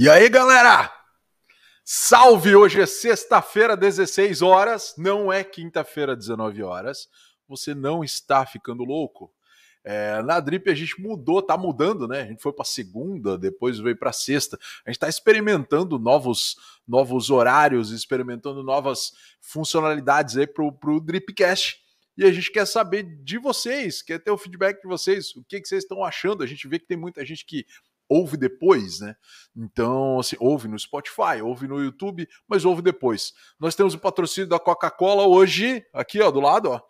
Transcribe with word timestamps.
E 0.00 0.08
aí, 0.08 0.28
galera? 0.28 0.92
Salve! 1.84 2.54
Hoje 2.54 2.80
é 2.80 2.86
sexta-feira, 2.86 3.76
16 3.76 4.42
horas, 4.42 4.94
não 4.96 5.32
é 5.32 5.42
quinta-feira, 5.42 6.14
19 6.14 6.62
horas. 6.62 7.08
Você 7.48 7.74
não 7.74 8.04
está 8.04 8.46
ficando 8.46 8.84
louco? 8.84 9.28
É, 9.82 10.22
na 10.22 10.38
Drip 10.38 10.70
a 10.70 10.74
gente 10.76 11.00
mudou, 11.02 11.42
tá 11.42 11.56
mudando, 11.56 12.06
né? 12.06 12.20
A 12.20 12.26
gente 12.26 12.40
foi 12.40 12.52
para 12.52 12.64
segunda, 12.64 13.36
depois 13.36 13.80
veio 13.80 13.96
para 13.96 14.12
sexta. 14.12 14.56
A 14.86 14.90
gente 14.90 14.98
está 14.98 15.08
experimentando 15.08 15.98
novos, 15.98 16.54
novos 16.86 17.28
horários, 17.28 17.90
experimentando 17.90 18.62
novas 18.62 19.10
funcionalidades 19.40 20.36
aí 20.36 20.46
pro, 20.46 20.70
pro 20.70 21.00
Dripcast. 21.00 21.76
E 22.16 22.24
a 22.24 22.30
gente 22.30 22.52
quer 22.52 22.68
saber 22.68 23.02
de 23.24 23.36
vocês, 23.36 24.00
quer 24.00 24.20
ter 24.20 24.30
o 24.30 24.38
feedback 24.38 24.80
de 24.80 24.86
vocês, 24.86 25.34
o 25.34 25.42
que, 25.42 25.60
que 25.60 25.66
vocês 25.66 25.82
estão 25.82 26.04
achando. 26.04 26.44
A 26.44 26.46
gente 26.46 26.68
vê 26.68 26.78
que 26.78 26.86
tem 26.86 26.96
muita 26.96 27.26
gente 27.26 27.44
que 27.44 27.66
ouve 28.08 28.36
depois, 28.36 29.00
né? 29.00 29.14
Então, 29.56 30.18
assim, 30.18 30.36
ouve 30.38 30.68
no 30.68 30.78
Spotify, 30.78 31.42
ouve 31.42 31.66
no 31.66 31.82
YouTube, 31.82 32.28
mas 32.48 32.64
ouve 32.64 32.80
depois. 32.80 33.32
Nós 33.58 33.74
temos 33.74 33.94
o 33.94 33.98
patrocínio 33.98 34.48
da 34.48 34.58
Coca-Cola 34.58 35.26
hoje, 35.26 35.84
aqui, 35.92 36.20
ó, 36.20 36.30
do 36.30 36.40
lado, 36.40 36.70
ó. 36.70 36.80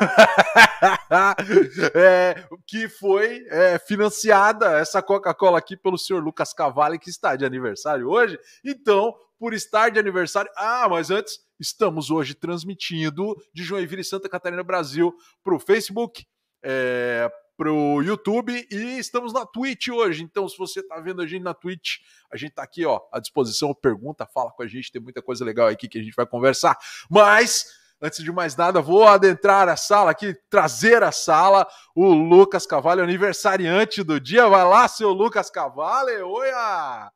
é, 1.94 2.46
que 2.66 2.88
foi 2.88 3.44
é, 3.48 3.78
financiada 3.78 4.78
essa 4.78 5.02
Coca-Cola 5.02 5.58
aqui 5.58 5.76
pelo 5.76 5.98
senhor 5.98 6.22
Lucas 6.22 6.52
Cavalli, 6.52 6.98
que 6.98 7.10
está 7.10 7.36
de 7.36 7.44
aniversário 7.44 8.08
hoje. 8.08 8.38
Então, 8.64 9.14
por 9.40 9.54
estar 9.54 9.90
de 9.90 9.98
aniversário. 9.98 10.50
Ah, 10.54 10.86
mas 10.88 11.10
antes, 11.10 11.40
estamos 11.58 12.10
hoje 12.10 12.34
transmitindo 12.34 13.34
de 13.54 13.64
Joinville, 13.64 14.04
Santa 14.04 14.28
Catarina, 14.28 14.62
Brasil, 14.62 15.14
para 15.42 15.54
o 15.54 15.58
Facebook. 15.58 16.26
É, 16.62 17.30
para 17.60 17.70
o 17.70 18.00
YouTube 18.00 18.66
e 18.70 18.98
estamos 18.98 19.34
na 19.34 19.44
Twitch 19.44 19.88
hoje. 19.88 20.22
Então, 20.22 20.48
se 20.48 20.56
você 20.56 20.80
está 20.80 20.98
vendo 20.98 21.20
a 21.20 21.26
gente 21.26 21.42
na 21.42 21.52
Twitch, 21.52 21.98
a 22.32 22.36
gente 22.38 22.52
está 22.52 22.62
aqui 22.62 22.86
ó, 22.86 22.98
à 23.12 23.20
disposição. 23.20 23.74
Pergunta, 23.74 24.24
fala 24.24 24.50
com 24.50 24.62
a 24.62 24.66
gente, 24.66 24.90
tem 24.90 25.02
muita 25.02 25.20
coisa 25.20 25.44
legal 25.44 25.68
aqui 25.68 25.86
que 25.86 25.98
a 25.98 26.02
gente 26.02 26.16
vai 26.16 26.24
conversar. 26.24 26.74
Mas, 27.10 27.66
antes 28.00 28.24
de 28.24 28.32
mais 28.32 28.56
nada, 28.56 28.80
vou 28.80 29.06
adentrar 29.06 29.68
a 29.68 29.76
sala 29.76 30.10
aqui, 30.10 30.34
trazer 30.48 31.02
a 31.02 31.12
sala 31.12 31.68
o 31.94 32.14
Lucas 32.14 32.64
Cavalli, 32.64 33.02
aniversariante 33.02 34.02
do 34.02 34.18
dia. 34.18 34.48
Vai 34.48 34.64
lá, 34.64 34.88
seu 34.88 35.10
Lucas 35.10 35.50
Cavalli. 35.50 36.14
Oia! 36.22 37.12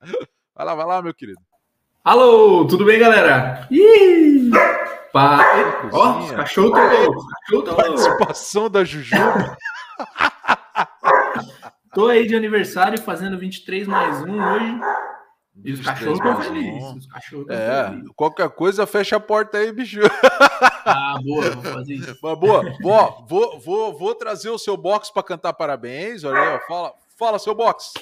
Vai 0.54 0.66
lá, 0.66 0.74
vai 0.74 0.84
lá, 0.84 1.00
meu 1.00 1.14
querido. 1.14 1.40
Alô, 2.04 2.66
tudo 2.66 2.84
bem, 2.84 2.98
galera? 2.98 3.66
Ih! 3.70 4.50
Pá... 5.10 5.40
Ó, 5.90 6.20
oh, 6.20 6.36
cachorro 6.36 6.70
tá 6.70 6.92
louco. 6.92 7.26
Cachorro 7.28 7.62
tá 7.62 7.74
Participação 7.76 8.68
da 8.68 8.84
Jujuba. 8.84 9.56
Tô 11.94 12.08
aí 12.08 12.26
de 12.26 12.34
aniversário 12.34 13.00
fazendo 13.00 13.38
23 13.38 13.86
mais 13.86 14.22
1 14.22 14.52
hoje. 14.52 14.80
E 15.64 15.72
os 15.72 15.80
cachorros 15.80 16.18
estão 16.18 16.42
felizes. 16.42 16.96
Os 16.96 17.06
cachorros 17.06 17.46
é, 17.48 17.88
felizes. 17.88 18.10
qualquer 18.16 18.50
coisa, 18.50 18.86
fecha 18.86 19.16
a 19.16 19.20
porta 19.20 19.58
aí, 19.58 19.70
bicho. 19.72 20.00
Ah, 20.86 21.16
boa, 21.24 21.50
vou 21.50 21.62
fazer 21.62 21.94
isso. 21.94 22.18
Mas 22.22 22.38
boa, 22.38 22.62
vou, 22.82 23.26
vou, 23.26 23.60
vou, 23.60 23.98
vou 23.98 24.14
trazer 24.14 24.50
o 24.50 24.58
seu 24.58 24.76
box 24.76 25.10
para 25.10 25.22
cantar 25.22 25.54
parabéns. 25.54 26.24
Olha 26.24 26.38
aí, 26.38 26.60
fala, 26.68 26.92
fala, 27.18 27.38
seu 27.38 27.54
box. 27.54 27.94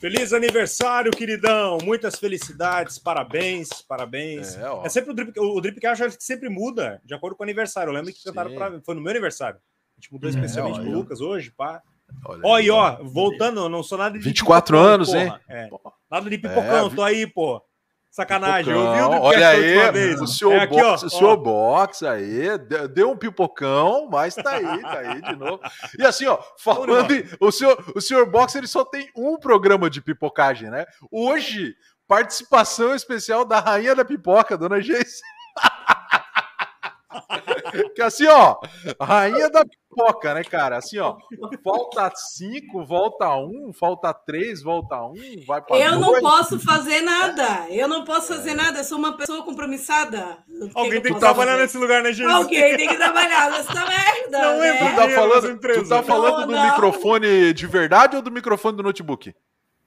Feliz 0.00 0.32
aniversário, 0.32 1.10
queridão! 1.10 1.78
Muitas 1.82 2.16
felicidades, 2.16 2.96
parabéns, 2.96 3.82
parabéns. 3.82 4.56
É, 4.56 4.86
é 4.86 4.88
sempre 4.88 5.10
o 5.10 5.14
drip, 5.14 5.40
o 5.40 5.60
drip 5.60 5.80
que 5.80 5.86
sempre 6.20 6.48
muda 6.48 7.02
de 7.04 7.12
acordo 7.12 7.34
com 7.34 7.42
o 7.42 7.46
aniversário. 7.46 7.90
Eu 7.90 7.94
lembro 7.94 8.12
que 8.12 8.22
cantaram 8.22 8.54
para 8.54 8.80
foi 8.82 8.94
no 8.94 9.00
meu 9.00 9.10
aniversário. 9.10 9.58
A 9.58 10.00
gente 10.00 10.12
mudou 10.12 10.30
especialmente 10.30 10.78
é, 10.78 10.82
pro 10.82 10.92
Lucas 10.92 11.20
hoje, 11.20 11.50
pá. 11.50 11.82
Olha 12.24 12.40
ó, 12.44 12.54
aí, 12.54 12.70
ó, 12.70 12.98
voltando, 13.02 13.68
não 13.68 13.82
sou 13.82 13.98
nada 13.98 14.18
de. 14.18 14.24
24 14.24 14.78
anos, 14.78 15.14
hein? 15.14 15.32
É. 15.48 15.68
Nada 16.10 16.28
de 16.28 16.38
pipocão, 16.38 16.86
é, 16.86 16.94
tô 16.94 17.02
aí, 17.02 17.26
pô. 17.26 17.62
Sacanagem, 18.10 18.74
ouviu? 18.74 19.10
Olha 19.10 19.50
aí, 19.50 20.14
o 20.14 20.26
seu, 20.26 20.50
é 20.50 20.62
aqui, 20.62 20.74
box, 20.74 21.04
ó, 21.04 21.06
o 21.06 21.10
seu 21.10 21.36
box 21.36 22.04
aí, 22.04 22.58
deu 22.92 23.10
um 23.10 23.16
pipocão, 23.16 24.08
mas 24.10 24.34
tá 24.34 24.52
aí, 24.52 24.82
tá 24.82 24.98
aí 24.98 25.22
de 25.22 25.36
novo. 25.36 25.60
E 25.96 26.04
assim, 26.04 26.26
ó, 26.26 26.38
falando, 26.58 27.14
em, 27.14 27.24
o 27.38 27.52
senhor, 27.52 27.92
o 27.94 28.00
senhor 28.00 28.28
box 28.28 28.56
ele 28.56 28.66
só 28.66 28.84
tem 28.84 29.08
um 29.14 29.38
programa 29.38 29.88
de 29.88 30.00
pipocagem, 30.00 30.68
né? 30.70 30.84
Hoje, 31.12 31.76
participação 32.08 32.94
especial 32.94 33.44
da 33.44 33.60
rainha 33.60 33.94
da 33.94 34.04
pipoca, 34.04 34.56
dona 34.56 34.80
Geice. 34.80 35.20
que 37.94 38.02
assim, 38.02 38.26
ó, 38.26 38.56
rainha 39.00 39.50
da 39.50 39.64
pipoca, 39.64 40.34
né, 40.34 40.44
cara? 40.44 40.76
Assim, 40.76 40.98
ó, 40.98 41.16
falta 41.62 42.10
cinco, 42.14 42.84
volta 42.84 43.34
um, 43.36 43.72
falta 43.72 44.12
três, 44.12 44.62
volta 44.62 45.02
um, 45.02 45.14
vai 45.46 45.60
para 45.60 45.76
Eu 45.78 45.98
dois. 45.98 46.00
não 46.00 46.20
posso 46.20 46.58
fazer 46.58 47.00
nada. 47.00 47.66
Eu 47.70 47.88
não 47.88 48.04
posso 48.04 48.28
fazer 48.28 48.54
nada. 48.54 48.78
Eu 48.78 48.84
sou 48.84 48.98
uma 48.98 49.16
pessoa 49.16 49.42
compromissada. 49.42 50.38
Alguém 50.74 51.00
tem 51.00 51.14
que 51.14 51.20
trabalhar 51.20 51.52
fazer? 51.52 51.62
nesse 51.62 51.78
lugar, 51.78 52.02
né, 52.02 52.12
gente? 52.12 52.30
Alguém 52.30 52.76
tem 52.76 52.88
que 52.88 52.96
trabalhar 52.96 53.50
nessa 53.50 53.86
merda. 53.86 54.38
Não 54.42 54.58
né? 54.58 54.78
Tu 54.78 54.96
tá 54.96 55.08
falando, 55.08 55.58
tu 55.60 55.88
tá 55.88 56.02
falando 56.02 56.40
não, 56.40 56.46
do 56.46 56.52
não. 56.52 56.70
microfone 56.70 57.52
de 57.52 57.66
verdade 57.66 58.16
ou 58.16 58.22
do 58.22 58.30
microfone 58.30 58.76
do 58.76 58.82
notebook? 58.82 59.34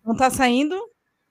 Não 0.05 0.15
tá 0.15 0.29
saindo? 0.29 0.75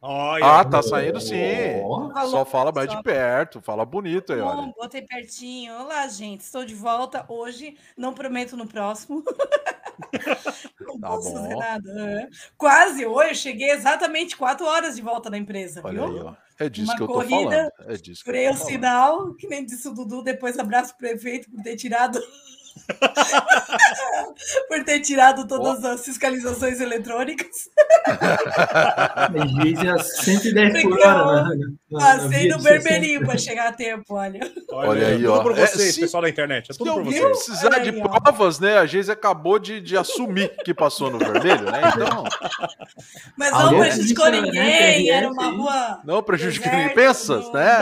Olha, 0.02 0.61
ah, 0.61 0.64
tá 0.64 0.82
saindo 0.82 1.20
sim. 1.20 1.37
Oh, 1.85 2.11
só 2.31 2.43
fala 2.44 2.73
mais 2.73 2.88
de 2.88 3.02
perto, 3.02 3.61
fala 3.61 3.85
bonito 3.85 4.32
aí, 4.32 4.41
olha. 4.41 4.73
Botei 4.75 5.02
pertinho. 5.02 5.75
Olá, 5.75 6.08
gente. 6.08 6.41
Estou 6.41 6.64
de 6.64 6.75
volta 6.75 7.26
hoje. 7.29 7.76
Não 7.99 8.14
prometo 8.14 8.56
no 8.56 8.67
próximo. 8.67 9.23
Não 10.81 10.99
tá 10.99 11.08
posso 11.08 11.31
bom. 11.31 11.37
fazer 11.37 11.55
nada. 11.55 12.29
Quase 12.56 13.05
hoje, 13.05 13.35
cheguei 13.35 13.70
exatamente 13.70 14.38
quatro 14.38 14.64
horas 14.64 14.97
de 14.97 15.02
volta 15.02 15.29
na 15.29 15.37
empresa. 15.37 15.82
Olha 15.85 16.06
viu? 16.06 16.17
aí, 16.17 16.25
ó. 16.25 16.35
É 16.58 16.69
disso 16.70 16.93
Uma 16.93 16.97
que 16.97 17.02
eu 17.02 17.06
tô 17.06 17.12
corrida, 17.12 17.73
falando. 17.76 17.93
É 17.93 17.97
disso 17.97 18.25
que 18.25 18.31
eu 18.31 18.49
tô 18.49 18.50
o 18.50 18.67
sinal, 18.67 19.35
que 19.35 19.47
nem 19.49 19.67
disse 19.67 19.87
o 19.87 19.94
Dudu. 19.94 20.23
Depois 20.23 20.58
abraço 20.58 20.94
o 20.94 20.97
prefeito 20.97 21.50
por 21.50 21.62
ter 21.62 21.76
tirado 21.76 22.19
Por 24.69 24.84
ter 24.84 25.00
tirado 25.00 25.46
todas 25.46 25.84
oh. 25.84 25.88
as 25.88 26.04
fiscalizações 26.04 26.81
eletrônicas. 26.81 27.69
Juiz 29.60 29.78
110 30.25 30.82
por 30.82 31.00
hora. 31.00 31.48
Né? 31.48 31.66
Passei 31.92 32.48
no 32.48 32.58
vermelhinho 32.58 33.25
para 33.25 33.37
chegar 33.37 33.69
a 33.69 33.72
tempo, 33.72 34.14
olha. 34.14 34.40
Olha, 34.70 34.88
olha 34.88 35.06
aí, 35.08 35.26
ó. 35.26 35.32
Tudo 35.32 35.42
por 35.42 35.54
vocês, 35.54 35.98
é, 35.98 36.00
pessoal 36.00 36.22
da 36.22 36.28
internet. 36.28 36.70
É 36.70 36.75
tudo 36.75 36.94
por 36.94 37.04
vocês. 37.04 37.25
precisar 37.25 37.75
aí, 37.75 37.90
de 37.90 38.00
ó. 38.00 38.08
provas, 38.08 38.60
né? 38.60 38.78
A 38.78 38.87
Geise 38.87 39.10
acabou 39.10 39.58
de, 39.58 39.81
de 39.81 39.96
assumir 39.96 40.50
que 40.64 40.72
passou 40.72 41.10
no 41.10 41.19
vermelho, 41.19 41.64
né? 41.70 41.81
Então. 41.94 42.25
Mas 43.37 43.50
não 43.50 43.78
prejudicou 43.78 44.31
ninguém, 44.31 45.10
era 45.10 45.28
uma 45.28 45.50
rua. 45.50 46.00
Não 46.04 46.22
prejudicou 46.22 46.70
ninguém, 46.70 46.94
pensas, 46.94 47.52
né? 47.52 47.78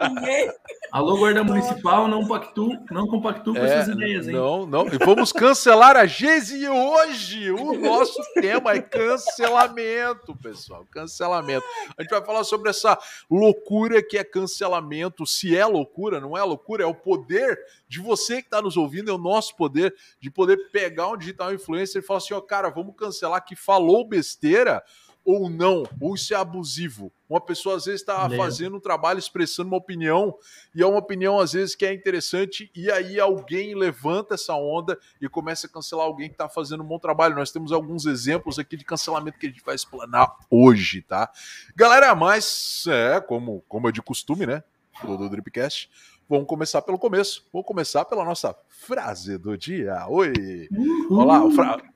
Não 0.00 0.14
ninguém. 0.14 0.50
Alô, 0.92 1.16
guarda 1.16 1.42
municipal, 1.42 2.06
não 2.06 2.20
compactu, 2.20 2.68
não 2.90 3.06
compactu 3.06 3.54
com 3.54 3.60
é, 3.60 3.64
essas 3.64 3.94
ideias, 3.94 4.28
hein? 4.28 4.34
Não, 4.34 4.66
não. 4.66 4.86
E 4.88 4.98
vamos 4.98 5.32
cancelar 5.32 5.96
a 5.96 6.04
Geise 6.04 6.58
e 6.58 6.68
hoje 6.68 7.50
o 7.50 7.72
nosso 7.80 8.20
tema 8.38 8.72
é 8.72 8.82
cancelamento, 8.82 10.36
pessoal. 10.36 10.84
Cancelamento. 10.90 11.64
A 11.96 12.02
gente 12.02 12.10
vai 12.10 12.22
falar 12.22 12.44
sobre 12.44 12.68
essa 12.68 12.98
loucura 13.30 14.02
que 14.06 14.18
é 14.18 14.22
cancelamento. 14.22 15.26
Se 15.26 15.56
é 15.56 15.64
loucura, 15.64 16.20
não 16.20 16.36
é 16.36 16.42
loucura, 16.42 16.84
é 16.84 16.86
o 16.86 16.94
poder 16.94 17.58
de 17.88 17.98
você 17.98 18.42
que 18.42 18.48
está 18.48 18.60
nos 18.60 18.76
ouvindo, 18.76 19.10
é 19.10 19.14
o 19.14 19.18
nosso 19.18 19.56
poder 19.56 19.94
de 20.20 20.30
poder 20.30 20.58
pegar 20.72 21.08
um 21.08 21.16
digital 21.16 21.54
influencer 21.54 22.02
e 22.02 22.04
falar 22.04 22.18
assim: 22.18 22.34
ó, 22.34 22.40
cara, 22.42 22.68
vamos 22.68 22.94
cancelar 22.96 23.42
que 23.42 23.56
falou 23.56 24.06
besteira 24.06 24.84
ou 25.24 25.48
não, 25.48 25.84
ou 26.00 26.14
isso 26.14 26.34
é 26.34 26.36
abusivo. 26.36 27.12
Uma 27.28 27.40
pessoa 27.40 27.76
às 27.76 27.86
vezes 27.86 28.00
está 28.00 28.28
fazendo 28.30 28.76
um 28.76 28.80
trabalho, 28.80 29.18
expressando 29.18 29.68
uma 29.68 29.76
opinião, 29.76 30.36
e 30.74 30.82
é 30.82 30.86
uma 30.86 30.98
opinião 30.98 31.38
às 31.38 31.52
vezes 31.52 31.74
que 31.74 31.86
é 31.86 31.92
interessante, 31.92 32.70
e 32.74 32.90
aí 32.90 33.18
alguém 33.18 33.74
levanta 33.74 34.34
essa 34.34 34.54
onda 34.54 34.98
e 35.20 35.28
começa 35.28 35.66
a 35.66 35.70
cancelar 35.70 36.06
alguém 36.06 36.28
que 36.28 36.34
está 36.34 36.48
fazendo 36.48 36.82
um 36.82 36.86
bom 36.86 36.98
trabalho. 36.98 37.34
Nós 37.34 37.50
temos 37.50 37.72
alguns 37.72 38.04
exemplos 38.04 38.58
aqui 38.58 38.76
de 38.76 38.84
cancelamento 38.84 39.38
que 39.38 39.46
a 39.46 39.50
gente 39.50 39.64
vai 39.64 39.74
explanar 39.74 40.36
hoje, 40.50 41.02
tá? 41.02 41.30
Galera, 41.74 42.14
mas 42.14 42.84
é 42.86 43.20
como, 43.20 43.64
como 43.68 43.88
é 43.88 43.92
de 43.92 44.02
costume, 44.02 44.46
né? 44.46 44.62
Do, 45.02 45.16
do 45.16 45.28
Dripcast. 45.30 45.88
Vamos 46.28 46.46
começar 46.46 46.80
pelo 46.82 46.98
começo. 46.98 47.46
Vamos 47.52 47.66
começar 47.66 48.04
pela 48.04 48.24
nossa 48.24 48.54
frase 48.68 49.36
do 49.38 49.56
dia. 49.56 50.06
Oi! 50.08 50.68
Uhum. 50.70 51.18
Olá, 51.18 51.50
fra... 51.50 51.91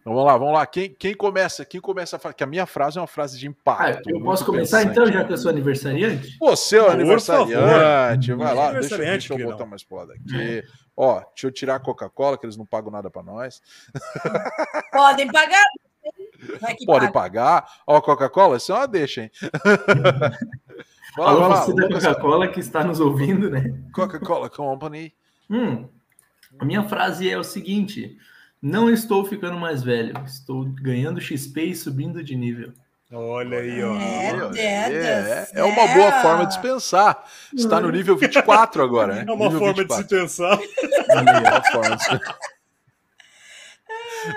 Então, 0.00 0.14
vamos 0.14 0.26
lá, 0.26 0.36
vamos 0.38 0.54
lá. 0.54 0.66
Quem, 0.66 0.88
quem 0.98 1.14
começa? 1.14 1.64
Quem 1.64 1.80
começa 1.80 2.16
a 2.16 2.18
falar? 2.18 2.32
Que 2.32 2.42
a 2.42 2.46
minha 2.46 2.64
frase 2.64 2.96
é 2.96 3.00
uma 3.00 3.06
frase 3.06 3.38
de 3.38 3.46
impacto. 3.46 4.08
Ah, 4.08 4.10
eu 4.10 4.22
posso 4.22 4.44
começar 4.46 4.82
então, 4.82 5.06
já 5.06 5.24
que 5.24 5.32
eu 5.32 5.36
sou 5.36 5.50
aniversariante? 5.50 6.38
Você 6.40 6.78
é 6.78 6.82
o 6.82 6.90
aniversariante. 6.90 8.32
Vai 8.32 8.54
lá, 8.54 8.72
deixa, 8.72 8.96
deixa 8.96 9.34
eu 9.34 9.50
botar 9.50 9.66
mais 9.66 9.84
pro 9.84 9.98
lado 9.98 10.12
aqui. 10.12 10.64
Ó, 10.96 11.20
deixa 11.20 11.46
eu 11.46 11.50
tirar 11.50 11.76
a 11.76 11.80
Coca-Cola, 11.80 12.38
que 12.38 12.46
eles 12.46 12.56
não 12.56 12.66
pagam 12.66 12.90
nada 12.90 13.10
para 13.10 13.22
nós. 13.22 13.62
Podem 14.92 15.30
pagar. 15.30 15.64
Podem 16.86 17.12
pagar. 17.12 17.66
Ó, 17.86 18.00
Coca-Cola, 18.00 18.56
isso 18.56 18.72
é 18.72 18.74
uma 18.76 18.88
deixa, 18.88 19.22
hein? 19.22 19.30
Fala, 21.14 21.44
Alô, 21.44 21.48
você 21.48 21.74
da 21.74 21.88
Coca-Cola 21.88 22.48
que 22.48 22.60
está 22.60 22.84
nos 22.84 23.00
ouvindo, 23.00 23.50
né? 23.50 23.74
Coca-Cola 23.92 24.48
Company. 24.48 25.12
Hum, 25.50 25.86
a 26.58 26.64
minha 26.64 26.84
frase 26.84 27.28
é 27.28 27.36
o 27.36 27.44
seguinte: 27.44 28.16
não 28.62 28.90
estou 28.90 29.24
ficando 29.24 29.58
mais 29.58 29.82
velho, 29.82 30.14
estou 30.24 30.64
ganhando 30.64 31.20
XP 31.20 31.62
e 31.62 31.74
subindo 31.74 32.22
de 32.22 32.36
nível. 32.36 32.72
Olha 33.12 33.58
aí, 33.58 33.82
ó. 33.82 33.96
É, 34.54 34.92
é, 34.92 35.48
é, 35.54 35.64
uma 35.64 35.88
boa 35.88 36.12
forma 36.22 36.46
de 36.46 36.54
se 36.54 36.60
pensar. 36.60 37.24
Está 37.52 37.80
no 37.80 37.90
nível 37.90 38.16
24 38.16 38.82
agora, 38.82 39.14
né? 39.14 39.24
É 39.26 39.32
uma 39.32 39.46
nível 39.46 39.58
forma 39.58 39.74
24. 39.74 40.04
de 40.04 40.08
se 40.08 40.20
pensar. 40.20 40.58
É 41.08 41.20
uma 41.20 41.62
forma 41.72 41.96
de 41.96 42.04
se 42.04 42.10
pensar. 42.10 42.38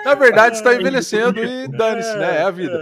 Na 0.04 0.14
verdade, 0.14 0.56
está 0.56 0.74
envelhecendo 0.74 1.44
e 1.44 1.68
dane-se, 1.68 2.16
né? 2.16 2.38
É 2.38 2.42
a 2.42 2.50
vida. 2.50 2.80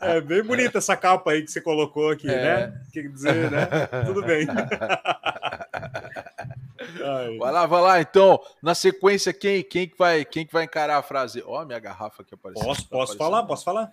É, 0.00 0.12
é, 0.12 0.16
é, 0.16 0.20
bem 0.20 0.42
bonita 0.42 0.78
essa 0.78 0.96
capa 0.96 1.32
aí 1.32 1.42
que 1.42 1.50
você 1.50 1.60
colocou 1.60 2.10
aqui, 2.10 2.28
é. 2.28 2.42
né? 2.42 2.72
Quer 2.92 3.08
dizer, 3.08 3.50
né? 3.50 3.66
Tudo 4.06 4.22
bem. 4.22 4.46
Vai 7.38 7.52
lá, 7.52 7.66
vai 7.66 7.82
lá. 7.82 8.00
Então, 8.00 8.40
na 8.62 8.74
sequência, 8.74 9.32
quem, 9.32 9.62
quem, 9.62 9.88
que 9.88 9.96
vai, 9.96 10.24
quem 10.24 10.46
que 10.46 10.52
vai 10.52 10.64
encarar 10.64 10.98
a 10.98 11.02
frase? 11.02 11.42
Ó, 11.46 11.62
oh, 11.62 11.66
minha 11.66 11.78
garrafa 11.78 12.22
aqui 12.22 12.34
apareceu. 12.34 12.66
Posso, 12.66 12.82
tá 12.82 12.88
posso 12.90 13.16
falar? 13.16 13.42
Posso 13.44 13.64
falar? 13.64 13.90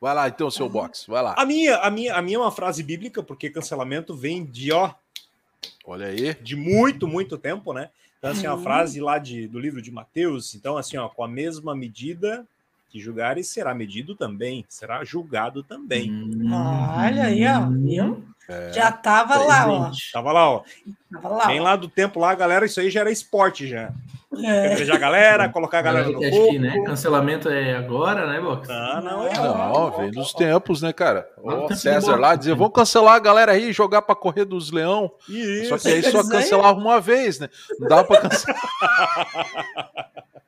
Vai 0.00 0.14
lá, 0.14 0.28
então, 0.28 0.50
seu 0.50 0.68
box. 0.68 1.06
Vai 1.08 1.22
lá. 1.22 1.34
A 1.36 1.44
minha, 1.44 1.76
a 1.76 1.90
minha, 1.90 2.14
a 2.14 2.22
minha 2.22 2.36
é 2.36 2.40
uma 2.40 2.52
frase 2.52 2.82
bíblica, 2.82 3.22
porque 3.22 3.50
cancelamento 3.50 4.14
vem 4.14 4.44
de 4.44 4.72
ó. 4.72 4.92
Olha 5.84 6.06
aí. 6.06 6.34
De 6.34 6.54
muito, 6.54 7.08
muito 7.08 7.36
tempo, 7.36 7.72
né? 7.72 7.90
Então, 8.18 8.30
assim, 8.30 8.46
uma 8.46 8.58
frase 8.58 9.00
lá 9.00 9.18
de, 9.18 9.46
do 9.46 9.58
livro 9.58 9.80
de 9.80 9.90
Mateus. 9.90 10.54
Então, 10.54 10.76
assim, 10.76 10.96
ó, 10.96 11.08
com 11.08 11.24
a 11.24 11.28
mesma 11.28 11.74
medida 11.74 12.46
que 12.88 12.98
julgares, 12.98 13.48
será 13.48 13.74
medido 13.74 14.14
também, 14.14 14.64
será 14.68 15.04
julgado 15.04 15.62
também. 15.62 16.10
Hum, 16.10 16.50
Olha 16.52 17.24
aí, 17.24 17.46
ó, 17.46 17.68
viu? 17.70 18.24
É, 18.48 18.72
já 18.72 18.90
tava 18.90 19.36
lá, 19.36 19.68
ó. 19.68 19.90
Tava 20.10 20.32
lá, 20.32 20.50
ó. 20.50 20.62
Tava 21.12 21.28
lá, 21.28 21.46
Bem 21.46 21.60
ó. 21.60 21.64
lá 21.64 21.76
do 21.76 21.86
tempo 21.86 22.18
lá, 22.18 22.34
galera, 22.34 22.64
isso 22.64 22.80
aí 22.80 22.88
já 22.88 23.00
era 23.00 23.10
esporte 23.10 23.66
já. 23.66 23.92
É. 24.42 24.90
a 24.90 24.98
galera, 24.98 25.48
colocar 25.48 25.78
a 25.78 25.82
galera 25.82 26.10
no 26.10 26.22
acho 26.22 26.48
que, 26.50 26.58
né, 26.58 26.82
cancelamento 26.84 27.48
é 27.48 27.74
agora, 27.74 28.26
né, 28.26 28.40
Box? 28.40 28.68
Ah, 28.70 29.00
não, 29.02 29.26
é 29.26 29.34
não, 29.34 29.90
vem 29.96 30.10
dos 30.10 30.32
tempos, 30.32 30.82
né, 30.82 30.92
cara? 30.92 31.28
O 31.38 31.74
César 31.74 32.16
lá 32.16 32.34
dizia, 32.34 32.54
vamos 32.54 32.74
cancelar 32.74 33.14
a 33.14 33.18
galera 33.18 33.52
aí 33.52 33.70
e 33.70 33.72
jogar 33.72 34.02
para 34.02 34.14
correr 34.14 34.44
dos 34.44 34.70
leão. 34.70 35.10
Isso. 35.28 35.70
Só 35.70 35.78
que 35.78 35.88
aí 35.88 36.02
só 36.02 36.22
cancelava 36.28 36.78
uma 36.78 37.00
vez, 37.00 37.38
né? 37.38 37.48
Não 37.78 37.88
dá 37.88 38.04
para 38.04 38.20
cancelar. 38.22 38.60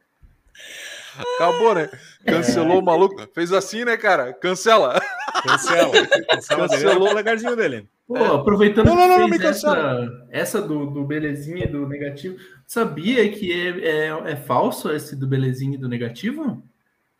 Acabou, 1.36 1.74
né? 1.74 1.90
Cancelou 2.24 2.76
é. 2.76 2.80
o 2.80 2.84
maluco. 2.84 3.28
Fez 3.34 3.52
assim, 3.52 3.84
né, 3.84 3.96
cara? 3.96 4.32
Cancela. 4.32 5.00
Cancela. 5.42 5.92
Cancela 6.30 6.68
Cancelou 6.68 7.10
o 7.10 7.14
legarzinho 7.14 7.56
dele. 7.56 7.88
Pô, 8.06 8.16
aproveitando 8.16 8.86
não, 8.86 8.96
não, 8.96 9.06
não, 9.06 9.28
não 9.28 9.36
essa, 9.36 10.26
essa 10.30 10.60
do, 10.60 10.86
do 10.86 11.04
belezinha 11.04 11.64
e 11.64 11.68
do 11.68 11.86
negativo, 11.86 12.36
sabia 12.66 13.30
que 13.30 13.52
é, 13.52 14.08
é, 14.08 14.32
é, 14.32 14.36
falso 14.36 14.90
esse 14.90 15.14
do 15.14 15.28
belezinha 15.28 15.76
e 15.76 15.78
do 15.78 15.88
negativo? 15.88 16.60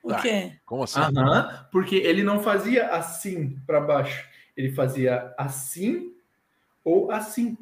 O 0.02 0.12
quê? 0.16 0.54
Como 0.66 0.82
assim? 0.82 0.98
Aham, 0.98 1.66
porque 1.70 1.94
ele 1.94 2.24
não 2.24 2.40
fazia 2.40 2.88
assim 2.88 3.56
para 3.64 3.80
baixo, 3.80 4.26
ele 4.56 4.72
fazia 4.72 5.32
assim 5.38 6.12
ou 6.84 7.12
assim. 7.12 7.56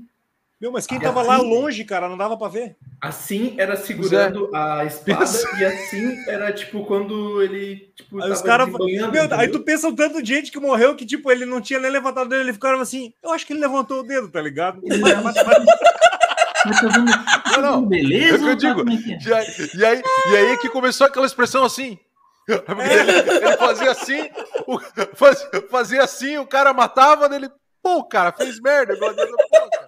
Meu, 0.61 0.73
mas 0.73 0.89
quem 0.89 0.99
tava 0.99 1.21
assim, 1.21 1.29
lá 1.29 1.37
longe, 1.37 1.85
cara, 1.85 2.09
não 2.09 2.17
dava 2.17 2.37
para 2.37 2.51
ver. 2.51 2.77
Assim 3.01 3.55
era 3.59 3.77
segurando 3.77 4.51
é. 4.53 4.59
a 4.59 4.85
espada 4.85 5.25
e 5.57 5.65
assim 5.65 6.17
era 6.27 6.53
tipo 6.53 6.85
quando 6.85 7.41
ele 7.41 7.93
tipo 7.95 8.21
aí 8.21 8.31
os 8.33 8.43
cara... 8.43 8.67
Meu, 8.67 9.39
aí 9.39 9.49
tu 9.49 9.61
pensa 9.61 9.87
o 9.87 9.95
tanto 9.95 10.21
de 10.21 10.35
gente 10.35 10.51
que 10.51 10.59
morreu 10.59 10.97
que 10.97 11.07
tipo 11.07 11.31
ele 11.31 11.47
não 11.47 11.61
tinha 11.61 11.79
nem 11.79 11.91
levantado 11.91 12.27
o 12.27 12.29
dedo, 12.29 12.43
ele 12.43 12.53
ficava 12.53 12.83
assim, 12.83 13.13
eu 13.23 13.33
acho 13.33 13.47
que 13.47 13.53
ele 13.53 13.61
levantou 13.61 14.01
o 14.01 14.03
dedo, 14.03 14.29
tá 14.29 14.41
ligado? 14.41 14.81
Mas, 14.85 15.23
mas, 15.23 15.35
mas... 15.47 15.67
Não, 17.53 17.63
não. 17.63 17.87
Beleza? 17.87 18.37
É 18.37 18.39
que 18.39 18.67
eu 18.67 18.75
digo. 18.75 18.91
E 18.91 19.33
aí, 19.33 19.47
e, 19.75 19.85
aí, 19.85 20.03
e 20.33 20.37
aí 20.37 20.59
que 20.59 20.69
começou 20.69 21.07
aquela 21.07 21.27
expressão 21.27 21.65
assim. 21.65 21.99
Ele, 22.49 23.47
ele, 23.47 23.57
fazia 23.59 23.91
assim, 23.91 24.31
o, 24.67 24.81
fazia, 25.15 25.49
fazia 25.71 26.03
assim, 26.03 26.39
o 26.39 26.47
cara 26.47 26.73
matava, 26.73 27.27
ele, 27.37 27.47
pô, 27.83 28.03
cara, 28.03 28.33
fez 28.33 28.59
merda. 28.59 28.95
Igual 28.95 29.11
a 29.11 29.13
Deus, 29.13 29.31
pô, 29.31 29.69
cara. 29.71 29.88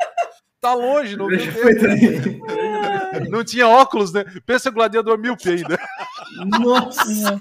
Tá 0.60 0.74
longe, 0.74 1.16
não 1.16 1.26
viu 1.26 1.38
Não 3.30 3.42
tinha 3.42 3.66
óculos, 3.66 4.12
né? 4.12 4.24
Pensa 4.44 4.70
gladiador 4.70 5.18
míope 5.18 5.48
ainda. 5.48 5.78
Nossa! 6.60 7.40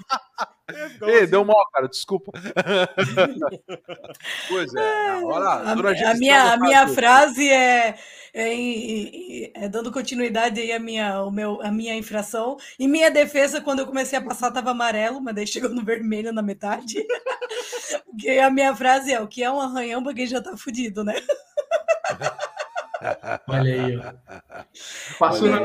Ei, 1.02 1.26
deu 1.26 1.44
mal, 1.44 1.66
cara, 1.72 1.88
desculpa. 1.88 2.30
pois 4.48 4.72
é, 4.74 5.16
olha 5.16 5.38
lá, 5.38 5.62
a, 5.62 5.72
a, 5.72 6.14
minha, 6.14 6.52
a 6.52 6.56
minha 6.56 6.88
frase 6.88 7.48
é, 7.48 7.96
é, 8.32 9.64
é, 9.64 9.68
dando 9.68 9.90
continuidade 9.90 10.60
aí 10.60 10.72
a 10.72 10.78
minha, 10.78 11.24
o 11.24 11.30
meu, 11.30 11.60
a 11.60 11.72
minha 11.72 11.96
infração. 11.96 12.56
Em 12.78 12.86
minha 12.86 13.10
defesa, 13.10 13.60
quando 13.60 13.80
eu 13.80 13.86
comecei 13.86 14.16
a 14.18 14.22
passar, 14.22 14.48
estava 14.48 14.70
amarelo, 14.70 15.20
mas 15.20 15.34
daí 15.34 15.46
chegou 15.46 15.70
no 15.70 15.84
vermelho 15.84 16.32
na 16.32 16.42
metade. 16.42 17.04
Porque 18.06 18.30
a 18.30 18.50
minha 18.50 18.74
frase 18.74 19.12
é: 19.12 19.20
o 19.20 19.26
que 19.26 19.42
é 19.42 19.50
um 19.50 19.60
arranhão 19.60 20.02
para 20.02 20.14
quem 20.14 20.26
já 20.26 20.40
tá 20.40 20.56
fudido, 20.56 21.02
né? 21.02 21.14
Olha 23.48 23.72
aí, 23.72 23.96
ó. 23.96 24.12
Passou 25.18 25.48
na... 25.48 25.60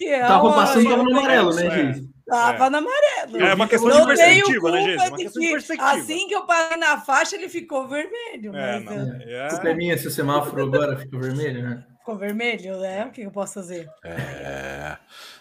É 0.00 0.20
tava 0.20 0.52
passando 0.52 0.88
tava 0.88 1.02
no 1.02 1.10
amarelo, 1.10 1.54
né, 1.54 1.70
gente? 1.70 2.08
Tava 2.28 2.66
é. 2.66 2.70
no 2.70 2.76
amarelo. 2.76 3.38
É 3.38 3.54
uma 3.54 3.66
questão 3.66 3.88
não 3.88 4.00
de 4.00 4.06
perspectiva, 4.06 4.70
né, 4.70 4.82
gente? 4.82 5.08
Uma 5.08 5.16
questão 5.16 5.42
de 5.42 5.48
perspectiva. 5.48 5.90
Assim 5.92 6.28
que 6.28 6.34
eu 6.34 6.46
parei 6.46 6.76
na 6.76 7.00
faixa, 7.00 7.36
ele 7.36 7.48
ficou 7.48 7.88
vermelho. 7.88 8.54
É, 8.54 8.80
mas 8.80 9.62
não, 9.62 9.70
é... 9.70 9.74
minha 9.74 9.96
se 9.96 10.06
o 10.06 10.10
semáforo 10.10 10.62
agora 10.62 10.96
ficou 10.96 11.20
vermelho, 11.20 11.62
né? 11.62 11.84
Ficou 11.98 12.16
vermelho, 12.16 12.78
né? 12.78 13.06
O 13.06 13.10
que 13.10 13.22
eu 13.22 13.30
posso 13.30 13.54
fazer? 13.54 13.88
É. 14.04 14.96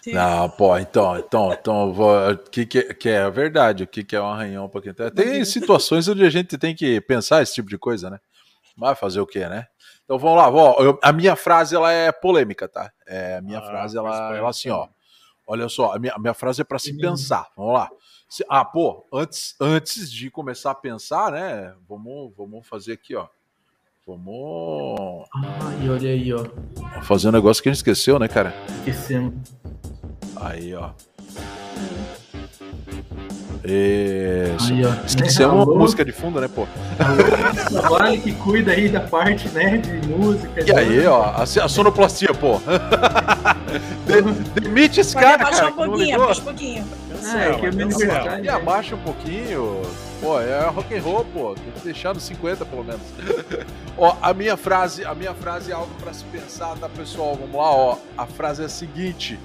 Não, 0.08 0.50
pô, 0.50 0.78
então, 0.78 1.18
então, 1.18 1.54
então, 1.54 1.92
o 1.92 2.38
que, 2.38 2.66
que, 2.66 2.94
que 2.94 3.10
é 3.10 3.20
a 3.20 3.30
verdade? 3.30 3.84
O 3.84 3.88
que, 3.88 4.04
que 4.04 4.16
é 4.16 4.22
um 4.22 4.28
arranhão 4.28 4.70
para 4.70 4.82
quem 4.82 4.94
tá. 4.94 5.12
Tem 5.12 5.44
situações 5.44 6.08
onde 6.08 6.24
a 6.24 6.30
gente 6.30 6.58
tem 6.58 6.74
que 6.76 7.02
pensar 7.02 7.42
esse 7.42 7.54
tipo 7.56 7.70
de 7.70 7.78
coisa, 7.78 8.10
né? 8.10 8.20
Vai 8.78 8.96
fazer 8.96 9.20
o 9.20 9.28
quê, 9.28 9.48
né? 9.48 9.68
Então 10.08 10.18
vamos 10.18 10.38
lá, 10.38 10.50
ó, 10.50 10.82
eu, 10.82 10.98
a 11.04 11.12
minha 11.12 11.36
frase 11.36 11.76
ela 11.76 11.92
é 11.92 12.14
polêmica, 12.14 12.66
tá? 12.66 12.90
É, 13.06 13.36
a 13.36 13.42
minha 13.42 13.60
ah, 13.60 13.62
frase 13.62 13.98
ela, 13.98 14.38
ela 14.38 14.50
assim, 14.50 14.70
ó. 14.70 14.88
Olha 15.46 15.68
só, 15.68 15.94
a 15.94 16.00
minha, 16.00 16.14
a 16.14 16.18
minha 16.18 16.34
frase 16.34 16.62
é 16.62 16.64
para 16.64 16.80
se 16.80 16.96
pensar. 16.98 17.50
Vamos 17.58 17.74
lá. 17.74 17.90
Se, 18.30 18.46
ah, 18.50 18.64
pô, 18.64 19.06
antes, 19.12 19.54
antes 19.60 20.10
de 20.10 20.32
começar 20.32 20.72
a 20.72 20.76
pensar, 20.76 21.34
né? 21.34 21.76
Vamos, 21.90 22.34
vamos 22.38 22.66
fazer 22.66 22.94
aqui, 22.94 23.16
ó. 23.18 23.28
Vamos. 24.08 25.28
Ai, 25.34 25.90
olha 25.90 26.10
aí, 26.10 26.34
ó. 26.34 26.46
Fazer 27.02 27.28
um 27.28 27.34
negócio 27.34 27.62
que 27.62 27.68
a 27.68 27.74
gente 27.74 27.80
esqueceu, 27.80 28.18
né, 28.18 28.30
cara? 28.30 28.54
Esquecemos. 28.80 29.34
Aí, 30.38 30.74
ó. 30.74 30.92
Isso. 33.68 34.74
Aí, 34.74 35.06
Esquecemos 35.06 35.54
uma 35.54 35.66
música 35.66 36.06
de 36.06 36.14
fundo, 36.14 36.40
né, 36.40 36.48
pô? 36.48 36.66
Trabalho 37.70 38.22
que 38.22 38.32
cuida 38.32 38.72
aí 38.72 38.88
da 38.88 39.02
parte, 39.02 39.50
né, 39.50 39.78
de 39.78 40.08
música. 40.08 40.64
E 40.66 40.72
aí, 40.72 41.06
ó, 41.06 41.22
a, 41.24 41.44
a 41.44 41.68
sonoplastia, 41.68 42.34
pô. 42.34 42.62
de, 44.08 44.62
demite 44.62 45.02
esse 45.02 45.14
cara, 45.14 45.36
abaixa 45.36 45.58
cara. 45.58 45.72
Um 45.72 45.76
pouquinho, 45.76 46.24
abaixa 46.24 46.42
um 46.42 46.46
pouquinho. 46.46 46.86
Ah, 47.26 47.40
é, 47.40 47.54
que 47.56 47.66
é 47.66 47.70
verdade. 47.72 48.46
E 48.46 48.50
abaixa 48.50 48.96
um 48.96 49.00
pouquinho. 49.00 49.82
Pô, 50.22 50.40
é 50.40 50.68
rock 50.68 50.96
and 50.96 51.02
roll, 51.02 51.26
pô. 51.26 51.56
Tem 51.56 51.72
que 51.72 51.80
deixar 51.82 52.14
nos 52.14 52.24
50, 52.24 52.66
pelo 52.66 52.84
menos. 52.84 53.02
ó, 53.98 54.16
a 54.22 54.34
minha 54.34 54.56
frase, 54.56 55.04
a 55.04 55.14
minha 55.14 55.34
frase 55.34 55.72
é 55.72 55.74
algo 55.74 55.94
para 56.02 56.14
se 56.14 56.24
pensar, 56.26 56.76
tá, 56.78 56.88
pessoal? 56.88 57.36
Vamos 57.36 57.56
lá, 57.56 57.72
ó. 57.72 57.98
A 58.18 58.26
frase 58.26 58.62
é 58.62 58.66
a 58.66 58.70
seguinte: 58.70 59.38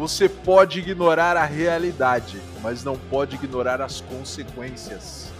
você 0.00 0.30
pode 0.30 0.78
ignorar 0.78 1.36
a 1.36 1.44
realidade, 1.44 2.40
mas 2.62 2.82
não 2.82 2.96
pode 2.96 3.36
ignorar 3.36 3.82
as 3.82 4.00
consequências. 4.00 5.30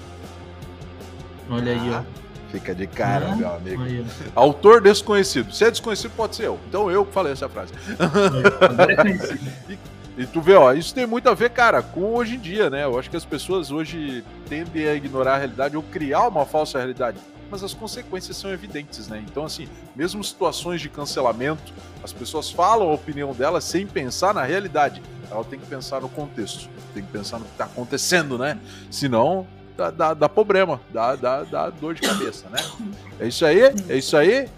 Olha 1.49 1.73
aí, 1.73 1.91
ó. 1.91 1.95
Ah, 1.95 2.05
fica 2.53 2.75
de 2.75 2.87
cara, 2.87 3.31
ah, 3.33 3.37
meu 3.37 3.55
amigo. 3.55 3.83
Aí, 3.83 4.05
Autor 4.35 4.83
desconhecido. 4.83 5.51
Se 5.51 5.65
é 5.65 5.71
desconhecido, 5.71 6.13
pode 6.15 6.37
ser 6.37 6.49
eu. 6.49 6.61
Então 6.69 6.91
eu 6.91 7.07
que 7.07 7.13
falei 7.15 7.33
essa 7.33 7.49
frase. 7.49 7.73
É 9.67 9.73
e, 9.73 9.79
e 10.25 10.27
tu 10.27 10.43
vê, 10.43 10.53
ó, 10.53 10.75
isso 10.75 10.95
tem 10.95 11.07
muito 11.07 11.31
a 11.31 11.33
ver, 11.35 11.49
cara, 11.49 11.83
com 11.83 12.13
hoje 12.13 12.35
em 12.35 12.39
dia, 12.39 12.69
né? 12.69 12.85
Eu 12.85 12.99
acho 12.99 13.09
que 13.09 13.17
as 13.17 13.25
pessoas 13.25 13.71
hoje 13.71 14.23
tendem 14.47 14.87
a 14.87 14.95
ignorar 14.95 15.37
a 15.37 15.39
realidade 15.39 15.75
ou 15.75 15.83
criar 15.83 16.29
uma 16.29 16.45
falsa 16.45 16.77
realidade 16.77 17.17
mas 17.51 17.65
as 17.65 17.75
consequências 17.75 18.37
são 18.37 18.53
evidentes, 18.53 19.09
né? 19.09 19.25
Então, 19.29 19.45
assim, 19.45 19.69
mesmo 19.97 20.23
situações 20.23 20.81
de 20.81 20.89
cancelamento, 20.89 21.73
as 22.03 22.13
pessoas 22.13 22.51
falam 22.51 22.89
a 22.89 22.95
opinião 22.95 23.33
delas 23.33 23.65
sem 23.65 23.87
pensar 23.87 24.33
na 24.33 24.45
realidade. 24.45 25.03
Ela 25.31 25.45
tem 25.45 25.59
que 25.59 25.67
pensar 25.67 26.01
no 26.01 26.09
contexto, 26.09 26.69
tem 26.95 27.05
que 27.05 27.11
pensar 27.11 27.39
no 27.39 27.45
que 27.45 27.53
está 27.53 27.65
acontecendo, 27.65 28.39
né? 28.39 28.59
Senão, 28.91 29.47
dá, 29.77 29.91
dá, 29.91 30.15
dá 30.15 30.29
problema, 30.29 30.81
dá, 30.93 31.17
dá, 31.17 31.43
dá 31.43 31.71
dor 31.71 31.95
de 31.95 32.03
cabeça, 32.03 32.49
né? 32.49 32.59
É 33.19 33.27
isso 33.27 33.45
aí, 33.45 33.61
é 33.89 33.97
isso 33.97 34.17
aí. 34.17 34.49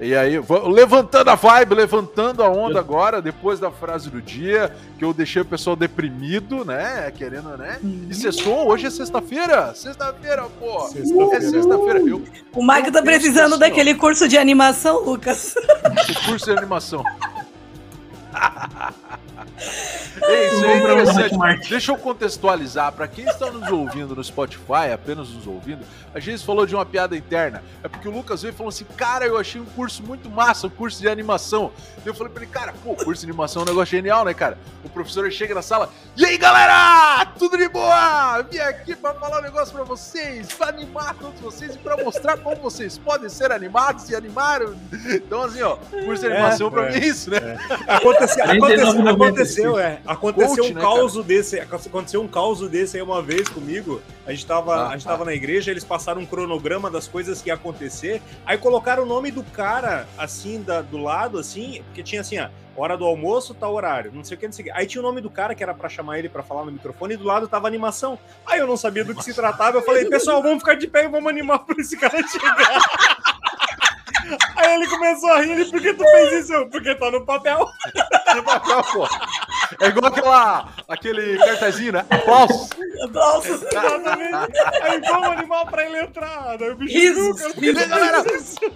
E 0.00 0.16
aí, 0.16 0.40
levantando 0.66 1.28
a 1.28 1.34
vibe, 1.34 1.74
levantando 1.74 2.42
a 2.42 2.48
onda 2.48 2.78
agora, 2.78 3.20
depois 3.20 3.60
da 3.60 3.70
frase 3.70 4.08
do 4.08 4.22
dia, 4.22 4.74
que 4.98 5.04
eu 5.04 5.12
deixei 5.12 5.42
o 5.42 5.44
pessoal 5.44 5.76
deprimido, 5.76 6.64
né? 6.64 7.12
Querendo, 7.14 7.54
né? 7.58 7.78
E 8.08 8.14
sextou, 8.14 8.66
hoje 8.66 8.86
é 8.86 8.90
sexta-feira. 8.90 9.74
Sexta-feira, 9.74 10.46
pô. 10.58 10.88
Sexta 10.88 11.36
é 11.36 11.40
sexta-feira. 11.42 12.00
O 12.54 12.66
Mike 12.66 12.90
tá 12.90 13.02
precisando 13.02 13.52
assim, 13.52 13.60
daquele 13.60 13.94
curso 13.94 14.26
de 14.26 14.38
animação, 14.38 15.04
Lucas. 15.04 15.54
O 15.54 16.26
curso 16.26 16.46
de 16.46 16.58
animação. 16.58 17.04
É 20.22 20.46
isso 20.46 20.64
é 20.64 20.78
interessante. 20.78 21.68
Deixa 21.68 21.92
eu 21.92 21.96
contextualizar 21.96 22.92
para 22.92 23.06
quem 23.06 23.24
está 23.24 23.50
nos 23.50 23.70
ouvindo 23.70 24.14
no 24.14 24.22
Spotify, 24.22 24.92
apenas 24.92 25.28
nos 25.30 25.46
ouvindo. 25.46 25.84
A 26.14 26.20
gente 26.20 26.44
falou 26.44 26.66
de 26.66 26.74
uma 26.74 26.84
piada 26.84 27.16
interna. 27.16 27.62
É 27.82 27.88
porque 27.88 28.08
o 28.08 28.10
Lucas 28.10 28.42
veio 28.42 28.52
e 28.52 28.56
falou 28.56 28.68
assim: 28.68 28.84
"Cara, 28.96 29.26
eu 29.26 29.38
achei 29.38 29.60
um 29.60 29.64
curso 29.64 30.02
muito 30.02 30.28
massa, 30.28 30.66
um 30.66 30.70
curso 30.70 31.00
de 31.00 31.08
animação". 31.08 31.72
Eu 32.04 32.14
falei 32.14 32.32
para 32.32 32.42
ele: 32.42 32.52
"Cara, 32.52 32.74
pô, 32.82 32.94
curso 32.94 33.24
de 33.24 33.30
animação 33.30 33.62
é 33.62 33.64
um 33.64 33.68
negócio 33.68 33.90
genial, 33.96 34.24
né, 34.24 34.34
cara?" 34.34 34.58
O 34.84 34.88
professor 34.88 35.30
chega 35.30 35.54
na 35.54 35.62
sala: 35.62 35.90
"E 36.16 36.24
aí, 36.24 36.36
galera? 36.36 37.26
Tudo 37.38 37.56
de 37.56 37.68
boa? 37.68 38.42
Vim 38.42 38.58
aqui 38.58 38.96
para 38.96 39.14
falar 39.14 39.38
um 39.38 39.42
negócio 39.42 39.74
para 39.74 39.84
vocês, 39.84 40.52
para 40.52 40.68
animar 40.68 41.14
todos 41.14 41.40
vocês 41.40 41.74
e 41.74 41.78
para 41.78 41.96
mostrar 42.02 42.36
como 42.38 42.56
vocês 42.56 42.98
podem 42.98 43.28
ser 43.28 43.52
animados 43.52 44.08
e 44.10 44.16
animar". 44.16 44.60
Então 45.10 45.42
assim, 45.42 45.62
ó, 45.62 45.76
curso 45.76 46.22
de 46.22 46.32
animação 46.32 46.68
é, 46.68 46.70
para 46.70 46.86
é, 46.86 46.90
mim 46.90 46.96
é 46.96 47.06
isso, 47.06 47.30
né? 47.30 47.38
É. 47.38 47.94
Aconteceu, 47.94 48.44
aconteceu, 48.44 49.10
aconteceu, 49.50 49.78
é. 49.78 50.00
Aconteceu 50.06 50.56
Coach, 50.56 50.72
um 50.72 50.74
né, 50.74 50.80
caos 50.80 51.24
desse, 51.24 51.60
aconteceu 51.60 52.22
um 52.22 52.28
caos 52.28 52.68
desse 52.68 52.96
aí 52.96 53.02
uma 53.02 53.22
vez 53.22 53.48
comigo. 53.48 54.00
A 54.26 54.30
gente 54.30 54.46
tava, 54.46 54.74
ah, 54.74 54.88
a 54.88 54.92
gente 54.92 55.06
tava 55.06 55.22
ah. 55.22 55.26
na 55.26 55.34
igreja, 55.34 55.70
eles 55.70 55.84
passaram 55.84 56.20
um 56.20 56.26
cronograma 56.26 56.90
das 56.90 57.06
coisas 57.08 57.42
que 57.42 57.48
ia 57.48 57.54
acontecer, 57.54 58.22
aí 58.46 58.56
colocaram 58.58 59.02
o 59.02 59.06
nome 59.06 59.30
do 59.30 59.42
cara 59.42 60.06
assim 60.16 60.62
da, 60.62 60.82
do 60.82 60.98
lado 60.98 61.38
assim, 61.38 61.82
porque 61.86 62.02
tinha 62.02 62.20
assim, 62.20 62.38
ó, 62.38 62.48
hora 62.76 62.96
do 62.96 63.04
almoço, 63.04 63.54
tal 63.54 63.74
horário, 63.74 64.10
não 64.14 64.24
sei 64.24 64.36
o 64.36 64.40
que, 64.40 64.46
não 64.46 64.52
sei 64.52 64.64
o 64.64 64.66
que. 64.66 64.70
Aí 64.72 64.86
tinha 64.86 65.00
o 65.00 65.04
nome 65.04 65.20
do 65.20 65.30
cara 65.30 65.54
que 65.54 65.62
era 65.62 65.74
para 65.74 65.88
chamar 65.88 66.18
ele 66.18 66.28
para 66.28 66.42
falar 66.42 66.64
no 66.64 66.72
microfone 66.72 67.14
e 67.14 67.16
do 67.16 67.24
lado 67.24 67.48
tava 67.48 67.66
animação. 67.66 68.18
Aí 68.46 68.58
eu 68.58 68.66
não 68.66 68.76
sabia 68.76 69.04
do 69.04 69.14
que 69.14 69.24
se 69.24 69.34
tratava, 69.34 69.78
eu 69.78 69.82
falei, 69.82 70.06
pessoal, 70.06 70.42
vamos 70.42 70.58
ficar 70.58 70.74
de 70.74 70.86
pé 70.86 71.04
e 71.04 71.08
vamos 71.08 71.28
animar 71.30 71.60
para 71.60 71.80
esse 71.80 71.96
cara 71.96 72.16
chegar. 72.26 72.80
Aí 74.56 74.74
ele 74.74 74.88
começou 74.88 75.32
a 75.32 75.40
rir, 75.40 75.70
por 75.70 75.80
que 75.80 75.94
tu 75.94 76.04
fez 76.04 76.44
isso? 76.44 76.66
Porque 76.66 76.94
tá 76.94 77.10
no 77.10 77.24
papel. 77.24 77.58
no 78.34 78.42
papel, 78.42 78.82
pô. 78.92 79.08
É 79.80 79.88
igual 79.88 80.06
aquela, 80.06 80.68
aquele 80.88 81.38
cartazinho, 81.38 81.92
né? 81.92 82.06
Aplausos. 82.10 82.70
Aplausos, 83.04 83.62
exatamente. 83.62 84.58
Aí 84.82 85.00
vamos 85.00 85.28
animar 85.28 85.66
pra 85.66 85.84
ele 85.84 86.00
entrar. 86.00 86.56
Aí 86.60 86.70
o 86.70 86.76
bicho 86.76 86.96
isso, 86.96 87.54
isso, 87.60 87.88
galera, 87.88 88.24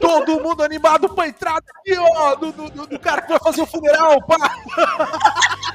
todo 0.00 0.40
mundo 0.40 0.62
animado 0.62 1.08
pra 1.14 1.28
entrar 1.28 1.56
aqui, 1.56 1.96
ó, 1.98 2.34
do, 2.36 2.52
do, 2.52 2.86
do, 2.86 2.98
cara 2.98 3.22
que 3.22 3.28
vai 3.28 3.38
fazer 3.38 3.62
o 3.62 3.66
funeral, 3.66 4.20
pá. 4.26 4.36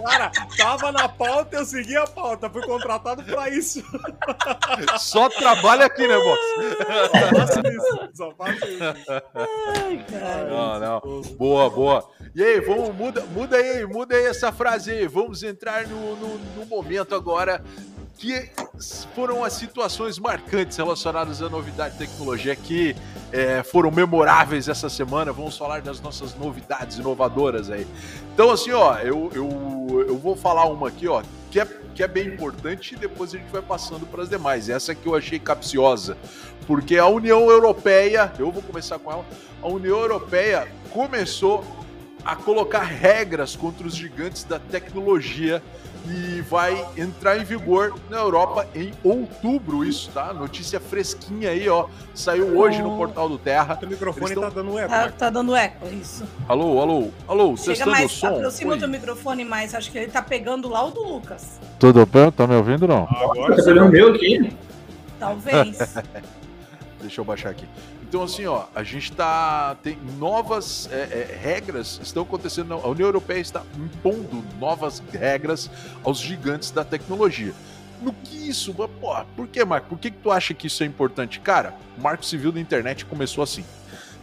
Cara, 0.06 0.32
tava 0.58 0.92
na 0.92 1.10
pauta, 1.10 1.58
eu 1.58 1.66
segui 1.66 1.98
a 1.98 2.08
pauta. 2.08 2.50
Fui 2.50 2.62
contratado 2.64 3.24
pra 3.24 3.50
isso. 3.50 3.84
Só 4.98 5.30
trabalha 5.30 5.86
aqui, 5.86 6.08
né, 6.08 6.18
Box? 6.18 6.42
Só 7.12 7.36
faço 7.36 7.60
isso. 7.68 8.10
Só 8.14 8.32
faço 8.32 8.66
isso. 8.66 8.84
Ai, 9.68 10.06
cara. 10.10 10.50
Não, 10.50 10.80
não. 10.80 11.22
Boa, 11.36 11.70
boa. 11.70 12.10
E 12.34 12.44
aí, 12.44 12.60
vamos, 12.62 12.96
muda, 12.96 13.22
muda 13.34 13.58
aí, 13.58 13.86
muda 13.86 14.16
aí 14.16 14.26
essa 14.26 14.52
frase 14.52 14.92
aí. 14.92 15.08
Vamos 15.08 15.44
entrar 15.44 15.88
no, 15.88 16.16
no, 16.16 16.38
no 16.58 16.66
momento 16.66 17.16
agora 17.16 17.64
que 18.20 18.50
foram 19.16 19.46
as 19.46 19.54
situações 19.54 20.20
marcantes 20.20 20.76
relacionadas 20.76 21.42
à 21.42 21.50
novidade 21.50 21.98
de 21.98 22.06
tecnologia 22.06 22.54
que 22.54 22.94
é, 23.32 23.64
foram 23.64 23.90
memoráveis 23.90 24.68
essa 24.68 24.90
semana. 24.90 25.32
Vamos 25.32 25.58
falar 25.58 25.82
das 25.82 26.02
nossas 26.02 26.36
novidades 26.36 26.98
inovadoras 26.98 27.72
aí. 27.72 27.88
Então, 28.34 28.52
assim, 28.52 28.72
ó, 28.72 28.98
eu, 28.98 29.32
eu, 29.34 30.06
eu 30.08 30.18
vou 30.18 30.36
falar 30.36 30.66
uma 30.66 30.90
aqui, 30.90 31.08
ó, 31.08 31.24
que 31.50 31.62
é, 31.62 31.66
que 31.96 32.04
é 32.04 32.08
bem 32.08 32.28
importante 32.28 32.94
e 32.94 32.98
depois 32.98 33.34
a 33.34 33.38
gente 33.38 33.50
vai 33.50 33.62
passando 33.62 34.06
para 34.06 34.22
as 34.22 34.30
demais. 34.30 34.68
Essa 34.70 34.94
que 34.94 35.08
eu 35.08 35.16
achei 35.16 35.40
capciosa, 35.40 36.18
porque 36.70 37.00
a 37.00 37.08
União 37.08 37.50
Europeia, 37.50 38.32
eu 38.38 38.52
vou 38.52 38.62
começar 38.62 39.00
com 39.00 39.12
ela, 39.12 39.26
a 39.60 39.68
União 39.68 39.98
Europeia 39.98 40.68
começou 40.92 41.66
a 42.24 42.36
colocar 42.36 42.84
regras 42.84 43.56
contra 43.56 43.88
os 43.88 43.96
gigantes 43.96 44.44
da 44.44 44.60
tecnologia 44.60 45.64
e 46.08 46.42
vai 46.42 46.86
entrar 46.96 47.40
em 47.40 47.44
vigor 47.44 47.96
na 48.08 48.18
Europa 48.18 48.68
em 48.76 48.92
outubro, 49.04 49.84
isso, 49.84 50.12
tá? 50.14 50.32
Notícia 50.32 50.80
fresquinha 50.80 51.50
aí, 51.50 51.68
ó. 51.68 51.88
Saiu 52.14 52.56
hoje 52.56 52.84
no 52.84 52.96
portal 52.96 53.28
do 53.28 53.40
Terra. 53.40 53.80
O 53.82 53.88
microfone 53.88 54.26
estão... 54.28 54.44
tá 54.44 54.50
dando 54.50 54.78
eco. 54.78 54.90
Tá, 54.90 55.10
tá, 55.10 55.30
dando 55.32 55.56
eco, 55.56 55.88
isso. 55.88 56.24
Alô, 56.48 56.80
alô, 56.80 57.08
alô, 57.28 57.58
Chega 57.58 57.70
testando 57.70 57.92
mais, 57.92 58.12
o 58.12 58.16
som. 58.16 58.28
Aproxima 58.28 58.76
o 58.76 58.78
teu 58.78 58.88
microfone 58.88 59.44
mais, 59.44 59.74
acho 59.74 59.92
que 59.92 59.98
ele 59.98 60.12
tá 60.12 60.22
pegando 60.22 60.70
lá 60.70 60.86
o 60.86 60.92
do 60.92 61.02
Lucas. 61.02 61.60
Tudo 61.80 62.06
bem? 62.06 62.32
Tá 62.32 62.46
me 62.46 62.54
ouvindo 62.54 62.88
não? 62.88 63.08
Agora 63.10 63.56
tá 63.56 63.64
pegando 63.64 63.88
o 63.88 63.92
meu 63.92 64.14
aqui? 64.14 64.56
Talvez. 65.20 65.96
Deixa 67.02 67.22
eu 67.22 67.26
baixar 67.26 67.50
aqui. 67.50 67.66
Então, 68.04 68.24
assim, 68.24 68.46
ó, 68.46 68.66
a 68.74 68.84
gente 68.84 69.12
tá. 69.12 69.78
Tem 69.84 69.98
novas 70.18 70.90
é, 70.92 70.96
é, 71.32 71.40
regras 71.42 72.00
estão 72.04 72.24
acontecendo. 72.24 72.74
A 72.74 72.88
União 72.88 73.08
Europeia 73.08 73.40
está 73.40 73.64
impondo 73.78 74.44
novas 74.60 75.02
regras 75.12 75.70
aos 76.04 76.20
gigantes 76.20 76.72
da 76.72 76.84
tecnologia. 76.84 77.54
No 78.02 78.14
que 78.14 78.50
isso? 78.50 78.74
Por 79.36 79.48
que, 79.48 79.64
Marco? 79.64 79.90
Por 79.90 80.00
que, 80.00 80.10
que 80.10 80.18
tu 80.18 80.32
acha 80.32 80.54
que 80.54 80.68
isso 80.68 80.84
é 80.84 80.86
importante? 80.86 81.40
Cara, 81.40 81.76
o 81.98 82.02
Marco 82.02 82.26
Civil 82.26 82.52
da 82.52 82.60
Internet 82.60 83.06
começou 83.06 83.44
assim. 83.44 83.64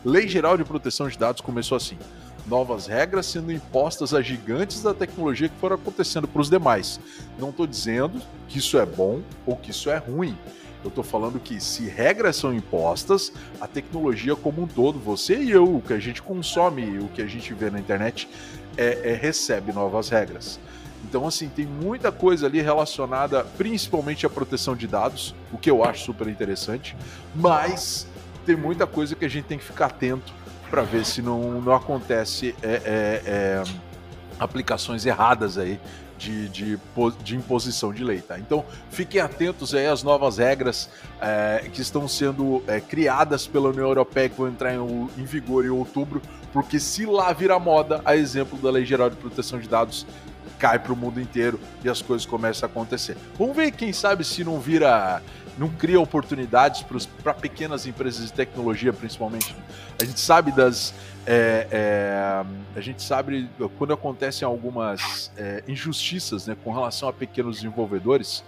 Lei 0.04 0.26
Geral 0.28 0.56
de 0.56 0.64
Proteção 0.64 1.08
de 1.08 1.18
Dados 1.18 1.40
começou 1.40 1.76
assim. 1.76 1.98
Novas 2.46 2.86
regras 2.86 3.26
sendo 3.26 3.52
impostas 3.52 4.14
a 4.14 4.22
gigantes 4.22 4.82
da 4.82 4.94
tecnologia 4.94 5.48
que 5.48 5.58
foram 5.58 5.76
acontecendo 5.76 6.28
para 6.28 6.40
os 6.40 6.48
demais. 6.48 7.00
Não 7.38 7.50
estou 7.50 7.66
dizendo 7.66 8.22
que 8.48 8.58
isso 8.58 8.78
é 8.78 8.86
bom 8.86 9.20
ou 9.44 9.56
que 9.56 9.72
isso 9.72 9.90
é 9.90 9.96
ruim. 9.96 10.38
Eu 10.86 10.90
estou 10.90 11.02
falando 11.02 11.40
que 11.40 11.60
se 11.60 11.88
regras 11.88 12.36
são 12.36 12.54
impostas, 12.54 13.32
a 13.60 13.66
tecnologia 13.66 14.36
como 14.36 14.62
um 14.62 14.66
todo, 14.68 15.00
você 15.00 15.36
e 15.36 15.50
eu, 15.50 15.76
o 15.76 15.82
que 15.82 15.92
a 15.92 15.98
gente 15.98 16.22
consome, 16.22 16.98
o 17.00 17.08
que 17.08 17.20
a 17.20 17.26
gente 17.26 17.52
vê 17.52 17.70
na 17.70 17.80
internet, 17.80 18.28
é, 18.76 19.10
é, 19.10 19.14
recebe 19.14 19.72
novas 19.72 20.08
regras. 20.08 20.60
Então, 21.02 21.26
assim, 21.26 21.48
tem 21.48 21.66
muita 21.66 22.12
coisa 22.12 22.46
ali 22.46 22.60
relacionada 22.60 23.44
principalmente 23.58 24.24
à 24.24 24.30
proteção 24.30 24.76
de 24.76 24.86
dados, 24.86 25.34
o 25.52 25.58
que 25.58 25.68
eu 25.68 25.82
acho 25.82 26.04
super 26.04 26.28
interessante, 26.28 26.96
mas 27.34 28.06
tem 28.44 28.54
muita 28.54 28.86
coisa 28.86 29.16
que 29.16 29.24
a 29.24 29.28
gente 29.28 29.46
tem 29.46 29.58
que 29.58 29.64
ficar 29.64 29.86
atento 29.86 30.32
para 30.70 30.82
ver 30.82 31.04
se 31.04 31.20
não, 31.20 31.60
não 31.60 31.74
acontece 31.74 32.54
é, 32.62 32.68
é, 32.68 33.22
é 33.26 33.62
aplicações 34.38 35.06
erradas 35.06 35.58
aí 35.58 35.80
de, 36.18 36.48
de, 36.48 36.78
de, 37.22 37.36
imposição 37.36 37.92
de 37.92 38.02
lei. 38.02 38.20
Tá? 38.20 38.38
Então 38.38 38.64
fiquem 38.90 39.20
atentos 39.20 39.74
aí 39.74 39.86
às 39.86 40.02
novas 40.02 40.38
regras 40.38 40.88
é, 41.20 41.68
que 41.72 41.80
estão 41.82 42.08
sendo 42.08 42.62
é, 42.66 42.80
criadas 42.80 43.46
pela 43.46 43.68
União 43.68 43.86
Europeia 43.86 44.28
que 44.28 44.36
vão 44.36 44.48
entrar 44.48 44.74
em, 44.74 45.10
em, 45.18 45.24
vigor 45.24 45.64
em 45.64 45.70
outubro, 45.70 46.22
porque 46.52 46.80
se 46.80 47.04
lá 47.04 47.32
virar 47.32 47.58
moda, 47.58 48.00
a 48.04 48.16
exemplo 48.16 48.58
da 48.58 48.70
Lei 48.70 48.84
Geral 48.84 49.10
de 49.10 49.16
Proteção 49.16 49.58
de 49.58 49.68
Dados 49.68 50.06
cai 50.58 50.78
para 50.78 50.92
o 50.92 50.96
mundo 50.96 51.20
inteiro 51.20 51.60
e 51.84 51.88
as 51.88 52.00
coisas 52.00 52.26
começam 52.26 52.66
a 52.66 52.70
acontecer. 52.70 53.16
Vamos 53.38 53.54
ver, 53.54 53.72
quem 53.72 53.92
sabe, 53.92 54.24
se 54.24 54.42
não 54.42 54.58
vira 54.58 55.20
não 55.58 55.68
cria 55.68 56.00
oportunidades 56.00 56.84
para 57.22 57.34
pequenas 57.34 57.86
empresas 57.86 58.26
de 58.26 58.32
tecnologia, 58.32 58.92
principalmente. 58.92 59.54
A 60.00 60.04
gente 60.04 60.20
sabe 60.20 60.52
das 60.52 60.94
é, 61.26 61.66
é, 61.72 62.44
a 62.76 62.80
gente 62.80 63.02
sabe 63.02 63.50
quando 63.76 63.92
acontecem 63.92 64.46
algumas 64.46 65.32
é, 65.36 65.64
injustiças 65.66 66.46
né, 66.46 66.56
com 66.62 66.72
relação 66.72 67.08
a 67.08 67.12
pequenos 67.12 67.56
desenvolvedores, 67.56 68.44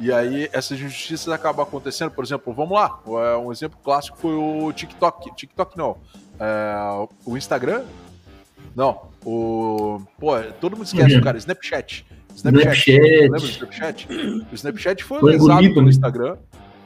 e 0.00 0.10
aí 0.10 0.48
essas 0.50 0.78
injustiças 0.78 1.28
acabam 1.28 1.62
acontecendo, 1.62 2.10
por 2.10 2.24
exemplo, 2.24 2.52
vamos 2.54 2.72
lá, 2.72 2.98
é, 3.06 3.36
um 3.36 3.52
exemplo 3.52 3.78
clássico 3.84 4.16
foi 4.16 4.34
o 4.34 4.72
TikTok, 4.72 5.34
TikTok 5.36 5.76
não, 5.76 5.98
é, 6.40 7.06
o 7.26 7.36
Instagram, 7.36 7.84
não, 8.74 9.10
o, 9.26 10.00
pô, 10.18 10.40
todo 10.58 10.74
mundo 10.74 10.86
esquece, 10.86 11.16
uhum. 11.16 11.20
cara, 11.20 11.36
Snapchat, 11.36 12.06
Snapchat, 12.34 12.62
Snapchat. 12.62 13.20
lembra 13.20 13.40
do 13.40 13.46
Snapchat? 13.46 14.08
O 14.50 14.54
Snapchat 14.54 15.04
foi, 15.04 15.20
foi 15.20 15.32
lesado 15.32 15.74
pelo 15.74 15.88
Instagram, 15.88 16.36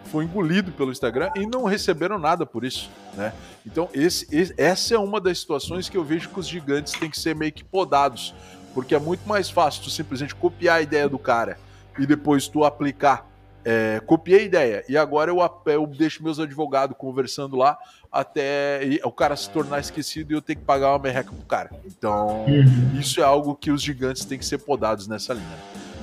foi 0.05 0.25
engolido 0.25 0.73
pelo 0.73 0.91
Instagram 0.91 1.31
e 1.37 1.47
não 1.47 1.65
receberam 1.65 2.19
nada 2.19 2.47
por 2.47 2.65
isso, 2.65 2.91
né? 3.15 3.33
Então 3.65 3.89
esse, 3.93 4.27
esse, 4.35 4.55
essa 4.57 4.95
é 4.95 4.99
uma 4.99 5.21
das 5.21 5.39
situações 5.39 5.89
que 5.89 5.97
eu 5.97 6.05
vejo 6.05 6.29
que 6.29 6.41
os 6.41 6.49
gigantes 6.49 6.93
têm 6.95 7.11
que 7.11 7.19
ser 7.19 7.35
meio 7.35 7.53
que 7.53 7.65
podados, 7.65 8.35
porque 8.75 8.95
é 8.95 8.99
muito 8.99 9.27
mais 9.29 9.51
fácil 9.51 9.83
tu 9.83 9.91
simplesmente 9.91 10.35
copiar 10.35 10.79
a 10.79 10.83
ideia 10.83 11.09
do 11.09 11.19
cara 11.19 11.59
e 11.99 12.07
depois 12.07 12.49
tu 12.49 12.65
aplicar. 12.65 13.27
É, 13.69 14.01
copiei 14.07 14.41
a 14.41 14.43
ideia 14.45 14.85
e 14.89 14.97
agora 14.97 15.29
eu, 15.29 15.39
eu 15.73 15.87
deixo 15.89 16.23
meus 16.23 16.39
advogados 16.39 16.97
conversando 16.97 17.57
lá 17.57 17.77
até 18.21 19.01
o 19.05 19.13
cara 19.13 19.37
se 19.37 19.49
tornar 19.51 19.81
esquecido 19.81 20.33
e 20.33 20.35
eu 20.35 20.43
ter 20.43 20.55
que 20.55 20.63
pagar 20.63 20.91
uma 20.93 20.99
merreca 20.99 21.31
pro 21.31 21.45
cara. 21.45 21.71
Então, 21.85 22.45
uhum. 22.47 22.99
isso 22.99 23.21
é 23.21 23.25
algo 23.25 23.55
que 23.55 23.71
os 23.71 23.83
gigantes 23.83 24.25
têm 24.25 24.39
que 24.39 24.47
ser 24.47 24.59
podados 24.59 25.07
nessa 25.07 25.35
linha. 25.35 25.59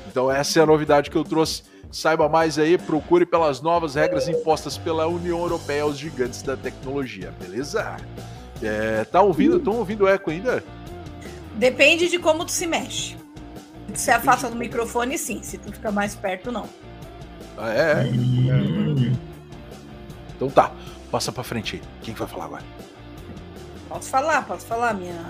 Então, 0.09 0.31
essa 0.31 0.59
é 0.59 0.63
a 0.63 0.65
novidade 0.65 1.09
que 1.09 1.17
eu 1.17 1.23
trouxe. 1.23 1.63
Saiba 1.91 2.27
mais 2.29 2.57
aí, 2.57 2.77
procure 2.77 3.25
pelas 3.25 3.61
novas 3.61 3.95
regras 3.95 4.27
impostas 4.27 4.77
pela 4.77 5.07
União 5.07 5.39
Europeia 5.39 5.83
aos 5.83 5.97
gigantes 5.97 6.41
da 6.41 6.57
tecnologia, 6.57 7.33
beleza? 7.39 7.97
É, 8.61 9.03
tá 9.05 9.21
ouvindo? 9.21 9.57
Estão 9.57 9.77
ouvindo 9.77 10.07
eco 10.07 10.31
ainda? 10.31 10.63
Depende 11.55 12.09
de 12.09 12.17
como 12.17 12.45
tu 12.45 12.51
se 12.51 12.65
mexe. 12.65 13.15
Se 13.93 14.05
você 14.05 14.11
afasta 14.11 14.49
do 14.49 14.55
microfone, 14.55 15.17
sim. 15.17 15.43
Se 15.43 15.57
tu 15.57 15.71
fica 15.71 15.91
mais 15.91 16.15
perto, 16.15 16.51
não. 16.51 16.67
Ah, 17.57 17.69
é? 17.69 18.03
Hum. 18.05 19.13
Então 20.35 20.49
tá, 20.49 20.71
passa 21.13 21.31
pra 21.31 21.43
frente 21.43 21.75
aí. 21.75 21.81
Quem 22.01 22.15
vai 22.15 22.27
falar 22.27 22.45
agora? 22.45 22.63
Posso 23.87 24.09
falar, 24.09 24.41
posso 24.47 24.65
falar 24.65 24.95
minha, 24.95 25.23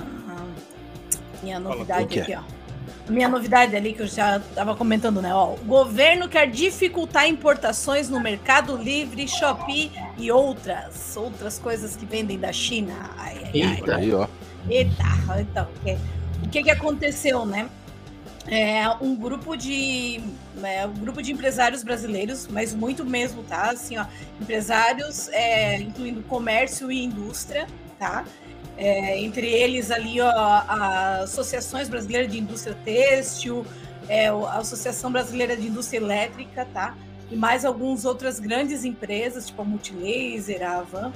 minha 1.43 1.59
novidade 1.59 2.21
aqui, 2.21 2.33
ó. 2.33 3.11
minha 3.11 3.27
novidade 3.27 3.75
ali 3.75 3.91
que 3.91 4.01
eu 4.01 4.07
já 4.07 4.37
estava 4.37 4.77
comentando, 4.77 5.21
né? 5.21 5.35
Ó, 5.35 5.55
o 5.55 5.57
governo 5.65 6.29
quer 6.29 6.49
dificultar 6.49 7.27
importações 7.27 8.09
no 8.09 8.21
Mercado 8.21 8.77
Livre, 8.77 9.27
Shopee 9.27 9.91
e 10.17 10.31
outras 10.31 11.17
outras 11.17 11.59
coisas 11.59 11.97
que 11.97 12.05
vendem 12.05 12.39
da 12.39 12.53
China. 12.53 13.11
Ai, 13.17 13.41
ai, 13.43 13.51
Eita, 13.53 13.95
ai. 13.95 14.03
aí, 14.03 14.13
ó. 14.13 14.27
Eita, 14.69 15.03
então, 15.41 15.67
o 16.45 16.47
que, 16.47 16.63
que 16.63 16.71
aconteceu, 16.71 17.45
né? 17.45 17.67
É 18.47 18.89
um 19.01 19.15
grupo 19.15 19.55
de 19.55 20.21
é, 20.61 20.85
um 20.85 20.93
grupo 20.93 21.21
de 21.21 21.31
empresários 21.31 21.81
brasileiros, 21.81 22.47
mas 22.47 22.75
muito 22.75 23.05
mesmo, 23.05 23.41
tá? 23.43 23.71
Assim, 23.71 23.97
ó, 23.97 24.05
empresários, 24.41 25.29
é, 25.29 25.77
incluindo 25.77 26.21
comércio 26.23 26.91
e 26.91 27.03
indústria, 27.03 27.67
tá? 27.97 28.25
É, 28.77 29.19
entre 29.19 29.47
eles 29.47 29.91
ali 29.91 30.19
ó, 30.19 30.29
Associações 31.23 31.87
Brasileiras 31.87 32.31
de 32.31 32.39
Indústria 32.39 32.75
Têxtil, 32.83 33.65
é, 34.09 34.27
a 34.27 34.57
Associação 34.57 35.11
Brasileira 35.11 35.55
de 35.55 35.67
Indústria 35.67 35.99
Elétrica, 35.99 36.67
tá? 36.73 36.97
E 37.31 37.35
mais 37.37 37.63
algumas 37.63 38.03
outras 38.03 38.39
grandes 38.39 38.83
empresas, 38.83 39.47
tipo 39.47 39.61
a 39.61 39.65
Multilaser, 39.65 40.61
a 40.63 40.79
Avan, 40.79 41.13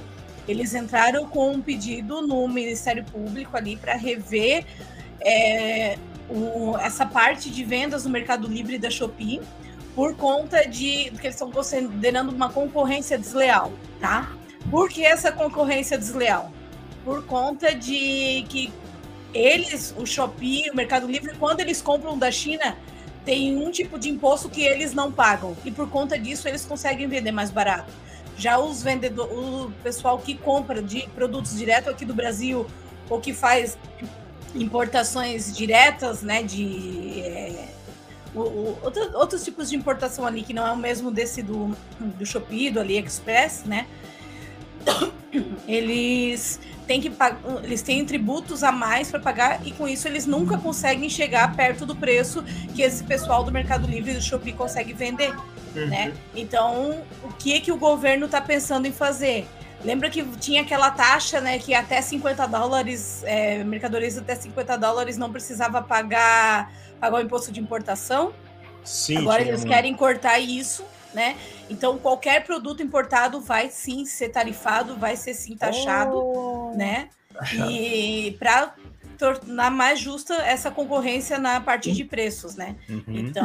eles 0.48 0.74
entraram 0.74 1.28
com 1.28 1.52
um 1.52 1.60
pedido 1.60 2.22
no 2.22 2.48
Ministério 2.48 3.04
Público 3.04 3.54
ali 3.54 3.76
para 3.76 3.94
rever 3.94 4.64
é, 5.20 5.98
o, 6.28 6.76
essa 6.78 7.06
parte 7.06 7.50
de 7.50 7.64
vendas 7.64 8.04
no 8.04 8.10
Mercado 8.10 8.46
Livre 8.46 8.78
da 8.78 8.90
Shopee 8.90 9.40
por 9.94 10.14
conta 10.14 10.68
de 10.68 11.10
que 11.10 11.26
eles 11.26 11.34
estão 11.34 11.50
considerando 11.50 12.30
uma 12.30 12.50
concorrência 12.50 13.18
desleal, 13.18 13.72
tá? 14.00 14.32
Por 14.70 14.88
que 14.88 15.04
essa 15.04 15.32
concorrência 15.32 15.98
desleal? 15.98 16.52
por 17.08 17.24
conta 17.24 17.74
de 17.74 18.44
que 18.50 18.70
eles, 19.32 19.94
o 19.96 20.04
Shopee, 20.04 20.68
o 20.70 20.76
Mercado 20.76 21.06
Livre, 21.06 21.34
quando 21.38 21.60
eles 21.60 21.80
compram 21.80 22.18
da 22.18 22.30
China, 22.30 22.76
tem 23.24 23.56
um 23.56 23.70
tipo 23.70 23.98
de 23.98 24.10
imposto 24.10 24.50
que 24.50 24.62
eles 24.62 24.92
não 24.92 25.10
pagam. 25.10 25.56
E 25.64 25.70
por 25.70 25.88
conta 25.88 26.18
disso, 26.18 26.46
eles 26.46 26.66
conseguem 26.66 27.08
vender 27.08 27.32
mais 27.32 27.50
barato. 27.50 27.90
Já 28.36 28.58
os 28.58 28.82
vendedores, 28.82 29.32
o 29.32 29.72
pessoal 29.82 30.18
que 30.18 30.34
compra 30.34 30.82
de 30.82 31.08
produtos 31.14 31.56
direto 31.56 31.88
aqui 31.88 32.04
do 32.04 32.12
Brasil, 32.12 32.66
ou 33.08 33.18
que 33.18 33.32
faz 33.32 33.78
importações 34.58 35.56
diretas, 35.56 36.22
né, 36.22 36.42
de 36.42 37.20
é, 37.20 37.68
o, 38.34 38.40
o, 38.40 38.78
outro, 38.82 39.16
outros 39.16 39.44
tipos 39.44 39.70
de 39.70 39.76
importação 39.76 40.26
ali 40.26 40.42
que 40.42 40.52
não 40.52 40.66
é 40.66 40.72
o 40.72 40.76
mesmo 40.76 41.10
desse 41.10 41.42
do, 41.42 41.74
do 41.98 42.26
Shopee, 42.26 42.70
do 42.70 42.80
AliExpress, 42.80 43.64
né? 43.64 43.86
Eles 45.66 46.58
têm 46.86 47.00
que 47.00 47.12
eles 47.62 47.82
têm 47.82 48.04
tributos 48.04 48.62
a 48.62 48.72
mais 48.72 49.10
para 49.10 49.20
pagar 49.20 49.66
e 49.66 49.72
com 49.72 49.86
isso 49.86 50.08
eles 50.08 50.24
nunca 50.24 50.56
conseguem 50.56 51.10
chegar 51.10 51.54
perto 51.54 51.84
do 51.84 51.94
preço 51.94 52.42
que 52.74 52.80
esse 52.80 53.04
pessoal 53.04 53.44
do 53.44 53.52
Mercado 53.52 53.86
Livre 53.86 54.12
e 54.12 54.14
do 54.14 54.22
Shopee 54.22 54.54
consegue 54.54 54.94
vender, 54.94 55.34
uhum. 55.76 55.86
né? 55.86 56.14
Então, 56.34 57.02
o 57.22 57.32
que 57.34 57.60
que 57.60 57.70
o 57.70 57.76
governo 57.76 58.24
está 58.26 58.40
pensando 58.40 58.86
em 58.86 58.92
fazer? 58.92 59.46
Lembra 59.84 60.10
que 60.10 60.24
tinha 60.38 60.62
aquela 60.62 60.90
taxa, 60.90 61.40
né, 61.40 61.58
que 61.58 61.72
até 61.72 62.02
50 62.02 62.46
dólares, 62.46 63.22
é, 63.24 63.62
mercadorias 63.62 64.18
até 64.18 64.34
50 64.34 64.76
dólares 64.76 65.16
não 65.16 65.30
precisava 65.30 65.80
pagar, 65.80 66.72
pagar 67.00 67.18
o 67.18 67.20
imposto 67.20 67.52
de 67.52 67.60
importação? 67.60 68.32
Sim. 68.84 69.18
Agora 69.18 69.42
eles 69.42 69.64
querem 69.64 69.94
cortar 69.94 70.38
isso 70.38 70.84
né? 71.12 71.36
Então 71.68 71.98
qualquer 71.98 72.44
produto 72.44 72.82
importado 72.82 73.40
vai 73.40 73.70
sim 73.70 74.04
ser 74.04 74.28
tarifado, 74.28 74.96
vai 74.96 75.16
ser 75.16 75.34
sim 75.34 75.56
taxado, 75.56 76.16
oh, 76.16 76.72
né? 76.76 77.08
Taxado. 77.32 77.70
E 77.70 78.36
para 78.38 78.74
tornar 79.18 79.70
mais 79.70 79.98
justa 79.98 80.34
essa 80.34 80.70
concorrência 80.70 81.38
na 81.38 81.60
parte 81.60 81.92
de 81.92 82.04
preços, 82.04 82.54
né? 82.54 82.76
Uhum. 82.88 83.02
Então, 83.08 83.44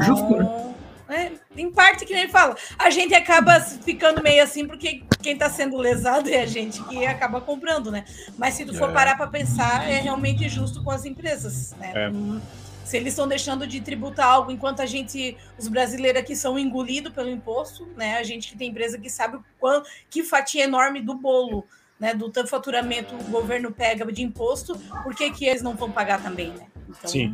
né? 1.08 1.34
em 1.56 1.72
parte 1.72 2.06
que 2.06 2.14
nem 2.14 2.28
fala, 2.28 2.56
a 2.78 2.90
gente 2.90 3.14
acaba 3.14 3.60
ficando 3.60 4.22
meio 4.22 4.44
assim 4.44 4.68
porque 4.68 5.04
quem 5.22 5.34
está 5.34 5.50
sendo 5.50 5.78
lesado 5.78 6.30
é 6.30 6.42
a 6.42 6.46
gente 6.46 6.84
que 6.84 7.06
acaba 7.06 7.42
comprando, 7.42 7.92
né? 7.92 8.06
Mas 8.38 8.56
se 8.56 8.66
tu 8.66 8.74
for 8.74 8.90
é. 8.90 8.94
parar 8.94 9.18
para 9.18 9.28
pensar, 9.28 9.90
é 9.90 10.00
realmente 10.00 10.48
justo 10.50 10.84
com 10.84 10.92
as 10.92 11.06
empresas, 11.06 11.74
né? 11.78 11.92
É. 11.96 12.10
Hum, 12.10 12.42
se 12.84 12.98
eles 12.98 13.14
estão 13.14 13.28
deixando 13.28 13.66
de 13.66 13.80
tributar 13.82 14.28
algo 14.28 14.52
enquanto 14.52 14.82
a 14.82 14.86
gente, 14.86 15.38
os 15.58 15.68
brasileiros 15.68 16.22
aqui 16.22 16.36
são 16.36 16.60
engolidos 16.60 17.14
pelo 17.14 17.30
imposto, 17.30 17.88
né? 17.96 18.18
A 18.18 18.24
gente 18.24 18.50
que 18.50 18.58
tem 18.58 18.70
empresa 18.70 18.98
que 18.98 19.10
sabe 19.10 19.40
qual, 19.60 19.84
que 20.10 20.24
fatia 20.24 20.66
enorme 20.66 21.02
do 21.02 21.16
bolo, 21.16 21.66
né? 22.00 22.14
Do 22.14 22.30
tanto 22.30 22.50
faturamento 22.50 23.16
o 23.16 23.24
governo 23.26 23.72
pega 23.72 24.10
de 24.12 24.22
imposto, 24.22 24.78
por 25.02 25.16
que, 25.16 25.32
que 25.32 25.46
eles 25.46 25.62
não 25.62 25.76
vão 25.76 25.92
pagar 25.92 26.22
também, 26.22 26.50
né? 26.50 26.68
Então, 26.90 27.10
Sim. 27.10 27.32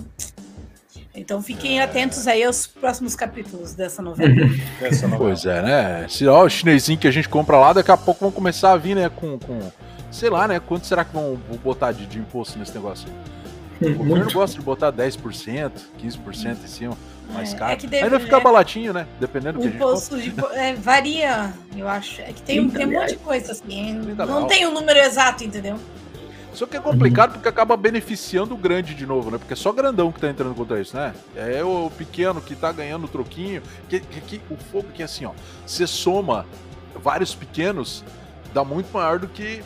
Então 1.20 1.42
fiquem 1.42 1.82
atentos 1.82 2.28
aí 2.28 2.44
aos 2.44 2.66
próximos 2.66 3.16
capítulos 3.16 3.74
dessa 3.74 4.02
novela. 4.02 4.34
Essa 4.82 5.08
novela. 5.08 5.30
Pois 5.30 5.46
é, 5.46 5.62
né? 5.62 6.08
Se 6.08 6.26
ó, 6.28 6.46
o 6.46 6.50
chinesinho 6.50 6.98
que 6.98 7.08
a 7.08 7.12
gente 7.12 7.28
compra 7.28 7.58
lá, 7.58 7.74
daqui 7.74 7.92
a 7.92 7.98
pouco 7.98 8.22
vão 8.22 8.32
começar 8.32 8.72
a 8.72 8.78
vir, 8.78 8.96
né? 8.96 9.10
Com, 9.10 9.38
com 9.38 9.60
sei 10.10 10.30
lá, 10.30 10.48
né? 10.48 10.60
Quanto 10.60 10.88
será 10.88 11.04
que 11.04 11.14
vão 11.14 11.38
botar 11.64 11.92
de, 11.92 12.06
de 12.06 12.20
imposto 12.20 12.58
nesse 12.58 12.74
negócio 12.74 13.08
aí? 13.08 13.16
O 13.80 13.94
governo 13.96 14.30
gosta 14.34 14.60
de 14.60 14.66
botar 14.66 14.92
10%, 14.92 15.72
15% 16.04 16.58
em 16.64 16.68
cima, 16.68 16.98
mais 17.34 17.54
é, 17.54 17.58
caro. 17.58 17.72
É 17.72 17.76
que 17.78 17.88
deve, 17.88 18.04
Ainda 18.04 18.20
fica 18.20 18.36
é, 18.36 18.42
baratinho, 18.42 18.92
né? 18.92 19.08
Dependendo 19.22 19.54
do 19.54 19.62
que 19.62 19.68
a 19.68 19.72
gente 19.72 19.78
imposto 19.78 20.20
de, 20.20 20.34
é, 20.54 20.74
Varia, 20.74 21.54
eu 21.78 21.88
acho. 21.88 22.22
É 22.22 22.34
que 22.34 22.42
tem, 22.42 22.60
um, 22.60 22.70
tem 22.70 22.86
um 22.86 22.92
monte 22.92 23.12
de 23.12 23.18
coisa 23.18 23.54
assim. 23.54 23.94
Não 23.94 24.48
tem 24.48 24.66
o 24.66 24.70
um 24.70 24.74
número 24.74 25.00
exato, 25.00 25.46
entendeu? 25.46 25.80
Só 26.54 26.66
que 26.66 26.76
é 26.76 26.80
complicado 26.80 27.34
porque 27.34 27.48
acaba 27.48 27.78
beneficiando 27.78 28.54
o 28.54 28.58
grande 28.58 28.94
de 28.94 29.06
novo, 29.06 29.32
né? 29.32 29.38
Porque 29.38 29.54
é 29.54 29.56
só 29.56 29.72
grandão 29.72 30.12
que 30.12 30.20
tá 30.20 30.30
entrando 30.30 30.56
contra 30.56 30.82
isso, 30.82 30.96
né? 30.96 31.14
É 31.36 31.64
o 31.64 31.92
pequeno 31.96 32.42
que 32.42 32.56
tá 32.56 32.72
ganhando 32.72 33.06
o 33.06 33.08
troquinho. 33.08 33.62
Que, 33.88 34.00
que, 34.00 34.22
que 34.22 34.42
o 34.50 34.58
fogo 34.58 34.88
que 34.94 35.02
é 35.02 35.06
assim, 35.06 35.26
ó. 35.26 35.32
Você 35.66 35.86
soma 35.86 36.46
vários 36.96 37.34
pequenos, 37.34 38.04
dá 38.54 38.64
muito 38.64 38.92
maior 38.92 39.20
do 39.20 39.28
que 39.28 39.62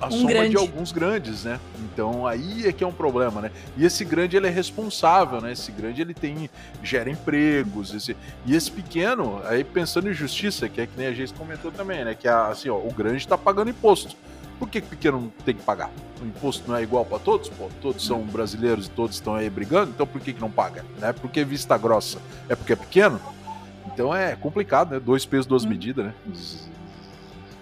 a 0.00 0.06
um 0.06 0.10
soma 0.10 0.30
grande. 0.30 0.50
de 0.50 0.56
alguns 0.56 0.90
grandes, 0.90 1.44
né? 1.44 1.60
Então 1.78 2.26
aí 2.26 2.66
é 2.66 2.72
que 2.72 2.82
é 2.82 2.86
um 2.86 2.92
problema, 2.92 3.40
né? 3.40 3.50
E 3.76 3.84
esse 3.84 4.04
grande 4.04 4.36
ele 4.36 4.48
é 4.48 4.50
responsável, 4.50 5.40
né? 5.40 5.52
Esse 5.52 5.70
grande 5.70 6.00
ele 6.00 6.12
tem 6.12 6.50
gera 6.82 7.08
empregos, 7.08 7.94
esse, 7.94 8.16
e 8.44 8.54
esse 8.54 8.70
pequeno, 8.70 9.40
aí 9.44 9.62
pensando 9.62 10.10
em 10.10 10.12
justiça, 10.12 10.68
que 10.68 10.80
é 10.80 10.86
que 10.86 10.96
nem 10.96 11.06
a 11.06 11.12
gente 11.12 11.32
comentou 11.34 11.70
também, 11.70 12.04
né? 12.04 12.14
Que 12.14 12.26
é 12.26 12.32
assim, 12.32 12.68
ó, 12.68 12.76
o 12.76 12.92
grande 12.92 13.18
está 13.18 13.38
pagando 13.38 13.70
imposto. 13.70 14.16
Por 14.62 14.68
que, 14.68 14.80
pequeno 14.80 15.20
não 15.20 15.28
tem 15.44 15.56
que 15.56 15.62
pagar? 15.62 15.90
O 16.22 16.24
imposto 16.24 16.70
não 16.70 16.76
é 16.76 16.84
igual 16.84 17.04
para 17.04 17.18
todos? 17.18 17.48
Pô, 17.48 17.68
todos 17.80 18.06
são 18.06 18.20
brasileiros 18.20 18.86
e 18.86 18.90
todos 18.90 19.16
estão 19.16 19.34
aí 19.34 19.50
brigando, 19.50 19.90
então 19.90 20.06
por 20.06 20.20
que, 20.20 20.32
que 20.32 20.40
não 20.40 20.52
paga? 20.52 20.84
Né? 21.00 21.12
Porque 21.12 21.42
vista 21.42 21.76
grossa 21.76 22.20
é 22.48 22.54
porque 22.54 22.74
é 22.74 22.76
pequeno? 22.76 23.20
Então 23.92 24.14
é 24.14 24.36
complicado, 24.36 24.92
né? 24.92 25.00
Dois 25.00 25.26
pesos, 25.26 25.46
duas 25.46 25.64
hum. 25.64 25.68
medidas, 25.68 26.06
né? 26.06 26.14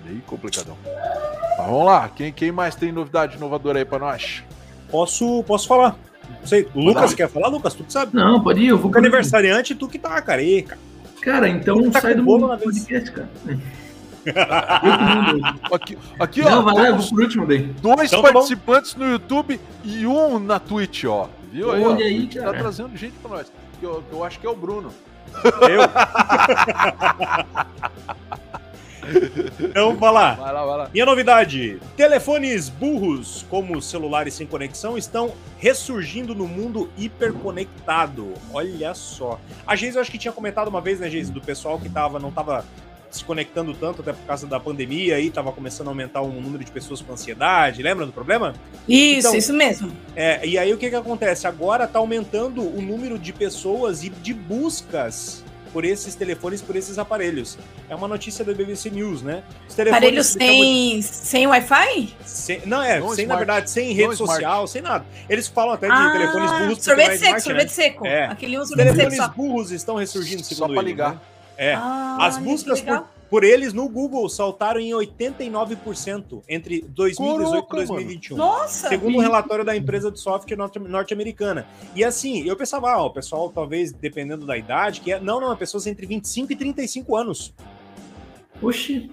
Meio 0.04 0.20
complicadão. 0.26 0.76
Mas 1.56 1.66
vamos 1.66 1.86
lá, 1.86 2.06
quem, 2.10 2.30
quem 2.34 2.52
mais 2.52 2.74
tem 2.74 2.92
novidade 2.92 3.38
inovadora 3.38 3.78
aí 3.78 3.84
para 3.86 4.00
nós? 4.00 4.44
Posso, 4.90 5.42
posso 5.44 5.66
falar. 5.66 5.96
Não 6.28 6.46
sei, 6.46 6.68
o 6.74 6.80
Lucas 6.80 7.14
quer 7.14 7.30
falar, 7.30 7.48
Lucas? 7.48 7.72
Tu 7.72 7.82
que 7.82 7.94
sabe? 7.94 8.14
Não, 8.14 8.42
pode 8.42 8.60
ir, 8.60 8.68
eu 8.68 8.76
vou. 8.76 8.94
aniversariante, 8.94 9.74
tu 9.74 9.88
que 9.88 9.98
tá, 9.98 10.20
cara. 10.20 10.42
Aí, 10.42 10.60
cara. 10.60 10.80
Cara, 11.22 11.48
então 11.48 11.90
tá 11.90 12.02
sai 12.02 12.14
do 12.14 12.22
mundo 12.22 12.46
podcast, 12.58 13.10
cara. 13.10 13.30
aqui, 15.72 15.98
aqui 16.18 16.42
Não, 16.42 16.60
ó. 16.60 16.62
Vai 16.62 16.74
lá, 16.74 16.96
vou 16.96 17.08
por 17.08 17.20
último 17.20 17.46
daí. 17.46 17.62
Dois 17.80 18.12
então, 18.12 18.22
tá 18.22 18.32
participantes 18.32 18.94
tá 18.94 19.00
no 19.00 19.10
YouTube 19.10 19.60
e 19.84 20.06
um 20.06 20.38
na 20.38 20.58
Twitch, 20.58 21.04
ó. 21.04 21.28
Viu 21.52 21.72
aí? 21.72 21.82
Olha 21.82 22.04
aí, 22.04 22.26
tá 22.26 22.40
cara. 22.40 22.52
Tá 22.52 22.58
trazendo 22.58 22.96
gente 22.96 23.14
pra 23.18 23.30
nós. 23.30 23.52
Eu, 23.82 24.04
eu 24.12 24.24
acho 24.24 24.38
que 24.38 24.46
é 24.46 24.50
o 24.50 24.56
Bruno. 24.56 24.92
Eu? 25.62 25.80
Então 29.58 29.86
vamos 29.86 29.98
falar. 30.00 30.36
Vai 30.36 30.52
lá, 30.52 30.64
vai 30.64 30.78
lá. 30.78 30.90
Minha 30.92 31.06
novidade: 31.06 31.80
telefones 31.96 32.68
burros, 32.68 33.44
como 33.48 33.80
celulares 33.80 34.34
sem 34.34 34.46
conexão, 34.46 34.96
estão 34.96 35.32
ressurgindo 35.58 36.34
no 36.34 36.46
mundo 36.46 36.90
hiperconectado. 36.96 38.34
Olha 38.52 38.94
só. 38.94 39.40
A 39.66 39.74
Geise, 39.74 39.96
eu 39.96 40.02
acho 40.02 40.10
que 40.10 40.18
tinha 40.18 40.32
comentado 40.32 40.68
uma 40.68 40.80
vez, 40.80 41.00
né, 41.00 41.08
Geise, 41.08 41.32
do 41.32 41.40
pessoal 41.40 41.78
que 41.78 41.88
tava, 41.88 42.18
não 42.18 42.30
tava 42.30 42.64
se 43.10 43.24
conectando 43.24 43.74
tanto, 43.74 44.02
até 44.02 44.12
por 44.12 44.24
causa 44.26 44.46
da 44.46 44.60
pandemia, 44.60 45.16
aí 45.16 45.30
tava 45.30 45.52
começando 45.52 45.88
a 45.88 45.90
aumentar 45.90 46.20
o 46.20 46.28
número 46.28 46.64
de 46.64 46.70
pessoas 46.70 47.00
com 47.00 47.12
ansiedade, 47.12 47.82
lembra 47.82 48.06
do 48.06 48.12
problema? 48.12 48.54
Isso, 48.88 49.28
então, 49.28 49.34
isso 49.34 49.52
mesmo. 49.52 49.92
É, 50.14 50.46
e 50.46 50.58
aí 50.58 50.72
o 50.72 50.78
que 50.78 50.88
que 50.88 50.96
acontece? 50.96 51.46
Agora 51.46 51.86
tá 51.86 51.98
aumentando 51.98 52.62
o 52.62 52.80
número 52.80 53.18
de 53.18 53.32
pessoas 53.32 54.04
e 54.04 54.10
de 54.10 54.32
buscas 54.32 55.44
por 55.72 55.84
esses 55.84 56.14
telefones, 56.14 56.60
por 56.60 56.76
esses 56.76 56.98
aparelhos. 56.98 57.58
É 57.88 57.94
uma 57.94 58.08
notícia 58.08 58.44
da 58.44 58.52
BBC 58.52 58.90
News, 58.90 59.22
né? 59.22 59.42
Aparelhos 59.88 60.28
sem, 60.28 61.00
sem 61.02 61.46
Wi-Fi? 61.46 62.14
Não, 62.66 62.82
é, 62.82 63.00
não 63.00 63.14
sem, 63.14 63.24
smart. 63.24 63.28
na 63.28 63.36
verdade, 63.36 63.70
sem 63.70 63.92
rede 63.92 64.16
social, 64.16 64.66
sem 64.66 64.82
nada. 64.82 65.04
Eles 65.28 65.48
falam 65.48 65.74
até 65.74 65.86
de 65.86 65.92
ah, 65.92 66.12
telefones 66.12 66.50
burros. 66.50 66.84
Sorvete 66.84 67.18
seco, 67.18 67.24
smart, 67.24 67.42
sorvete 67.42 67.68
né? 67.68 67.74
seco. 67.74 68.06
É. 68.06 68.26
Aquele 68.26 68.58
um 68.58 68.66
sorvete 68.66 68.92
telefones 68.92 69.16
seco 69.18 69.34
burros 69.36 69.70
estão 69.70 69.96
ressurgindo, 69.96 70.42
segundo 70.42 70.68
Só 70.68 70.74
para 70.74 70.82
ligar. 70.82 71.14
Né? 71.14 71.20
É. 71.60 71.74
Ah, 71.74 72.16
As 72.18 72.38
buscas 72.38 72.80
por 72.80 73.04
por 73.30 73.44
eles 73.44 73.72
no 73.72 73.88
Google 73.88 74.28
saltaram 74.28 74.80
em 74.80 74.90
89% 74.90 76.42
entre 76.48 76.82
2018 76.88 77.64
e 77.64 77.76
2021. 77.76 78.36
Nossa! 78.36 78.88
Segundo 78.88 79.14
o 79.14 79.18
um 79.18 79.20
relatório 79.20 79.64
da 79.64 79.76
empresa 79.76 80.10
de 80.10 80.18
software 80.18 80.56
norte-americana. 80.56 81.64
E 81.94 82.02
assim, 82.02 82.42
eu 82.42 82.56
pensava, 82.56 82.90
ah, 82.90 83.04
o 83.04 83.10
pessoal 83.10 83.48
talvez 83.48 83.92
dependendo 83.92 84.44
da 84.44 84.58
idade, 84.58 85.00
que 85.00 85.12
é 85.12 85.20
não, 85.20 85.40
não, 85.40 85.52
é 85.52 85.56
pessoas 85.56 85.86
entre 85.86 86.06
25 86.06 86.52
e 86.52 86.56
35 86.56 87.16
anos. 87.16 87.54
Oxi. 88.60 89.08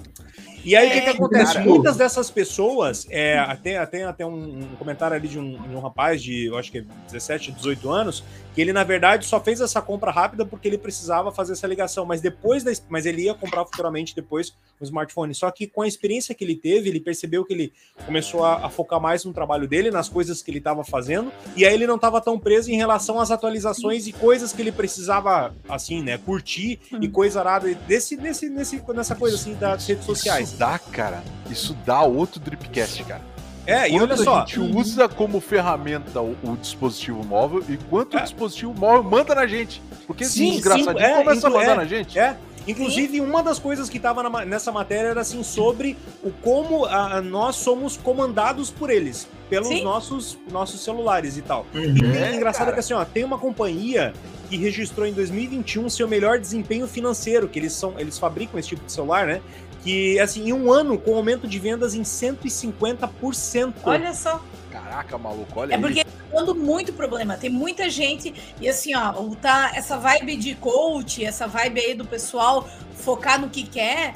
E 0.66 0.76
aí, 0.76 0.90
o 0.90 0.92
que, 0.92 1.02
que 1.02 1.08
é, 1.08 1.12
acontece? 1.12 1.54
Cara, 1.54 1.66
Muitas 1.66 1.96
dessas 1.96 2.30
pessoas, 2.30 3.08
é, 3.10 3.38
até, 3.38 3.78
até, 3.78 4.04
até 4.04 4.26
um, 4.26 4.64
um 4.64 4.76
comentário 4.78 5.16
ali 5.16 5.28
de 5.28 5.40
um, 5.40 5.58
um, 5.74 5.80
rapaz 5.80 6.22
de, 6.22 6.48
eu 6.48 6.58
acho 6.58 6.72
que 6.72 6.80
é 6.80 6.86
17, 7.06 7.54
18 7.54 7.90
anos, 7.90 8.24
que 8.58 8.62
ele, 8.62 8.74
na 8.74 8.84
verdade, 8.84 9.24
só 9.24 9.40
fez 9.40 9.62
essa 9.62 9.80
compra 9.80 10.10
rápida 10.10 10.44
porque 10.44 10.68
ele 10.68 10.80
precisava 10.80 11.32
fazer 11.32 11.54
essa 11.54 11.68
ligação, 11.68 12.08
mas 12.08 12.22
depois 12.22 12.64
da, 12.64 12.72
mas 12.90 13.06
ele 13.06 13.26
ia 13.26 13.36
comprar 13.36 13.64
futuramente 13.64 14.16
depois 14.16 14.50
o 14.82 14.84
smartphone. 14.84 15.36
Só 15.36 15.52
que 15.52 15.68
com 15.68 15.84
a 15.84 15.88
experiência 15.88 16.34
que 16.34 16.44
ele 16.44 16.56
teve, 16.56 16.90
ele 16.90 17.00
percebeu 17.00 17.46
que 17.46 17.54
ele 17.54 17.74
começou 18.04 18.44
a, 18.44 18.66
a 18.66 18.70
focar 18.72 19.00
mais 19.00 19.24
no 19.24 19.32
trabalho 19.32 19.68
dele, 19.68 19.92
nas 19.92 20.10
coisas 20.10 20.42
que 20.42 20.50
ele 20.50 20.58
estava 20.58 20.84
fazendo, 20.84 21.32
e 21.56 21.68
aí 21.68 21.74
ele 21.76 21.86
não 21.86 21.98
estava 21.98 22.20
tão 22.20 22.40
preso 22.40 22.72
em 22.72 22.76
relação 22.76 23.20
às 23.20 23.30
atualizações 23.30 24.08
e 24.08 24.12
coisas 24.12 24.52
que 24.52 24.60
ele 24.60 24.72
precisava, 24.72 25.54
assim, 25.70 26.02
né, 26.02 26.18
curtir 26.18 26.80
hum. 26.92 26.98
e 27.00 27.08
coisa 27.08 27.42
arada 27.42 27.72
desse, 27.88 28.18
nesse, 28.18 28.50
nesse, 28.50 28.84
nessa 28.92 29.16
coisa, 29.16 29.36
assim, 29.36 29.54
das 29.54 29.86
redes 29.86 30.04
sociais. 30.04 30.50
Isso 30.50 30.58
dá, 30.58 30.80
cara. 30.80 31.24
Isso 31.48 31.76
dá 31.86 32.02
outro 32.02 32.40
Dripcast, 32.40 33.04
cara. 33.04 33.37
É, 33.68 33.90
e 33.90 34.00
olha 34.00 34.16
só. 34.16 34.38
A 34.38 34.40
gente 34.46 34.60
usa 34.60 35.10
como 35.10 35.42
ferramenta 35.42 36.22
o, 36.22 36.36
o 36.42 36.56
dispositivo 36.56 37.24
móvel 37.24 37.62
e 37.68 37.78
quanto 37.78 38.18
é. 38.18 38.22
o 38.22 38.24
dispositivo 38.24 38.74
móvel 38.74 39.04
manda 39.04 39.36
na 39.36 39.46
gente. 39.46 39.82
Porque 40.08 40.24
sim, 40.24 40.52
desgraçadinho 40.52 41.06
é, 41.06 41.24
começa 41.24 41.48
a 41.48 41.50
mandar 41.50 41.74
é, 41.74 41.76
na 41.76 41.86
gente. 41.86 42.18
É. 42.18 42.38
Inclusive, 42.68 43.14
Sim. 43.14 43.22
uma 43.22 43.42
das 43.42 43.58
coisas 43.58 43.90
que 43.90 43.96
estava 43.96 44.30
nessa 44.46 44.74
matéria 44.74 45.10
era 45.10 45.22
assim 45.22 45.42
sobre 45.42 45.96
o 46.22 46.30
como 46.30 46.86
a, 46.86 47.22
nós 47.22 47.56
somos 47.56 47.96
comandados 47.96 48.70
por 48.70 48.90
eles, 48.90 49.28
pelos 49.50 49.82
nossos, 49.82 50.38
nossos 50.52 50.84
celulares 50.84 51.38
e 51.38 51.42
tal. 51.42 51.66
Uhum. 51.74 51.96
E 51.96 52.18
é, 52.18 52.36
engraçado 52.36 52.66
cara. 52.66 52.74
que 52.74 52.80
assim, 52.82 52.94
ó, 52.94 53.06
tem 53.06 53.24
uma 53.24 53.38
companhia 53.38 54.14
que 54.50 54.58
registrou 54.58 55.08
em 55.08 55.14
2021 55.14 55.90
seu 55.90 56.08
melhor 56.08 56.40
desempenho 56.40 56.88
financeiro, 56.88 57.48
que 57.48 57.58
eles 57.58 57.72
são, 57.72 57.98
eles 57.98 58.18
fabricam 58.20 58.60
esse 58.60 58.70
tipo 58.70 58.86
de 58.86 58.92
celular, 58.92 59.26
né? 59.26 59.42
Que, 59.84 60.20
assim, 60.20 60.50
em 60.50 60.54
um 60.54 60.72
ano, 60.72 60.98
com 60.98 61.16
aumento 61.16 61.48
de 61.48 61.60
vendas 61.60 61.94
em 61.94 62.02
150%. 62.02 63.74
Olha 63.84 64.14
só. 64.14 64.44
Caraca, 64.72 65.18
maluco, 65.18 65.60
olha 65.60 65.76
É 65.76 65.78
porque 65.78 66.04
tá 66.04 66.12
dando 66.32 66.54
muito 66.56 66.94
problema. 66.94 67.38
Tem 67.38 67.50
muita 67.50 67.90
gente, 67.90 68.34
e 68.60 68.68
assim, 68.68 68.94
ó, 68.96 69.14
tá 69.42 69.72
essa 69.74 69.98
vibe 69.98 70.36
de 70.38 70.56
coach, 70.56 71.24
essa 71.24 71.48
vibe 71.48 71.80
aí 71.80 71.94
do 71.94 72.06
pessoal 72.06 72.68
focar 72.96 73.40
no 73.40 73.50
que 73.50 73.64
quer, 73.64 74.14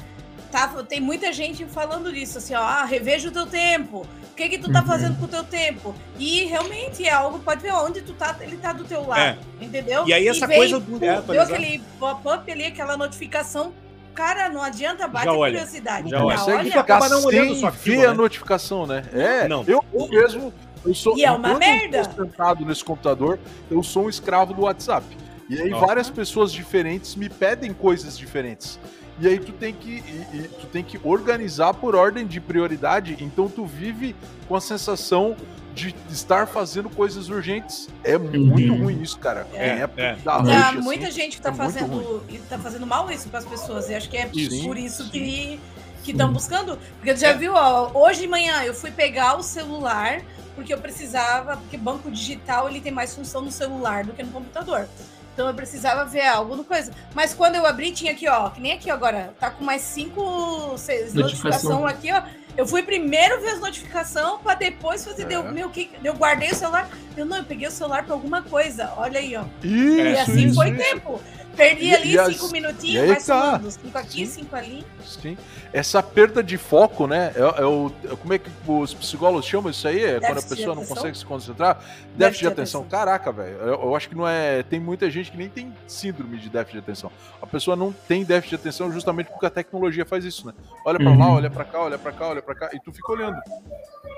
tá, 0.50 0.68
tem 0.86 1.00
muita 1.00 1.32
gente 1.32 1.64
falando 1.64 2.12
disso, 2.12 2.38
assim, 2.38 2.54
ó, 2.54 2.62
ah, 2.62 2.84
reveja 2.84 3.28
o 3.28 3.32
teu 3.32 3.46
tempo. 3.46 4.06
O 4.30 4.34
que 4.34 4.48
que 4.48 4.58
tu 4.58 4.70
tá 4.70 4.80
uhum. 4.80 4.86
fazendo 4.86 5.18
com 5.18 5.24
o 5.24 5.28
teu 5.28 5.44
tempo? 5.44 5.94
E 6.18 6.44
realmente 6.44 7.04
é 7.06 7.12
algo, 7.12 7.38
pode 7.38 7.62
ver 7.62 7.72
onde 7.72 8.02
tu 8.02 8.12
tá, 8.14 8.36
ele 8.40 8.56
tá 8.56 8.72
do 8.72 8.84
teu 8.84 9.06
lado, 9.06 9.38
é. 9.60 9.64
entendeu? 9.64 10.06
E 10.06 10.12
aí 10.12 10.28
essa 10.28 10.50
e 10.50 10.56
coisa 10.56 10.80
do... 10.80 11.04
É, 11.04 11.20
deu 11.20 11.42
aquele 11.42 11.82
pop-up 11.98 12.50
ali, 12.50 12.64
aquela 12.64 12.96
notificação 12.96 13.72
Cara, 14.14 14.48
não 14.48 14.62
adianta, 14.62 15.08
bate 15.08 15.28
a 15.28 15.32
curiosidade. 15.32 16.10
Já 16.10 16.24
olha. 16.24 16.36
Consegue 16.36 16.58
olha. 16.58 16.70
ficar 16.70 17.08
não 17.08 17.24
olhando 17.24 17.54
sua 17.54 17.70
ver 17.70 17.98
né? 17.98 18.06
a 18.06 18.14
notificação, 18.14 18.86
né? 18.86 19.04
É, 19.12 19.48
não. 19.48 19.64
eu 19.66 19.82
mesmo... 20.08 20.52
Eu 20.84 20.94
sou, 20.94 21.16
e 21.16 21.24
é 21.24 21.30
uma 21.30 21.56
merda. 21.58 21.98
Eu 21.98 22.04
sentado 22.26 22.64
nesse 22.64 22.84
computador, 22.84 23.38
eu 23.70 23.82
sou 23.84 24.06
um 24.06 24.08
escravo 24.08 24.52
do 24.52 24.62
WhatsApp. 24.62 25.06
E 25.48 25.60
aí 25.60 25.70
Nossa. 25.70 25.86
várias 25.86 26.10
pessoas 26.10 26.52
diferentes 26.52 27.14
me 27.14 27.28
pedem 27.28 27.72
coisas 27.72 28.18
diferentes. 28.18 28.80
E 29.20 29.28
aí 29.28 29.38
tu 29.38 29.52
tem 29.52 29.72
que 29.72 29.90
e, 29.90 30.26
e, 30.36 30.48
tu 30.60 30.66
tem 30.66 30.82
que 30.82 30.98
organizar 31.04 31.74
por 31.74 31.94
ordem 31.94 32.26
de 32.26 32.40
prioridade, 32.40 33.16
então 33.20 33.48
tu 33.48 33.64
vive 33.64 34.16
com 34.48 34.56
a 34.56 34.60
sensação 34.60 35.36
de 35.74 35.94
estar 36.10 36.46
fazendo 36.46 36.90
coisas 36.90 37.28
urgentes. 37.28 37.88
É 38.04 38.18
muito 38.18 38.72
uhum. 38.72 38.84
ruim 38.84 39.02
isso, 39.02 39.18
cara. 39.18 39.46
É, 39.54 39.68
é, 39.68 39.90
é. 39.96 40.16
Da 40.16 40.42
noite, 40.42 40.58
assim, 40.58 40.78
muita 40.78 41.10
gente 41.10 41.40
tá 41.40 41.50
é 41.50 41.54
fazendo 41.54 42.22
tá 42.48 42.58
fazendo 42.58 42.86
mal 42.86 43.10
isso 43.10 43.28
para 43.28 43.38
as 43.38 43.44
pessoas. 43.44 43.88
E 43.88 43.94
acho 43.94 44.08
que 44.08 44.16
é 44.16 44.28
sim, 44.32 44.64
por 44.64 44.76
isso 44.76 45.04
sim. 45.04 45.10
que 45.10 45.60
que 46.02 46.10
estão 46.10 46.32
buscando. 46.32 46.78
Porque 46.96 47.14
tu 47.14 47.20
já 47.20 47.28
é. 47.28 47.34
viu, 47.34 47.54
ó, 47.54 47.90
hoje 47.94 48.22
de 48.22 48.26
manhã 48.28 48.62
eu 48.64 48.74
fui 48.74 48.90
pegar 48.90 49.36
o 49.36 49.42
celular 49.42 50.20
porque 50.54 50.74
eu 50.74 50.78
precisava, 50.78 51.56
porque 51.56 51.76
banco 51.76 52.10
digital 52.10 52.68
ele 52.68 52.80
tem 52.80 52.92
mais 52.92 53.14
função 53.14 53.40
no 53.40 53.50
celular 53.50 54.04
do 54.04 54.12
que 54.12 54.22
no 54.22 54.30
computador. 54.30 54.88
Então 55.32 55.46
eu 55.46 55.54
precisava 55.54 56.04
ver 56.04 56.26
algo 56.26 56.54
no 56.54 56.64
coisa. 56.64 56.92
Mas 57.14 57.32
quando 57.32 57.54
eu 57.54 57.64
abri, 57.64 57.90
tinha 57.90 58.12
aqui, 58.12 58.28
ó, 58.28 58.50
que 58.50 58.60
nem 58.60 58.72
aqui 58.72 58.90
agora, 58.90 59.34
tá 59.40 59.50
com 59.50 59.64
mais 59.64 59.80
cinco 59.80 60.76
seis, 60.76 61.14
notificação 61.14 61.86
aqui, 61.86 62.12
ó. 62.12 62.22
Eu 62.56 62.66
fui 62.66 62.82
primeiro 62.82 63.40
ver 63.40 63.50
as 63.50 63.60
notificações 63.60 64.40
para 64.42 64.54
depois 64.54 65.04
fazer. 65.04 65.22
É. 65.22 65.26
Deu, 65.26 65.44
meu, 65.44 65.70
que, 65.70 65.90
eu 66.04 66.14
guardei 66.14 66.50
o 66.50 66.54
celular. 66.54 66.88
Eu 67.16 67.24
não, 67.24 67.38
eu 67.38 67.44
peguei 67.44 67.66
o 67.66 67.70
celular 67.70 68.04
para 68.04 68.14
alguma 68.14 68.42
coisa. 68.42 68.92
Olha 68.96 69.18
aí, 69.18 69.34
ó. 69.36 69.44
Isso, 69.62 70.00
e 70.00 70.18
assim 70.18 70.46
isso, 70.46 70.54
foi 70.54 70.70
isso. 70.70 70.78
tempo. 70.78 71.20
Perdi 71.56 71.86
e, 71.86 71.94
ali 71.94 72.16
e 72.16 72.32
cinco 72.32 72.46
as... 72.46 72.52
minutinhos, 72.52 73.08
mais 73.08 73.26
tá. 73.26 73.60
cinco 73.70 73.98
aqui, 73.98 74.26
Sim. 74.26 74.40
cinco 74.40 74.56
ali. 74.56 74.84
Sim. 75.04 75.36
Essa 75.72 76.02
perda 76.02 76.42
de 76.42 76.56
foco, 76.56 77.06
né? 77.06 77.32
É, 77.34 77.62
é 77.62 77.64
o, 77.64 77.92
é, 78.04 78.16
como 78.16 78.32
é 78.32 78.38
que 78.38 78.50
os 78.66 78.94
psicólogos 78.94 79.46
chamam 79.46 79.70
isso 79.70 79.86
aí? 79.86 80.02
É 80.02 80.20
quando 80.20 80.38
a 80.38 80.42
pessoa 80.42 80.74
não 80.74 80.84
consegue 80.84 81.16
se 81.16 81.24
concentrar? 81.24 81.74
Déficit, 81.76 82.18
déficit 82.18 82.40
de 82.40 82.46
atenção. 82.46 82.80
atenção. 82.80 82.98
Caraca, 82.98 83.32
velho. 83.32 83.56
Eu, 83.56 83.82
eu, 83.82 83.96
acho 83.96 84.08
que 84.08 84.14
não 84.14 84.26
é. 84.26 84.62
Tem 84.62 84.80
muita 84.80 85.10
gente 85.10 85.30
que 85.30 85.36
nem 85.36 85.48
tem 85.48 85.72
síndrome 85.86 86.38
de 86.38 86.48
déficit 86.48 86.74
de 86.74 86.78
atenção. 86.78 87.10
A 87.40 87.46
pessoa 87.46 87.76
não 87.76 87.92
tem 87.92 88.24
déficit 88.24 88.50
de 88.50 88.56
atenção 88.56 88.90
justamente 88.92 89.28
porque 89.28 89.46
a 89.46 89.50
tecnologia 89.50 90.04
faz 90.04 90.24
isso, 90.24 90.46
né? 90.46 90.54
Olha 90.84 90.98
para 90.98 91.10
uhum. 91.10 91.18
lá, 91.18 91.30
olha 91.30 91.50
para 91.50 91.64
cá, 91.64 91.80
olha 91.80 91.98
para 91.98 92.12
cá, 92.12 92.28
olha 92.28 92.42
para 92.42 92.54
cá, 92.54 92.70
e 92.72 92.80
tu 92.80 92.92
fica 92.92 93.12
olhando. 93.12 93.36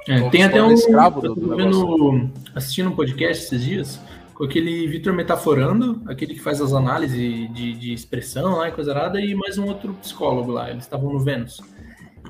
É, 0.09 0.29
tem 0.31 0.45
até 0.45 0.63
um. 0.63 0.73
Escravo 0.73 1.21
do, 1.21 1.35
do 1.35 1.57
vendo, 1.57 2.31
assistindo 2.55 2.91
um 2.91 2.97
podcast 2.97 3.45
esses 3.45 3.65
dias 3.65 4.01
com 4.35 4.45
aquele 4.45 4.87
Vitor 4.89 5.13
Metaforando, 5.13 6.03
aquele 6.07 6.35
que 6.35 6.41
faz 6.41 6.61
as 6.61 6.73
análises 6.73 7.17
de, 7.17 7.73
de 7.75 7.93
expressão 7.93 8.57
lá 8.57 8.69
e 8.69 8.73
coisa 8.73 8.93
nada, 8.93 9.21
e 9.21 9.35
mais 9.35 9.57
um 9.57 9.67
outro 9.67 9.95
psicólogo 9.95 10.51
lá, 10.51 10.71
eles 10.71 10.85
estavam 10.85 11.13
no 11.13 11.21
Vênus. 11.21 11.61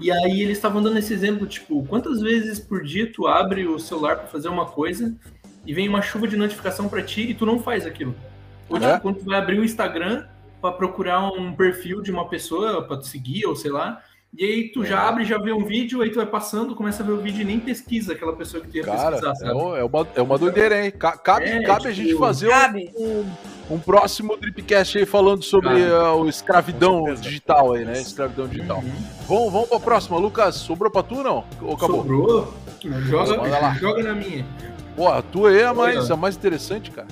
E 0.00 0.10
aí 0.10 0.42
eles 0.42 0.58
estavam 0.58 0.82
dando 0.82 0.98
esse 0.98 1.14
exemplo, 1.14 1.46
tipo, 1.46 1.84
quantas 1.86 2.20
vezes 2.20 2.58
por 2.58 2.82
dia 2.82 3.10
tu 3.10 3.26
abre 3.26 3.66
o 3.66 3.78
celular 3.78 4.16
para 4.16 4.26
fazer 4.26 4.48
uma 4.48 4.66
coisa 4.66 5.16
e 5.66 5.72
vem 5.72 5.88
uma 5.88 6.02
chuva 6.02 6.28
de 6.28 6.36
notificação 6.36 6.88
para 6.88 7.02
ti 7.02 7.22
e 7.22 7.34
tu 7.34 7.46
não 7.46 7.58
faz 7.58 7.86
aquilo. 7.86 8.14
Ou 8.68 8.78
tipo, 8.78 8.90
é? 8.90 9.00
quando 9.00 9.18
tu 9.18 9.24
vai 9.24 9.38
abrir 9.38 9.58
o 9.58 9.64
Instagram 9.64 10.26
para 10.60 10.72
procurar 10.72 11.26
um 11.28 11.54
perfil 11.54 12.02
de 12.02 12.10
uma 12.10 12.28
pessoa 12.28 12.82
para 12.82 12.98
tu 12.98 13.06
seguir 13.06 13.46
ou 13.46 13.56
sei 13.56 13.70
lá, 13.70 14.02
e 14.36 14.44
aí 14.44 14.68
tu 14.72 14.84
já 14.84 14.96
é. 14.96 15.08
abre, 15.08 15.24
já 15.24 15.38
vê 15.38 15.52
um 15.52 15.64
vídeo, 15.64 16.02
aí 16.02 16.10
tu 16.10 16.16
vai 16.16 16.26
passando, 16.26 16.74
começa 16.74 17.02
a 17.02 17.06
ver 17.06 17.12
o 17.12 17.20
vídeo 17.20 17.42
e 17.42 17.44
nem 17.44 17.60
pesquisa 17.60 18.12
aquela 18.12 18.32
pessoa 18.32 18.62
que 18.62 18.68
tu 18.68 18.76
ia 18.76 18.84
Cara, 18.84 19.12
pesquisar, 19.12 19.34
sabe? 19.36 19.50
É, 19.50 19.84
uma, 19.84 20.08
é 20.16 20.22
uma 20.22 20.38
doideira, 20.38 20.84
hein? 20.84 20.90
Cabe, 20.90 21.44
é, 21.44 21.62
cabe 21.62 21.78
tipo, 21.78 21.88
a 21.88 21.92
gente 21.92 22.16
fazer 22.16 22.50
um, 22.96 23.24
um, 23.70 23.78
próximo 23.78 24.36
Dripcast 24.36 24.98
aí 24.98 25.06
falando 25.06 25.42
sobre 25.44 25.82
uh, 25.82 26.16
o 26.16 26.28
escravidão 26.28 27.14
digital 27.14 27.74
aí, 27.74 27.84
né? 27.84 27.92
Escravidão 27.92 28.48
digital. 28.48 28.78
Uhum. 28.78 28.92
Vamos, 29.28 29.52
vamos 29.52 29.68
pra 29.68 29.80
próxima. 29.80 30.18
Lucas, 30.18 30.56
sobrou 30.56 30.90
pra 30.90 31.02
tu 31.02 31.22
não? 31.22 31.44
Ou 31.62 31.74
acabou? 31.74 31.96
Sobrou. 31.98 32.54
Joga, 32.82 33.74
joga 33.74 34.02
na 34.02 34.14
minha. 34.14 34.44
Pô, 34.96 35.08
a 35.08 35.22
tua 35.22 35.50
aí 35.50 35.60
é 35.60 35.64
a 35.64 35.74
mais, 35.74 36.10
a 36.10 36.16
mais 36.16 36.36
interessante, 36.36 36.90
cara. 36.90 37.08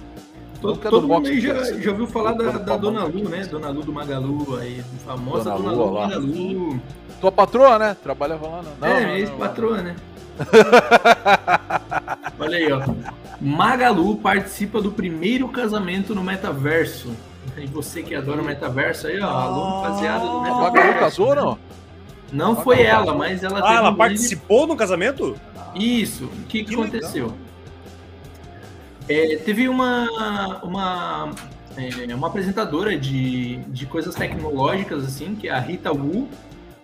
Todo, 0.63 0.79
todo 0.79 1.09
mundo 1.09 1.29
aí 1.29 1.41
já, 1.41 1.55
já 1.81 1.91
ouviu 1.91 2.07
falar 2.07 2.33
da, 2.35 2.53
da 2.53 2.77
Dona 2.77 3.05
Lu, 3.05 3.29
né? 3.29 3.45
Dona 3.47 3.69
Lu 3.69 3.83
do 3.83 3.93
Magalu, 3.93 4.57
aí, 4.59 4.81
famosa 5.05 5.51
Dona, 5.51 5.59
Dona 5.59 5.73
Lu, 5.73 5.87
Lu 5.87 5.95
Magalu. 5.95 6.81
Tua 7.21 7.33
patroa, 7.33 7.79
né? 7.81 7.97
Trabalhava 8.01 8.47
lá, 8.47 8.63
não. 8.81 8.89
É, 8.89 9.05
minha 9.05 9.19
ex-patroa, 9.19 9.83
né? 9.83 9.97
Olha 12.39 12.57
aí, 12.57 12.73
ó. 12.73 12.81
Magalu 13.41 14.17
participa 14.19 14.81
do 14.81 14.93
primeiro 14.93 15.49
casamento 15.49 16.15
no 16.15 16.23
metaverso. 16.23 17.11
E 17.57 17.67
você 17.67 18.03
que 18.03 18.15
adora 18.15 18.41
o 18.41 18.45
metaverso 18.45 19.09
aí, 19.09 19.21
ó, 19.21 19.27
aluno 19.29 19.83
baseado 19.83 20.25
no 20.25 20.43
metaverso. 20.43 20.73
Magalu 20.73 21.01
casou, 21.01 21.35
não? 21.35 21.59
Não 22.33 22.57
foi 22.57 22.83
ela, 22.83 23.15
mas 23.15 23.43
ela 23.43 23.61
Ah, 23.63 23.75
ela 23.75 23.95
participou 23.95 24.67
no 24.67 24.77
casamento? 24.77 25.37
Isso. 25.75 26.25
O 26.25 26.47
que, 26.49 26.65
que, 26.65 26.65
que 26.65 26.75
aconteceu? 26.75 27.35
É, 29.13 29.37
teve 29.37 29.69
uma, 29.69 30.61
uma, 30.63 31.31
é, 31.77 32.15
uma 32.15 32.29
apresentadora 32.29 32.99
de, 32.99 33.57
de 33.69 33.85
coisas 33.85 34.15
tecnológicas, 34.15 35.05
assim, 35.05 35.35
que 35.35 35.49
é 35.49 35.53
a 35.53 35.59
Rita 35.59 35.93
Wu, 35.93 36.29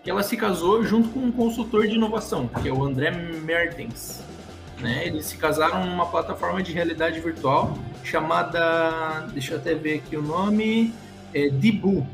que 0.04 0.10
ela 0.10 0.22
se 0.22 0.36
casou 0.36 0.84
junto 0.84 1.08
com 1.08 1.20
um 1.20 1.32
consultor 1.32 1.86
de 1.86 1.94
inovação, 1.94 2.46
que 2.46 2.68
é 2.68 2.72
o 2.72 2.84
André 2.84 3.10
Mertens. 3.10 4.22
Né? 4.78 5.06
Eles 5.06 5.24
se 5.24 5.38
casaram 5.38 5.86
numa 5.86 6.04
plataforma 6.06 6.62
de 6.62 6.70
realidade 6.72 7.18
virtual 7.18 7.76
chamada, 8.04 9.26
deixa 9.32 9.54
eu 9.54 9.58
até 9.58 9.74
ver 9.74 9.94
aqui 9.94 10.14
o 10.16 10.22
nome, 10.22 10.92
é 11.32 11.48
Dibu. 11.48 12.06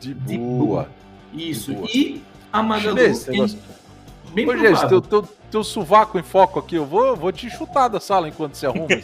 Dibu. 0.00 0.86
Isso. 1.34 1.72
E 1.94 2.22
a 2.50 2.62
Magalu. 2.62 2.96
bem 4.34 4.48
Ô, 4.48 4.56
gente, 4.56 4.88
teu, 4.88 5.00
teu, 5.02 5.28
teu 5.50 5.64
sovaco 5.64 6.18
em 6.18 6.22
foco 6.22 6.58
aqui, 6.58 6.76
eu 6.76 6.86
vou, 6.86 7.16
vou 7.16 7.32
te 7.32 7.50
chutar 7.50 7.88
da 7.88 8.00
sala 8.00 8.28
enquanto 8.28 8.54
você 8.54 8.66
arruma. 8.66 8.86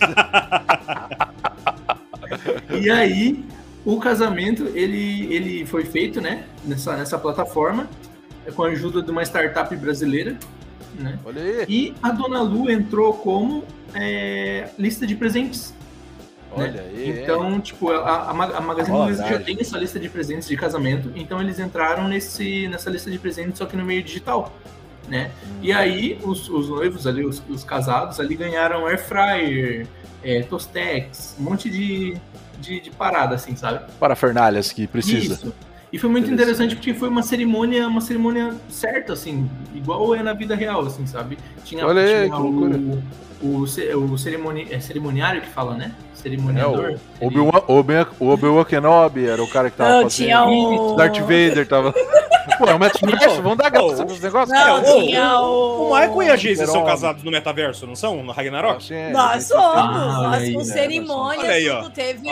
e 2.71 2.91
aí, 2.91 3.45
o 3.85 3.99
casamento, 3.99 4.67
ele, 4.75 5.33
ele 5.35 5.67
foi 5.67 5.85
feito, 5.85 6.21
né, 6.21 6.45
nessa, 6.65 6.97
nessa 6.97 7.19
plataforma, 7.19 7.89
com 8.55 8.63
a 8.63 8.69
ajuda 8.69 9.03
de 9.03 9.11
uma 9.11 9.23
startup 9.23 9.75
brasileira, 9.77 10.39
né? 10.99 11.19
Olha 11.25 11.43
aí. 11.43 11.67
E 11.69 11.95
a 12.03 12.11
Dona 12.11 12.41
Lu 12.43 12.71
entrou 12.71 13.13
como 13.15 13.65
é, 13.95 14.69
lista 14.79 15.07
de 15.07 15.15
presentes. 15.15 15.75
Olha 16.53 16.73
né? 16.73 16.81
aí. 16.89 17.21
Então, 17.23 17.61
tipo, 17.61 17.91
a, 17.91 18.31
a 18.31 18.61
Magazine 18.61 18.97
Luiza 18.97 19.27
já 19.27 19.39
tem 19.39 19.59
essa 19.61 19.77
lista 19.77 19.99
de 19.99 20.09
presentes 20.09 20.49
de 20.49 20.57
casamento, 20.57 21.11
então 21.15 21.41
eles 21.41 21.59
entraram 21.59 22.09
nesse, 22.09 22.67
nessa 22.69 22.89
lista 22.89 23.11
de 23.11 23.19
presentes, 23.19 23.59
só 23.59 23.67
que 23.67 23.77
no 23.77 23.85
meio 23.85 24.03
digital. 24.03 24.53
Né? 25.09 25.31
Hum. 25.45 25.59
E 25.63 25.73
aí, 25.73 26.19
os, 26.25 26.49
os 26.49 26.69
noivos 26.69 27.07
ali, 27.07 27.25
os, 27.25 27.43
os, 27.49 27.63
casados 27.63 28.19
ali 28.19 28.35
ganharam 28.35 28.87
air 28.87 28.99
fryer, 28.99 29.87
é, 30.23 30.43
Tostex, 30.43 31.37
um 31.39 31.45
monte 31.45 31.71
de, 31.71 32.17
de, 32.61 32.81
de 32.81 32.91
parada, 32.91 33.37
assim, 33.37 33.55
sabe? 33.55 33.85
Parafernálias 34.01 34.73
que 34.73 34.87
precisa. 34.87 35.35
Isso. 35.35 35.55
E 35.93 35.99
foi 35.99 36.11
muito 36.11 36.31
interessante 36.31 36.75
porque 36.75 36.93
foi 36.93 37.09
uma 37.09 37.23
cerimônia, 37.23 37.87
uma 37.87 38.01
cerimônia 38.01 38.55
certa, 38.69 39.13
assim, 39.13 39.49
igual 39.75 40.15
é 40.15 40.23
na 40.23 40.33
vida 40.33 40.55
real, 40.55 40.85
assim, 40.85 41.07
sabe? 41.07 41.39
Tinha, 41.65 41.87
Olha 41.87 42.03
aí, 42.03 42.25
tinha 42.25 42.39
o, 42.39 43.03
o, 43.41 44.13
o 44.13 44.19
cerimoni, 44.19 44.67
é 44.71 44.81
cerimoniário 44.81 45.41
que 45.41 45.49
fala, 45.49 45.75
né? 45.75 45.93
Cerimoniador. 46.15 46.91
É, 46.91 46.97
o 47.25 47.27
Obi-Wan 47.29 48.07
Obi 48.21 48.65
Kenobi 48.69 49.27
era 49.27 49.43
o 49.43 49.49
cara 49.49 49.71
que 49.71 49.77
tava 49.77 49.91
Não, 49.91 50.03
fazendo. 50.03 50.27
Tinha 50.27 50.45
o... 50.45 50.97
Darth 50.97 51.21
Vader 51.21 51.69
tava... 51.69 51.95
Pô, 52.59 52.67
é 52.67 52.75
o 52.75 52.79
metaverso, 52.79 53.43
vamos 53.43 53.59
dar 53.59 53.71
graça 53.71 54.05
pros 54.05 54.21
negócios. 54.21 54.59
Não, 54.59 54.83
cara. 54.83 55.01
tinha 55.01 55.41
o... 55.41 55.91
O 55.91 55.95
Michael 55.95 56.23
e 56.23 56.31
a 56.31 56.37
Geise 56.37 56.67
são 56.67 56.85
casados 56.85 57.23
no 57.23 57.31
metaverso, 57.31 57.87
não 57.87 57.97
são? 57.97 58.23
No 58.23 58.33
Ragnarok? 58.33 58.93
É, 58.93 59.11
nós 59.11 59.45
somos. 59.45 59.65
Ah, 59.65 60.31
nós 60.31 60.53
com 60.53 60.65
cerimônia, 60.65 61.41
olha 61.41 61.53
aí, 61.53 61.69
ó. 61.69 61.89
teve, 61.91 62.29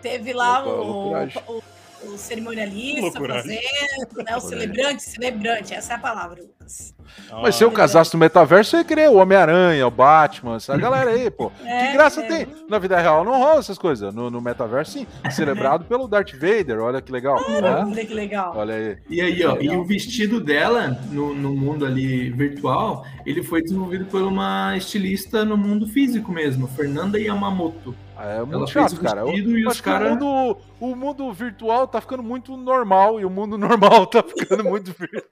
teve 0.00 0.32
lá 0.32 0.66
o, 0.66 1.62
o 2.04 2.10
o 2.14 2.18
cerimonialista 2.18 3.20
fazendo, 3.20 4.24
né? 4.24 4.36
O 4.36 4.40
celebrante, 4.40 5.02
celebrante, 5.02 5.74
essa 5.74 5.92
é 5.92 5.96
a 5.96 5.98
palavra, 5.98 6.42
Lucas. 6.42 6.94
Mas 7.42 7.56
se 7.56 7.64
eu 7.64 7.70
casasse 7.70 8.14
no 8.14 8.20
metaverso, 8.20 8.76
eu 8.76 8.80
ia 8.80 8.84
querer 8.84 9.10
o 9.10 9.16
Homem-Aranha, 9.16 9.86
o 9.86 9.90
Batman, 9.90 10.56
essa 10.56 10.76
galera 10.78 11.10
aí, 11.10 11.30
pô. 11.30 11.50
É, 11.64 11.88
que 11.88 11.92
graça 11.94 12.20
é. 12.22 12.26
tem? 12.26 12.46
Na 12.68 12.78
vida 12.78 12.98
real 13.00 13.24
não 13.24 13.38
rola 13.38 13.58
essas 13.58 13.78
coisas. 13.78 14.14
No, 14.14 14.30
no 14.30 14.40
metaverso, 14.40 14.92
sim. 14.92 15.06
Celebrado 15.30 15.84
pelo 15.84 16.06
Darth 16.06 16.32
Vader, 16.32 16.80
olha 16.80 17.00
que 17.00 17.10
legal. 17.10 17.38
Ah, 17.38 17.84
Olha 17.86 18.06
que 18.06 18.14
legal. 18.14 18.52
Olha 18.56 18.74
aí. 18.74 18.96
E 19.08 19.20
aí, 19.20 19.44
ó, 19.44 19.56
e 19.60 19.70
o 19.70 19.84
vestido 19.84 20.40
dela, 20.40 20.98
no, 21.10 21.34
no 21.34 21.54
mundo 21.54 21.84
ali 21.84 22.30
virtual, 22.30 23.04
ele 23.26 23.42
foi 23.42 23.62
desenvolvido 23.62 24.04
por 24.06 24.22
uma 24.22 24.76
estilista 24.76 25.44
no 25.44 25.56
mundo 25.56 25.86
físico 25.86 26.32
mesmo, 26.32 26.68
Fernanda 26.68 27.18
Yamamoto. 27.18 27.94
É 28.22 28.38
muito 28.40 28.54
Ela 28.54 28.66
chato, 28.66 29.00
cara. 29.00 29.24
E 29.26 29.66
os 29.66 29.80
cara... 29.80 30.06
o, 30.06 30.10
mundo, 30.10 30.56
o 30.78 30.94
mundo 30.94 31.32
virtual 31.32 31.88
tá 31.88 32.00
ficando 32.00 32.22
muito 32.22 32.56
normal 32.56 33.18
e 33.20 33.24
o 33.24 33.30
mundo 33.30 33.56
normal 33.58 34.06
tá 34.06 34.22
ficando 34.22 34.64
muito 34.64 34.92
virtual. 34.92 35.24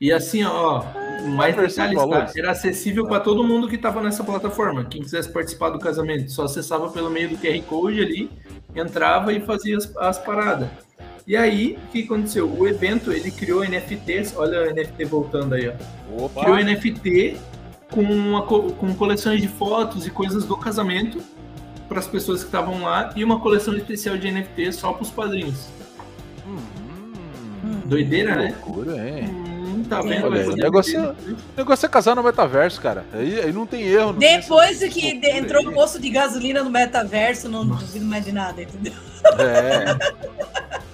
E 0.00 0.10
assim, 0.10 0.42
ó, 0.44 0.82
mais 1.28 1.54
detalhes, 1.54 2.00
tá? 2.02 2.32
era 2.34 2.52
acessível 2.52 3.06
para 3.06 3.20
todo 3.20 3.44
mundo 3.44 3.68
que 3.68 3.74
estava 3.74 4.00
nessa 4.00 4.24
plataforma. 4.24 4.84
Quem 4.84 5.02
quisesse 5.02 5.30
participar 5.30 5.68
do 5.70 5.78
casamento, 5.78 6.30
só 6.30 6.44
acessava 6.44 6.88
pelo 6.88 7.10
meio 7.10 7.28
do 7.28 7.36
QR 7.36 7.60
Code 7.64 8.00
ali, 8.00 8.30
entrava 8.74 9.30
e 9.32 9.40
fazia 9.40 9.76
as, 9.76 9.94
as 9.98 10.18
paradas. 10.18 10.70
E 11.26 11.36
aí, 11.36 11.76
o 11.76 11.92
que 11.92 12.04
aconteceu? 12.04 12.50
O 12.50 12.66
evento, 12.66 13.12
ele 13.12 13.30
criou 13.30 13.62
NFTs, 13.62 14.34
olha 14.36 14.70
o 14.70 14.74
NFT 14.74 15.04
voltando 15.04 15.54
aí, 15.54 15.68
ó. 15.68 16.24
Opa. 16.24 16.44
Criou 16.44 16.56
NFT 16.56 17.36
com, 17.90 18.00
uma, 18.00 18.42
com 18.42 18.94
coleções 18.94 19.42
de 19.42 19.48
fotos 19.48 20.06
e 20.06 20.10
coisas 20.10 20.46
do 20.46 20.56
casamento 20.56 21.22
para 21.90 21.98
as 21.98 22.06
pessoas 22.06 22.38
que 22.38 22.46
estavam 22.46 22.82
lá 22.82 23.10
e 23.16 23.24
uma 23.24 23.40
coleção 23.40 23.76
especial 23.76 24.16
de 24.16 24.30
NFT 24.30 24.72
só 24.72 24.92
para 24.92 25.02
os 25.02 25.10
padrinhos. 25.10 25.66
Hum, 26.46 27.82
Doideira, 27.84 28.36
né? 28.36 28.54
Loucura, 28.64 28.96
é. 28.96 29.24
Hum, 29.24 29.84
tá 29.88 30.00
vendo? 30.00 30.26
Olha, 30.26 30.50
o, 30.50 30.56
negócio 30.56 30.96
é, 30.96 31.08
o 31.10 31.36
negócio 31.56 31.86
é 31.86 31.88
casar 31.88 32.14
no 32.14 32.22
metaverso, 32.22 32.80
cara. 32.80 33.04
Aí, 33.12 33.40
aí 33.40 33.52
não 33.52 33.66
tem 33.66 33.82
erro. 33.82 34.12
Não 34.12 34.20
Depois 34.20 34.78
tem 34.78 34.88
que 34.88 35.20
entrou 35.30 35.66
o 35.66 35.72
posto 35.72 35.98
de 35.98 36.10
gasolina 36.10 36.62
no 36.62 36.70
metaverso, 36.70 37.48
não 37.48 37.64
Nossa. 37.64 37.84
duvido 37.84 38.04
mais 38.04 38.24
de 38.24 38.30
nada, 38.30 38.62
entendeu? 38.62 38.92
É. 39.36 39.98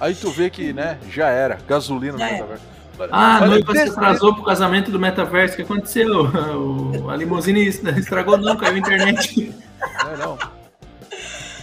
Aí 0.01 0.15
tu 0.15 0.31
vê 0.31 0.49
que, 0.49 0.73
né, 0.73 0.99
já 1.11 1.29
era. 1.29 1.59
Gasolina 1.69 2.17
já 2.17 2.25
no 2.25 2.33
metaverso. 2.33 2.65
Ah, 3.11 3.37
a 3.37 3.47
noiva 3.47 3.73
se 3.75 3.91
atrasou 3.91 4.35
pro 4.35 4.45
casamento 4.45 4.91
do 4.91 4.99
metaverso. 4.99 5.53
O 5.53 5.57
que 5.57 5.63
aconteceu? 5.63 6.27
O, 6.57 7.11
a 7.11 7.17
limusine 7.17 7.67
estragou, 7.67 8.39
não, 8.39 8.57
caiu 8.57 8.77
a 8.77 8.79
internet. 8.79 9.55
É, 10.11 10.17
não. 10.17 10.56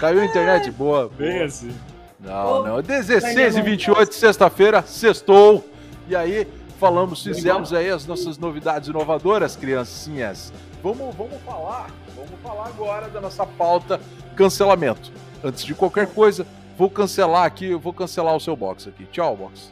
Caiu 0.04 0.20
a 0.20 0.26
internet? 0.26 0.70
Boa. 0.70 1.10
Bem 1.18 1.32
boa. 1.32 1.46
assim. 1.46 1.74
Não, 2.20 2.62
não. 2.62 2.82
16 2.82 3.56
e 3.56 3.62
28, 3.62 4.14
sexta-feira, 4.14 4.84
sextou. 4.86 5.66
E 6.10 6.14
aí, 6.14 6.46
falamos, 6.78 7.24
fizemos 7.24 7.72
aí 7.72 7.90
as 7.90 8.06
nossas 8.06 8.38
novidades 8.38 8.90
inovadoras, 8.90 9.56
criancinhas. 9.56 10.52
Vamos, 10.84 11.16
vamos 11.16 11.42
falar, 11.46 11.88
vamos 12.18 12.38
falar 12.44 12.68
agora 12.68 13.08
da 13.08 13.22
nossa 13.22 13.46
pauta 13.46 13.98
cancelamento. 14.36 15.10
Antes 15.42 15.64
de 15.64 15.74
qualquer 15.74 16.08
coisa, 16.08 16.46
vou 16.78 16.90
cancelar 16.90 17.46
aqui, 17.46 17.68
eu 17.68 17.80
vou 17.80 17.94
cancelar 17.94 18.36
o 18.36 18.42
seu 18.42 18.58
box 18.58 18.90
aqui. 18.90 19.06
Tchau, 19.06 19.38
box. 19.38 19.72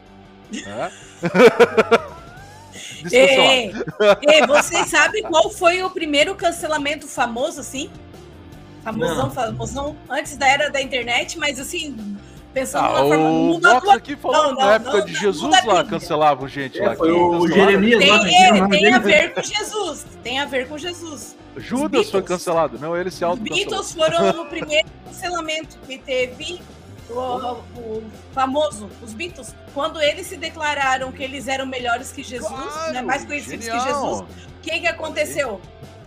É? 3.04 3.10
ei, 3.12 3.72
ei, 4.22 4.46
vocês 4.46 4.86
sabem 4.88 5.22
qual 5.24 5.50
foi 5.50 5.82
o 5.82 5.90
primeiro 5.90 6.34
cancelamento 6.34 7.06
famoso, 7.06 7.60
assim? 7.60 7.90
Famosão, 8.82 9.30
famosão, 9.30 9.96
antes 10.10 10.36
da 10.36 10.48
era 10.48 10.70
da 10.70 10.82
internet, 10.82 11.38
mas 11.38 11.60
assim, 11.60 12.16
pensando 12.52 12.84
ah, 12.86 12.92
na 12.92 12.98
forma 12.98 13.16
do 13.16 13.22
mundo 13.22 13.66
atual. 13.66 13.96
aqui 13.96 14.16
falando 14.16 14.42
não, 14.42 14.54
não, 14.54 14.66
na 14.66 14.74
época 14.74 14.98
não, 14.98 15.06
de 15.06 15.14
Jesus 15.14 15.64
lá, 15.64 15.84
cancelavam 15.84 16.48
gente 16.48 16.80
é, 16.80 16.88
lá. 16.88 16.96
Foi 16.96 17.12
o 17.12 17.48
Jeremias 17.48 17.98
tem, 18.00 18.10
lá. 18.10 18.28
É, 18.28 18.68
tem 18.68 18.92
a 18.92 18.98
ver 18.98 19.34
com 19.34 19.42
Jesus, 19.42 20.06
tem 20.22 20.40
a 20.40 20.44
ver 20.44 20.68
com 20.68 20.78
Jesus. 20.78 21.36
Judas 21.56 22.10
foi 22.10 22.22
cancelado, 22.22 22.78
não, 22.78 22.96
ele 22.96 23.10
se 23.10 23.22
auto 23.22 23.42
Os 23.42 23.48
Beatles 23.48 23.92
foram 23.92 24.42
o 24.42 24.46
primeiro 24.46 24.88
cancelamento 25.04 25.78
que 25.86 25.98
teve 25.98 26.62
o, 27.10 27.20
o, 27.78 28.02
famoso, 28.32 28.88
os 29.02 29.12
Beatles, 29.12 29.54
quando 29.74 30.00
eles 30.00 30.26
se 30.26 30.36
declararam 30.36 31.12
que 31.12 31.22
eles 31.22 31.48
eram 31.48 31.66
melhores 31.66 32.10
que 32.10 32.22
Jesus, 32.22 32.48
claro, 32.48 32.92
né, 32.94 33.02
mais 33.02 33.24
conhecidos 33.24 33.66
genial. 33.66 33.84
que 33.84 33.92
Jesus, 33.92 34.20
o 34.20 34.60
que, 34.62 34.80
que 34.80 34.86
aconteceu? 34.86 35.60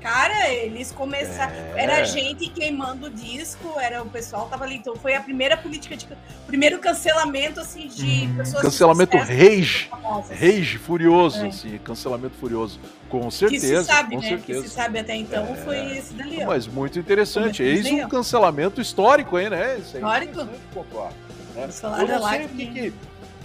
Cara, 0.06 0.54
eles 0.54 0.92
começaram. 0.92 1.52
É. 1.52 1.82
Era 1.84 2.04
gente 2.04 2.48
queimando 2.50 3.08
o 3.08 3.10
disco, 3.10 3.80
era 3.80 4.04
o 4.04 4.06
pessoal 4.06 4.48
tava 4.48 4.64
ali. 4.64 4.76
Então 4.76 4.96
foi 4.96 5.16
a 5.16 5.20
primeira 5.20 5.58
política 5.58 5.98
de. 5.98 6.08
Primeiro 6.46 6.78
cancelamento, 6.78 7.60
assim, 7.60 7.88
de 7.88 8.28
hum, 8.28 8.36
pessoas. 8.38 8.62
Cancelamento 8.62 9.18
rage. 9.18 9.90
Rage 10.30 10.78
furioso, 10.78 11.44
é. 11.44 11.48
assim, 11.48 11.80
cancelamento 11.80 12.36
furioso. 12.36 12.80
Com 13.10 13.32
certeza. 13.32 13.66
Que 13.66 13.80
se 13.80 13.84
sabe, 13.84 14.16
com 14.16 14.22
né? 14.22 14.30
Certeza. 14.30 14.62
Que 14.62 14.70
se 14.70 14.76
sabe 14.76 15.00
até 15.00 15.16
então 15.16 15.44
é. 15.44 15.56
foi 15.56 15.98
esse 15.98 16.14
dali. 16.14 16.44
Ó. 16.44 16.46
Mas 16.46 16.68
muito 16.68 17.00
interessante. 17.00 17.64
Eis 17.64 17.88
um 17.88 18.08
cancelamento 18.08 18.80
histórico 18.80 19.38
aí, 19.38 19.50
né? 19.50 19.80
Histórico? 19.80 20.42
É 21.56 21.64
Eu 21.64 22.08
não 22.08 22.30
sei 22.30 22.46
o 22.46 22.50
que, 22.50 22.68
que 22.68 22.94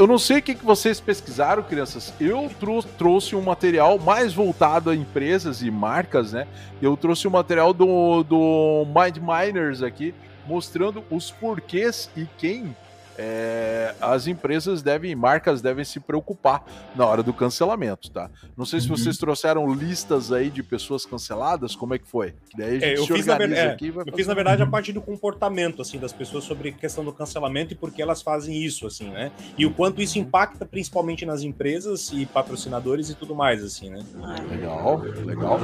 eu 0.01 0.07
não 0.07 0.19
sei 0.19 0.39
o 0.39 0.43
que, 0.43 0.55
vocês 0.55 0.99
pesquisaram, 0.99 1.63
crianças. 1.63 2.15
Eu 2.19 2.51
trou 2.59 2.83
trouxe 2.83 3.37
um 3.37 3.43
material 3.43 3.99
mais 3.99 4.33
voltado 4.33 4.89
a 4.89 4.97
empresas 4.97 5.61
e 5.61 5.71
marcas, 5.71 6.33
né? 6.33 6.47
Eu 6.81 6.97
trouxe 6.97 7.29
um 7.29 7.31
material 7.31 7.75
do, 7.75 8.23
do 8.23 8.87
Mind 8.87 9.19
Miners 9.19 9.83
aqui, 9.83 10.15
mostrando 10.47 11.05
os 11.11 11.31
porquês 11.31 12.09
e 12.17 12.27
quem 12.39 12.75
é, 13.23 13.95
as 14.01 14.27
empresas 14.27 14.81
devem, 14.81 15.15
marcas 15.15 15.61
devem 15.61 15.85
se 15.85 16.01
preocupar 16.01 16.65
na 16.97 17.05
hora 17.05 17.23
do 17.23 17.35
cancelamento, 17.35 18.11
tá? 18.11 18.31
Não 18.57 18.65
sei 18.65 18.81
se 18.81 18.89
uhum. 18.89 18.97
vocês 18.97 19.19
trouxeram 19.19 19.71
listas 19.71 20.33
aí 20.33 20.49
de 20.49 20.63
pessoas 20.63 21.05
canceladas, 21.05 21.77
como 21.77 21.93
é 21.93 21.99
que 21.99 22.07
foi? 22.07 22.33
Daí 22.57 22.83
é, 22.83 22.99
eu, 22.99 23.07
fiz 23.07 23.27
na, 23.27 23.37
é, 23.37 23.77
eu 24.07 24.17
fiz 24.17 24.27
na 24.27 24.33
verdade 24.33 24.63
a 24.63 24.67
parte 24.67 24.91
do 24.91 25.03
comportamento 25.03 25.83
assim 25.83 25.99
das 25.99 26.15
pessoas 26.15 26.45
sobre 26.45 26.71
a 26.71 26.73
questão 26.73 27.05
do 27.05 27.13
cancelamento 27.13 27.75
e 27.75 27.77
por 27.77 27.91
que 27.91 28.01
elas 28.01 28.23
fazem 28.23 28.57
isso, 28.57 28.87
assim, 28.87 29.11
né? 29.11 29.31
E 29.59 29.67
o 29.67 29.71
quanto 29.71 30.01
isso 30.01 30.19
impacta 30.19 30.65
principalmente 30.65 31.27
nas 31.27 31.43
empresas 31.43 32.11
e 32.15 32.25
patrocinadores 32.25 33.11
e 33.11 33.15
tudo 33.15 33.35
mais, 33.35 33.63
assim, 33.63 33.91
né? 33.91 34.03
Legal, 34.49 35.03
legal. 35.27 35.61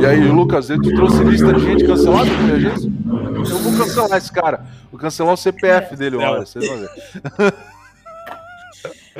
E 0.00 0.06
aí, 0.06 0.26
Lucas, 0.26 0.68
tu 0.68 0.94
trouxe 0.94 1.22
lista 1.22 1.52
de 1.52 1.60
gente 1.60 1.84
cancelada 1.84 2.30
com 2.30 3.10
a? 3.10 3.24
Eu 3.36 3.58
vou 3.58 3.76
cancelar 3.76 4.16
esse 4.16 4.32
cara. 4.32 4.64
Vou 4.90 4.98
cancelar 4.98 5.34
o 5.34 5.36
CPF 5.36 5.96
dele, 5.96 6.16
olha, 6.16 6.46
vocês 6.46 6.66
vão 6.66 6.78
ver. 6.78 6.88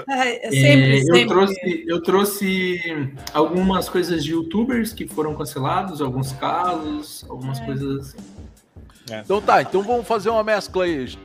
É, 0.09 0.51
sempre, 0.51 1.05
sempre. 1.05 1.23
Eu, 1.23 1.29
trouxe, 1.29 1.85
eu 1.87 2.03
trouxe 2.03 3.09
algumas 3.33 3.89
coisas 3.89 4.25
de 4.25 4.33
youtubers 4.33 4.93
que 4.93 5.07
foram 5.07 5.35
cancelados, 5.35 6.01
alguns 6.01 6.33
casos, 6.33 7.25
algumas 7.29 7.61
é. 7.61 7.65
coisas 7.65 8.09
assim. 8.09 8.19
É. 9.11 9.21
Então 9.21 9.41
tá, 9.41 9.63
então 9.63 9.83
vamos 9.83 10.07
fazer 10.07 10.31
uma 10.31 10.43
mescla 10.43 10.85
aí. 10.85 11.17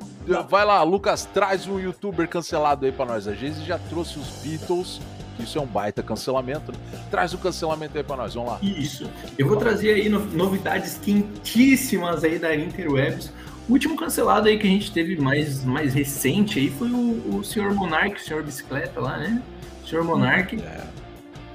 Vai 0.49 0.63
lá, 0.65 0.83
Lucas, 0.83 1.25
traz 1.25 1.65
um 1.65 1.79
youtuber 1.79 2.27
cancelado 2.27 2.85
aí 2.85 2.91
pra 2.91 3.05
nós. 3.05 3.27
A 3.27 3.33
gente 3.33 3.65
já 3.65 3.79
trouxe 3.79 4.19
os 4.19 4.27
Beatles, 4.43 5.01
isso 5.39 5.57
é 5.57 5.61
um 5.61 5.65
baita 5.65 6.03
cancelamento. 6.03 6.71
Né? 6.71 6.77
Traz 7.09 7.33
o 7.33 7.37
cancelamento 7.37 7.97
aí 7.97 8.03
pra 8.03 8.17
nós, 8.17 8.35
vamos 8.35 8.51
lá. 8.51 8.59
Isso. 8.61 9.09
Eu 9.37 9.47
vou 9.47 9.57
trazer 9.57 9.95
aí 9.95 10.09
novidades 10.09 10.99
quentíssimas 11.01 12.23
aí 12.23 12.37
da 12.37 12.55
Interwebs 12.55 13.31
O 13.69 13.73
último 13.73 13.95
cancelado 13.95 14.47
aí 14.47 14.57
que 14.57 14.65
a 14.65 14.69
gente 14.69 14.91
teve 14.91 15.15
mais, 15.15 15.63
mais 15.63 15.93
recente 15.93 16.57
aí 16.57 16.71
foi 16.71 16.89
o, 16.89 17.37
o 17.37 17.43
senhor 17.43 17.71
Monark, 17.75 18.19
o 18.19 18.19
senhor 18.19 18.41
bicicleta 18.41 18.99
lá, 18.99 19.17
né? 19.17 19.43
O 19.83 19.87
senhor 19.87 20.03
Monark. 20.03 20.59
É. 20.59 20.87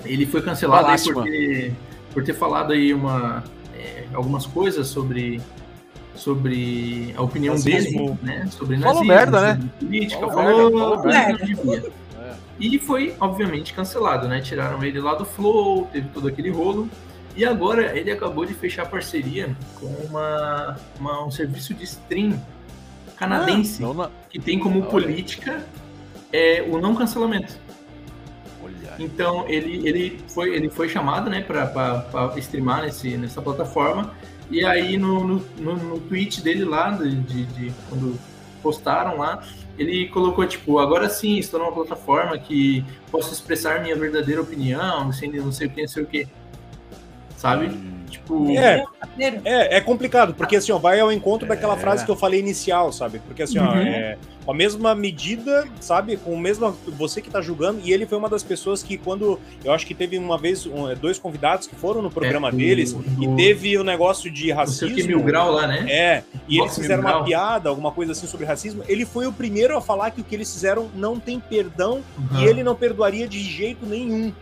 Ele 0.05 0.25
foi 0.25 0.41
cancelado 0.41 0.87
aí 0.87 1.03
por 1.03 1.25
ter, 1.25 1.75
por 2.13 2.23
ter 2.23 2.35
falado 2.35 2.73
aí 2.73 2.95
uma, 2.95 3.43
é, 3.77 4.05
algumas 4.15 4.47
coisas 4.47 4.87
sobre 4.87 5.43
sobre 6.15 7.13
a 7.17 7.23
opinião 7.23 7.55
nazismo. 7.55 8.15
dele, 8.15 8.19
né? 8.23 8.47
Sobre 8.47 8.77
nazismo, 8.77 8.93
falou 8.93 9.05
merda, 9.05 9.41
né? 9.41 9.71
política, 9.81 10.21
falou, 10.21 10.35
falou, 10.35 10.71
falou 10.71 11.05
merda, 11.05 11.47
merda. 11.65 11.93
É. 12.21 12.35
E 12.61 12.79
foi, 12.79 13.17
obviamente, 13.19 13.75
cancelado, 13.75 14.29
né? 14.29 14.41
Tiraram 14.41 14.85
ele 14.85 15.01
lá 15.01 15.17
do 15.17 15.25
Flow, 15.25 15.89
teve 15.93 16.09
todo 16.11 16.29
aquele 16.29 16.51
rolo. 16.51 16.89
E 17.37 17.45
agora 17.45 17.99
ele 17.99 18.11
acabou 18.11 18.45
de 18.45 18.55
fechar 18.55 18.89
parceria 18.89 19.57
com 19.81 19.87
uma, 19.87 20.77
uma 20.99 21.27
um 21.27 21.31
serviço 21.31 21.75
de 21.75 21.85
stream 21.85 22.41
canadense 23.17 23.83
ah, 23.83 23.93
não, 23.93 24.11
que 24.31 24.39
tem 24.39 24.59
como 24.59 24.85
política 24.85 25.67
é, 26.33 26.65
o 26.69 26.81
não 26.81 26.95
cancelamento. 26.95 27.59
Então 28.99 29.49
ele, 29.49 29.87
ele, 29.89 30.21
foi, 30.29 30.55
ele 30.55 30.71
foi 30.71 30.89
chamado 30.89 31.29
né, 31.29 31.41
para 31.41 32.35
streamar 32.37 32.83
nesse, 32.83 33.17
nessa 33.17 33.43
plataforma. 33.43 34.15
E 34.49 34.65
aí 34.65 34.97
no, 34.97 35.27
no, 35.27 35.45
no, 35.59 35.77
no 35.77 36.01
tweet 36.01 36.41
dele 36.41 36.65
lá, 36.65 36.91
de, 36.91 37.17
de, 37.17 37.45
de, 37.47 37.73
quando 37.89 38.17
postaram 38.63 39.19
lá, 39.19 39.43
ele 39.77 40.07
colocou 40.09 40.47
tipo, 40.47 40.79
agora 40.79 41.09
sim, 41.09 41.39
estou 41.39 41.59
numa 41.59 41.73
plataforma 41.73 42.39
que 42.39 42.85
posso 43.11 43.33
expressar 43.33 43.83
minha 43.83 43.97
verdadeira 43.97 44.41
opinião, 44.41 45.13
sem 45.13 45.33
não 45.33 45.51
sei 45.51 45.67
o 45.67 45.71
que, 45.71 45.81
não 45.81 45.89
sei 45.89 46.03
o 46.05 46.07
que 46.07 46.29
sabe? 47.45 47.71
Tipo. 48.09 48.51
É, 48.57 48.85
é, 49.19 49.77
é 49.77 49.81
complicado, 49.81 50.35
porque 50.35 50.57
assim, 50.57 50.73
ó, 50.73 50.79
vai 50.79 50.99
ao 51.01 51.13
encontro 51.13 51.47
daquela 51.47 51.75
é. 51.75 51.77
frase 51.77 52.05
que 52.05 52.11
eu 52.11 52.17
falei 52.17 52.41
inicial, 52.41 52.91
sabe? 52.91 53.19
Porque 53.19 53.43
assim, 53.43 53.59
ó, 53.59 53.65
uhum. 53.65 53.79
é, 53.79 54.17
com 54.45 54.53
a 54.53 54.55
mesma 54.55 54.95
medida, 54.95 55.67
sabe? 55.81 56.17
Com 56.17 56.33
o 56.33 56.39
mesmo. 56.39 56.75
Você 56.97 57.21
que 57.21 57.29
tá 57.29 57.43
julgando, 57.43 57.81
e 57.85 57.93
ele 57.93 58.07
foi 58.07 58.17
uma 58.17 58.29
das 58.29 58.43
pessoas 58.43 58.83
que, 58.83 58.97
quando. 58.97 59.39
Eu 59.63 59.73
acho 59.73 59.87
que 59.87 59.95
teve 59.95 60.17
uma 60.17 60.39
vez 60.39 60.65
um, 60.65 60.89
é, 60.89 60.95
dois 60.95 61.19
convidados 61.19 61.67
que 61.67 61.75
foram 61.75 62.01
no 62.01 62.11
programa 62.11 62.49
é, 62.49 62.53
deles, 62.53 62.97
e 63.21 63.29
teve 63.37 63.77
o 63.77 63.83
um 63.83 63.85
negócio 63.85 64.31
de 64.31 64.51
racismo. 64.51 64.95
Que 64.95 65.03
mil 65.03 65.23
grau 65.23 65.53
lá, 65.53 65.67
né? 65.67 65.85
É, 65.89 66.23
e 66.49 66.59
Nossa, 66.59 66.69
eles 66.69 66.79
fizeram 66.79 67.03
uma 67.03 67.11
grau. 67.11 67.25
piada, 67.25 67.69
alguma 67.69 67.93
coisa 67.93 68.13
assim 68.13 68.27
sobre 68.27 68.47
racismo. 68.47 68.83
Ele 68.89 69.05
foi 69.05 69.27
o 69.27 69.33
primeiro 69.33 69.77
a 69.77 69.83
falar 69.83 70.11
que 70.13 70.21
o 70.21 70.25
que 70.25 70.35
eles 70.35 70.51
fizeram 70.51 70.89
não 70.95 71.21
tem 71.21 71.41
perdão 71.41 72.01
uhum. 72.17 72.41
e 72.41 72.47
ele 72.47 72.63
não 72.63 72.75
perdoaria 72.75 73.29
de 73.29 73.41
jeito 73.41 73.85
nenhum. 73.85 74.33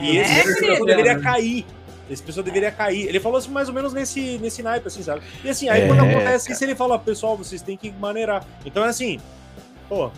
E 0.00 0.16
esse 0.16 0.64
é, 0.66 0.84
deveria 0.84 1.18
cair. 1.18 1.66
Esse 2.10 2.22
pessoa 2.22 2.42
deveria 2.42 2.72
cair. 2.72 3.06
Ele 3.06 3.20
falou 3.20 3.38
assim, 3.38 3.50
mais 3.50 3.68
ou 3.68 3.74
menos 3.74 3.92
nesse, 3.92 4.38
nesse 4.38 4.62
naipe, 4.62 4.86
assim, 4.88 5.02
sabe? 5.02 5.22
E 5.44 5.48
assim, 5.48 5.68
aí 5.68 5.82
é, 5.82 5.86
quando 5.86 6.00
acontece 6.00 6.52
isso, 6.52 6.64
ele 6.64 6.74
fala, 6.74 6.98
pessoal, 6.98 7.36
vocês 7.36 7.62
têm 7.62 7.76
que 7.76 7.92
maneirar. 7.92 8.44
Então 8.64 8.84
é 8.84 8.88
assim, 8.88 9.20
pô. 9.88 10.10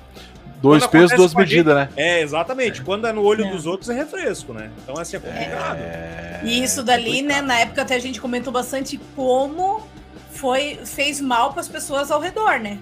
Dois 0.63 0.87
pesos, 0.87 1.17
duas 1.17 1.35
medidas, 1.35 1.75
né? 1.75 1.89
É, 1.97 2.21
exatamente. 2.21 2.81
É. 2.81 2.85
Quando 2.85 3.07
é 3.07 3.13
no 3.13 3.23
olho 3.23 3.45
é. 3.45 3.51
dos 3.51 3.67
outros 3.67 3.91
é 3.91 3.95
refresco, 3.95 4.53
né? 4.53 4.71
Então 4.83 4.97
assim, 4.97 5.17
é 5.17 5.21
complicado. 5.21 5.77
É... 5.79 6.41
E 6.45 6.63
isso 6.63 6.83
dali, 6.83 7.21
né, 7.21 7.43
na 7.43 7.59
época 7.59 7.83
até 7.83 7.97
a 7.97 7.99
gente 7.99 8.21
comentou 8.21 8.53
bastante 8.53 8.99
como 9.17 9.87
foi, 10.31 10.79
fez 10.85 11.21
mal 11.21 11.53
para 11.53 11.61
as 11.61 11.69
pessoas 11.69 12.11
ao 12.11 12.21
redor, 12.21 12.61
né? 12.61 12.79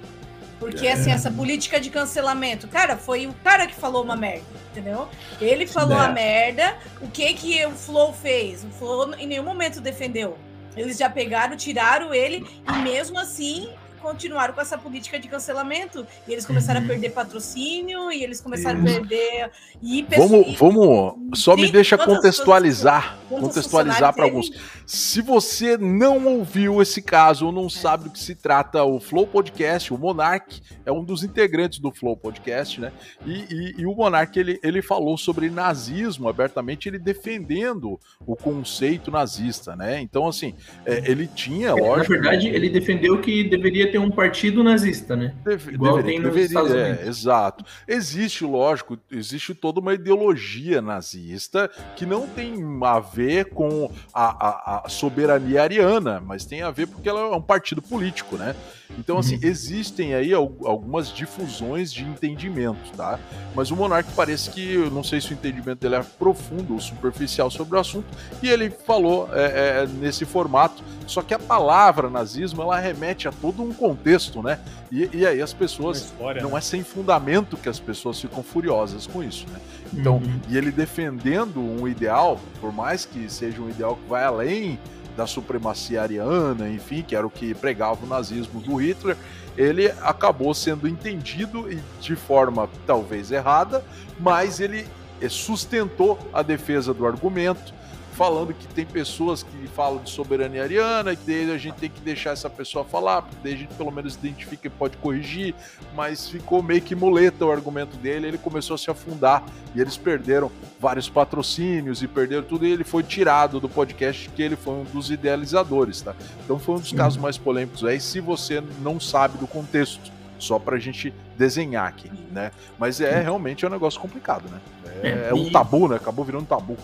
Porque, 0.60 0.86
é. 0.86 0.92
assim, 0.92 1.10
essa 1.10 1.30
política 1.30 1.80
de 1.80 1.88
cancelamento, 1.88 2.68
cara, 2.68 2.96
foi 2.96 3.26
o 3.26 3.32
cara 3.42 3.66
que 3.66 3.74
falou 3.74 4.04
uma 4.04 4.14
merda, 4.14 4.44
entendeu? 4.70 5.08
Ele 5.40 5.66
falou 5.66 5.98
é. 5.98 6.04
a 6.04 6.08
merda, 6.12 6.76
o 7.00 7.08
que 7.08 7.32
que 7.32 7.64
o 7.64 7.70
Flow 7.70 8.12
fez? 8.12 8.62
O 8.62 8.68
Flow 8.68 9.14
em 9.14 9.26
nenhum 9.26 9.42
momento 9.42 9.80
defendeu. 9.80 10.38
Eles 10.76 10.98
já 10.98 11.08
pegaram, 11.08 11.56
tiraram 11.56 12.12
ele, 12.14 12.46
e 12.68 12.72
mesmo 12.82 13.18
assim 13.18 13.70
continuaram 14.00 14.54
com 14.54 14.60
essa 14.60 14.76
política 14.76 15.18
de 15.18 15.28
cancelamento. 15.28 16.06
E 16.26 16.32
eles 16.32 16.46
começaram 16.46 16.80
uhum. 16.80 16.86
a 16.86 16.88
perder 16.88 17.10
patrocínio, 17.10 18.10
e 18.10 18.22
eles 18.22 18.40
começaram 18.40 18.80
uhum. 18.80 18.86
a 18.86 18.90
perder. 18.90 19.50
E 19.82 20.06
vamos, 20.16 20.56
vamos 20.56 21.14
só 21.34 21.56
me 21.56 21.70
deixa 21.70 21.96
contextualizar, 21.96 23.18
contextualizar 23.28 24.14
para 24.14 24.24
alguns. 24.24 24.50
Se 24.86 25.22
você 25.22 25.76
não 25.76 26.26
ouviu 26.26 26.82
esse 26.82 27.00
caso 27.00 27.46
ou 27.46 27.52
não 27.52 27.66
é. 27.66 27.70
sabe 27.70 28.04
do 28.04 28.10
que 28.10 28.18
se 28.18 28.34
trata, 28.34 28.82
o 28.84 28.98
Flow 28.98 29.26
Podcast, 29.26 29.92
o 29.92 29.98
Monark 29.98 30.60
é 30.84 30.90
um 30.90 31.04
dos 31.04 31.22
integrantes 31.22 31.78
do 31.78 31.92
Flow 31.92 32.16
Podcast, 32.16 32.80
né? 32.80 32.92
E, 33.24 33.44
e, 33.50 33.74
e 33.78 33.86
o 33.86 33.94
Monark 33.94 34.38
ele, 34.38 34.58
ele 34.62 34.82
falou 34.82 35.16
sobre 35.16 35.48
nazismo 35.50 36.28
abertamente, 36.28 36.88
ele 36.88 36.98
defendendo 36.98 37.98
o 38.26 38.34
conceito 38.34 39.10
nazista, 39.10 39.76
né? 39.76 40.00
Então, 40.00 40.26
assim, 40.26 40.54
é, 40.84 41.10
ele 41.10 41.26
tinha, 41.26 41.74
lógico. 41.74 42.14
Na 42.14 42.20
verdade, 42.20 42.48
ele 42.48 42.68
defendeu 42.68 43.20
que 43.20 43.44
deveria 43.44 43.89
ter 43.90 43.98
um 43.98 44.10
partido 44.10 44.62
nazista, 44.62 45.16
né? 45.16 45.34
Deve, 45.44 45.74
Igual 45.74 45.96
deveria, 45.96 46.22
tem 46.22 46.30
deveria, 46.30 47.00
é, 47.02 47.08
exato. 47.08 47.64
Existe, 47.86 48.44
lógico, 48.44 48.98
existe 49.10 49.54
toda 49.54 49.80
uma 49.80 49.94
ideologia 49.94 50.80
nazista 50.80 51.70
que 51.96 52.06
não 52.06 52.26
tem 52.26 52.54
a 52.82 53.00
ver 53.00 53.46
com 53.46 53.90
a, 54.12 54.48
a, 54.48 54.82
a 54.86 54.88
soberania 54.88 55.62
ariana, 55.62 56.20
mas 56.20 56.44
tem 56.44 56.62
a 56.62 56.70
ver 56.70 56.86
porque 56.86 57.08
ela 57.08 57.20
é 57.20 57.36
um 57.36 57.42
partido 57.42 57.82
político, 57.82 58.36
né? 58.36 58.54
Então, 58.98 59.18
assim, 59.18 59.36
uhum. 59.36 59.40
existem 59.44 60.14
aí 60.14 60.32
algumas 60.32 61.12
difusões 61.12 61.92
de 61.92 62.04
entendimento, 62.04 62.90
tá? 62.96 63.18
Mas 63.54 63.70
o 63.70 63.76
Monark 63.76 64.10
parece 64.16 64.50
que, 64.50 64.74
eu 64.74 64.90
não 64.90 65.04
sei 65.04 65.20
se 65.20 65.30
o 65.30 65.34
entendimento 65.34 65.78
dele 65.78 65.96
é 65.96 66.02
profundo 66.02 66.74
ou 66.74 66.80
superficial 66.80 67.50
sobre 67.50 67.76
o 67.76 67.80
assunto, 67.80 68.06
e 68.42 68.48
ele 68.48 68.70
falou 68.70 69.28
é, 69.32 69.82
é, 69.82 69.86
nesse 69.86 70.24
formato, 70.24 70.82
só 71.06 71.22
que 71.22 71.34
a 71.34 71.38
palavra 71.38 72.10
nazismo, 72.10 72.62
ela 72.62 72.78
remete 72.78 73.28
a 73.28 73.32
todo 73.32 73.62
um 73.62 73.72
contexto, 73.80 74.42
né? 74.42 74.58
E, 74.92 75.08
e 75.12 75.26
aí 75.26 75.40
as 75.40 75.54
pessoas, 75.54 76.02
história, 76.02 76.42
não 76.42 76.50
né? 76.50 76.58
é 76.58 76.60
sem 76.60 76.84
fundamento 76.84 77.56
que 77.56 77.68
as 77.68 77.80
pessoas 77.80 78.20
ficam 78.20 78.42
furiosas 78.42 79.06
com 79.06 79.24
isso, 79.24 79.46
né? 79.50 79.58
Então, 79.94 80.16
uhum. 80.16 80.40
e 80.48 80.56
ele 80.56 80.70
defendendo 80.70 81.58
um 81.58 81.88
ideal, 81.88 82.38
por 82.60 82.72
mais 82.72 83.06
que 83.06 83.28
seja 83.32 83.60
um 83.60 83.70
ideal 83.70 83.96
que 83.96 84.08
vai 84.08 84.24
além 84.24 84.78
da 85.16 85.26
supremacia 85.26 86.02
ariana, 86.02 86.68
enfim, 86.68 87.02
que 87.02 87.16
era 87.16 87.26
o 87.26 87.30
que 87.30 87.54
pregava 87.54 88.04
o 88.04 88.08
nazismo 88.08 88.60
do 88.60 88.76
Hitler, 88.76 89.16
ele 89.56 89.90
acabou 90.02 90.54
sendo 90.54 90.86
entendido 90.86 91.70
e 91.72 91.80
de 92.00 92.14
forma 92.14 92.68
talvez 92.86 93.32
errada, 93.32 93.82
mas 94.18 94.60
ele 94.60 94.86
sustentou 95.28 96.18
a 96.32 96.42
defesa 96.42 96.94
do 96.94 97.06
argumento, 97.06 97.74
falando 98.20 98.52
que 98.52 98.66
tem 98.74 98.84
pessoas 98.84 99.42
que 99.42 99.66
falam 99.68 100.02
de 100.02 100.10
soberania 100.10 100.62
ariana, 100.62 101.16
que 101.16 101.24
daí 101.24 101.50
a 101.50 101.56
gente 101.56 101.76
tem 101.76 101.88
que 101.88 102.02
deixar 102.02 102.32
essa 102.32 102.50
pessoa 102.50 102.84
falar, 102.84 103.22
porque 103.22 103.38
daí 103.42 103.54
a 103.54 103.56
gente 103.56 103.72
pelo 103.72 103.90
menos 103.90 104.14
identifica 104.14 104.66
e 104.66 104.70
pode 104.70 104.98
corrigir, 104.98 105.54
mas 105.96 106.28
ficou 106.28 106.62
meio 106.62 106.82
que 106.82 106.94
muleta 106.94 107.46
o 107.46 107.50
argumento 107.50 107.96
dele, 107.96 108.28
ele 108.28 108.36
começou 108.36 108.74
a 108.74 108.78
se 108.78 108.90
afundar 108.90 109.42
e 109.74 109.80
eles 109.80 109.96
perderam 109.96 110.52
vários 110.78 111.08
patrocínios 111.08 112.02
e 112.02 112.06
perderam 112.06 112.42
tudo 112.42 112.66
e 112.66 112.70
ele 112.70 112.84
foi 112.84 113.02
tirado 113.02 113.58
do 113.58 113.70
podcast 113.70 114.28
que 114.28 114.42
ele 114.42 114.54
foi 114.54 114.74
um 114.74 114.84
dos 114.84 115.10
idealizadores, 115.10 116.02
tá? 116.02 116.14
Então 116.44 116.58
foi 116.58 116.74
um 116.74 116.78
dos 116.78 116.92
casos 116.92 117.18
mais 117.18 117.38
polêmicos 117.38 117.86
aí, 117.86 117.98
se 117.98 118.20
você 118.20 118.62
não 118.82 119.00
sabe 119.00 119.38
do 119.38 119.46
contexto 119.46 120.12
só 120.38 120.58
para 120.58 120.76
a 120.76 120.78
gente 120.78 121.10
desenhar 121.38 121.88
aqui, 121.88 122.10
né? 122.30 122.50
Mas 122.78 123.00
é 123.00 123.22
realmente 123.22 123.64
é 123.64 123.68
um 123.68 123.70
negócio 123.70 123.98
complicado, 123.98 124.44
né? 124.50 124.60
É, 125.02 125.08
é, 125.08 125.28
é 125.30 125.34
um 125.34 125.50
tabu, 125.50 125.88
né? 125.88 125.96
Acabou 125.96 126.22
virando 126.22 126.44
tabu. 126.44 126.76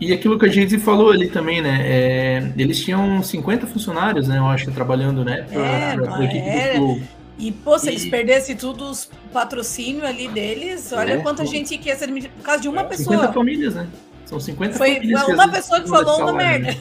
E 0.00 0.12
aquilo 0.12 0.38
que 0.38 0.46
a 0.46 0.50
gente 0.50 0.78
falou 0.78 1.10
ali 1.10 1.28
também, 1.28 1.60
né? 1.60 1.80
É, 1.84 2.52
eles 2.56 2.80
tinham 2.80 3.22
50 3.22 3.66
funcionários, 3.66 4.28
né? 4.28 4.38
Eu 4.38 4.46
acho, 4.46 4.70
trabalhando, 4.72 5.24
né? 5.24 5.46
Pra, 5.50 5.62
é, 5.62 5.96
pra 5.96 6.24
equipe 6.24 6.50
do 6.50 6.76
Flow. 6.76 7.00
E, 7.38 7.52
pô, 7.52 7.78
se 7.78 7.86
e... 7.86 7.90
eles 7.90 8.06
perdessem 8.06 8.56
tudo 8.56 8.88
os 8.88 9.10
patrocínio 9.32 10.06
ali 10.06 10.28
deles, 10.28 10.92
olha 10.92 11.14
é, 11.14 11.16
quanta 11.18 11.44
gente 11.44 11.76
que 11.76 11.88
ia 11.88 11.96
ser 11.96 12.08
por 12.08 12.42
causa 12.42 12.62
de 12.62 12.68
uma 12.68 12.82
é, 12.82 12.84
pessoa. 12.84 13.16
50 13.16 13.32
famílias, 13.32 13.74
né? 13.74 13.88
São 14.24 14.40
50 14.40 14.76
Foi 14.76 14.94
famílias. 14.94 15.22
Foi 15.22 15.34
uma 15.34 15.48
pessoa 15.48 15.80
que 15.80 15.88
falou 15.88 16.20
uma 16.20 16.32
merda. 16.32 16.68
Né? 16.68 16.78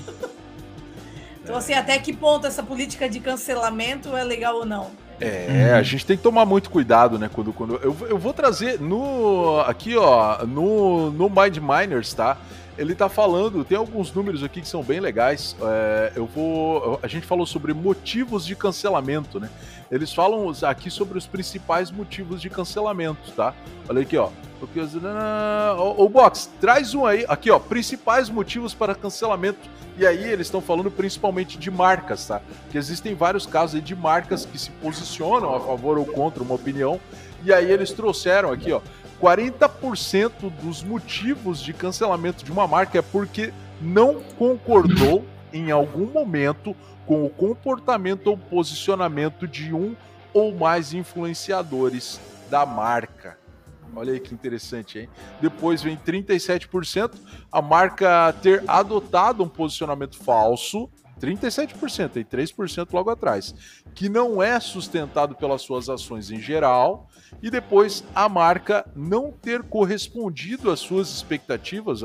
então, 1.44 1.56
assim, 1.56 1.74
até 1.74 1.98
que 1.98 2.14
ponto 2.14 2.48
essa 2.48 2.64
política 2.64 3.10
de 3.10 3.20
cancelamento 3.20 4.16
é 4.16 4.24
legal 4.24 4.58
ou 4.58 4.66
não? 4.66 4.92
É, 5.20 5.70
uhum. 5.72 5.76
a 5.80 5.84
gente 5.84 6.06
tem 6.06 6.18
que 6.18 6.24
tomar 6.24 6.46
muito 6.46 6.70
cuidado, 6.70 7.18
né? 7.20 7.30
Quando, 7.32 7.54
quando 7.54 7.76
eu, 7.76 7.96
eu 8.10 8.18
vou 8.18 8.34
trazer 8.34 8.80
no 8.80 9.60
aqui, 9.62 9.96
ó, 9.96 10.46
no, 10.46 11.12
no 11.12 11.30
Mind 11.30 11.58
Miners, 11.58 12.14
tá? 12.14 12.38
Ele 12.78 12.96
tá 12.96 13.08
falando, 13.08 13.64
tem 13.64 13.78
alguns 13.78 14.12
números 14.12 14.44
aqui 14.44 14.62
que 14.62 14.68
são 14.68 14.82
bem 14.82 15.00
legais. 15.00 15.56
É, 15.62 16.14
eu 16.16 16.26
vou. 16.26 17.00
A 17.04 17.08
gente 17.08 17.26
falou 17.26 17.46
sobre 17.46 17.74
motivos 17.74 18.46
de 18.46 18.56
cancelamento, 18.56 19.40
né? 19.40 19.50
Eles 19.92 20.12
falam 20.12 20.52
aqui 20.64 20.90
sobre 20.90 21.18
os 21.18 21.28
principais 21.28 21.92
motivos 21.92 22.42
de 22.42 22.50
cancelamento, 22.50 23.32
tá? 23.32 23.54
Olha 23.88 24.02
aqui, 24.02 24.18
ó. 24.18 24.30
O, 25.78 26.06
o 26.06 26.10
Box, 26.10 26.50
traz 26.60 26.96
um 26.96 27.06
aí. 27.06 27.26
Aqui, 27.28 27.52
ó. 27.52 27.60
Principais 27.60 28.30
motivos 28.30 28.74
para 28.74 28.96
cancelamento. 28.96 29.70
E 29.96 30.08
aí 30.08 30.24
eles 30.24 30.48
estão 30.48 30.60
falando 30.60 30.90
principalmente 30.90 31.60
de 31.60 31.70
marcas, 31.70 32.26
tá? 32.26 32.42
Que 32.72 32.78
existem 32.78 33.14
vários 33.14 33.46
casos 33.46 33.76
aí 33.76 33.82
de 33.82 33.96
marcas 33.96 34.46
que 34.46 34.58
se 34.58 34.72
posicionam 34.72 35.54
a 35.54 35.60
favor 35.60 36.00
ou 36.00 36.06
contra 36.06 36.42
uma 36.42 36.56
opinião. 36.56 37.00
E 37.44 37.54
aí 37.54 37.70
eles 37.70 37.92
trouxeram 37.92 38.52
aqui, 38.52 38.72
ó 38.72 38.82
40% 39.24 40.52
dos 40.62 40.84
motivos 40.84 41.62
de 41.62 41.72
cancelamento 41.72 42.44
de 42.44 42.52
uma 42.52 42.68
marca 42.68 43.00
é 43.00 43.02
porque 43.02 43.54
não 43.82 44.22
concordou 44.38 45.24
em 45.54 45.72
algum 45.72 46.06
momento 46.08 46.76
com 47.06 47.24
o 47.24 47.30
comportamento 47.30 48.28
ou 48.28 48.38
posicionamento 48.38 49.48
de 49.48 49.74
um 49.74 49.96
ou 50.34 50.54
mais 50.54 50.94
influenciadores 50.94 52.20
da 52.50 52.66
marca. 52.66 53.38
Olha 53.96 54.12
aí 54.12 54.20
que 54.20 54.34
interessante, 54.34 55.00
hein? 55.00 55.10
Depois 55.40 55.82
vem 55.82 55.96
37% 55.96 57.14
a 57.50 57.62
marca 57.62 58.34
ter 58.42 58.62
adotado 58.68 59.42
um 59.42 59.48
posicionamento 59.48 60.18
falso 60.18 60.90
37% 61.24 62.18
e 62.18 62.26
3% 62.26 62.92
logo 62.92 63.10
atrás, 63.10 63.56
que 63.96 64.10
não 64.10 64.44
é 64.44 64.60
sustentado 64.60 65.36
pelas 65.36 65.62
suas 65.62 65.88
ações 65.88 66.30
em 66.30 66.40
geral, 66.40 67.08
e 67.42 67.50
depois 67.50 68.04
a 68.14 68.28
marca 68.28 68.86
não 68.94 69.32
ter 69.32 69.64
correspondido 69.64 70.70
às 70.70 70.82
suas 70.82 71.10
expectativas 71.10 72.02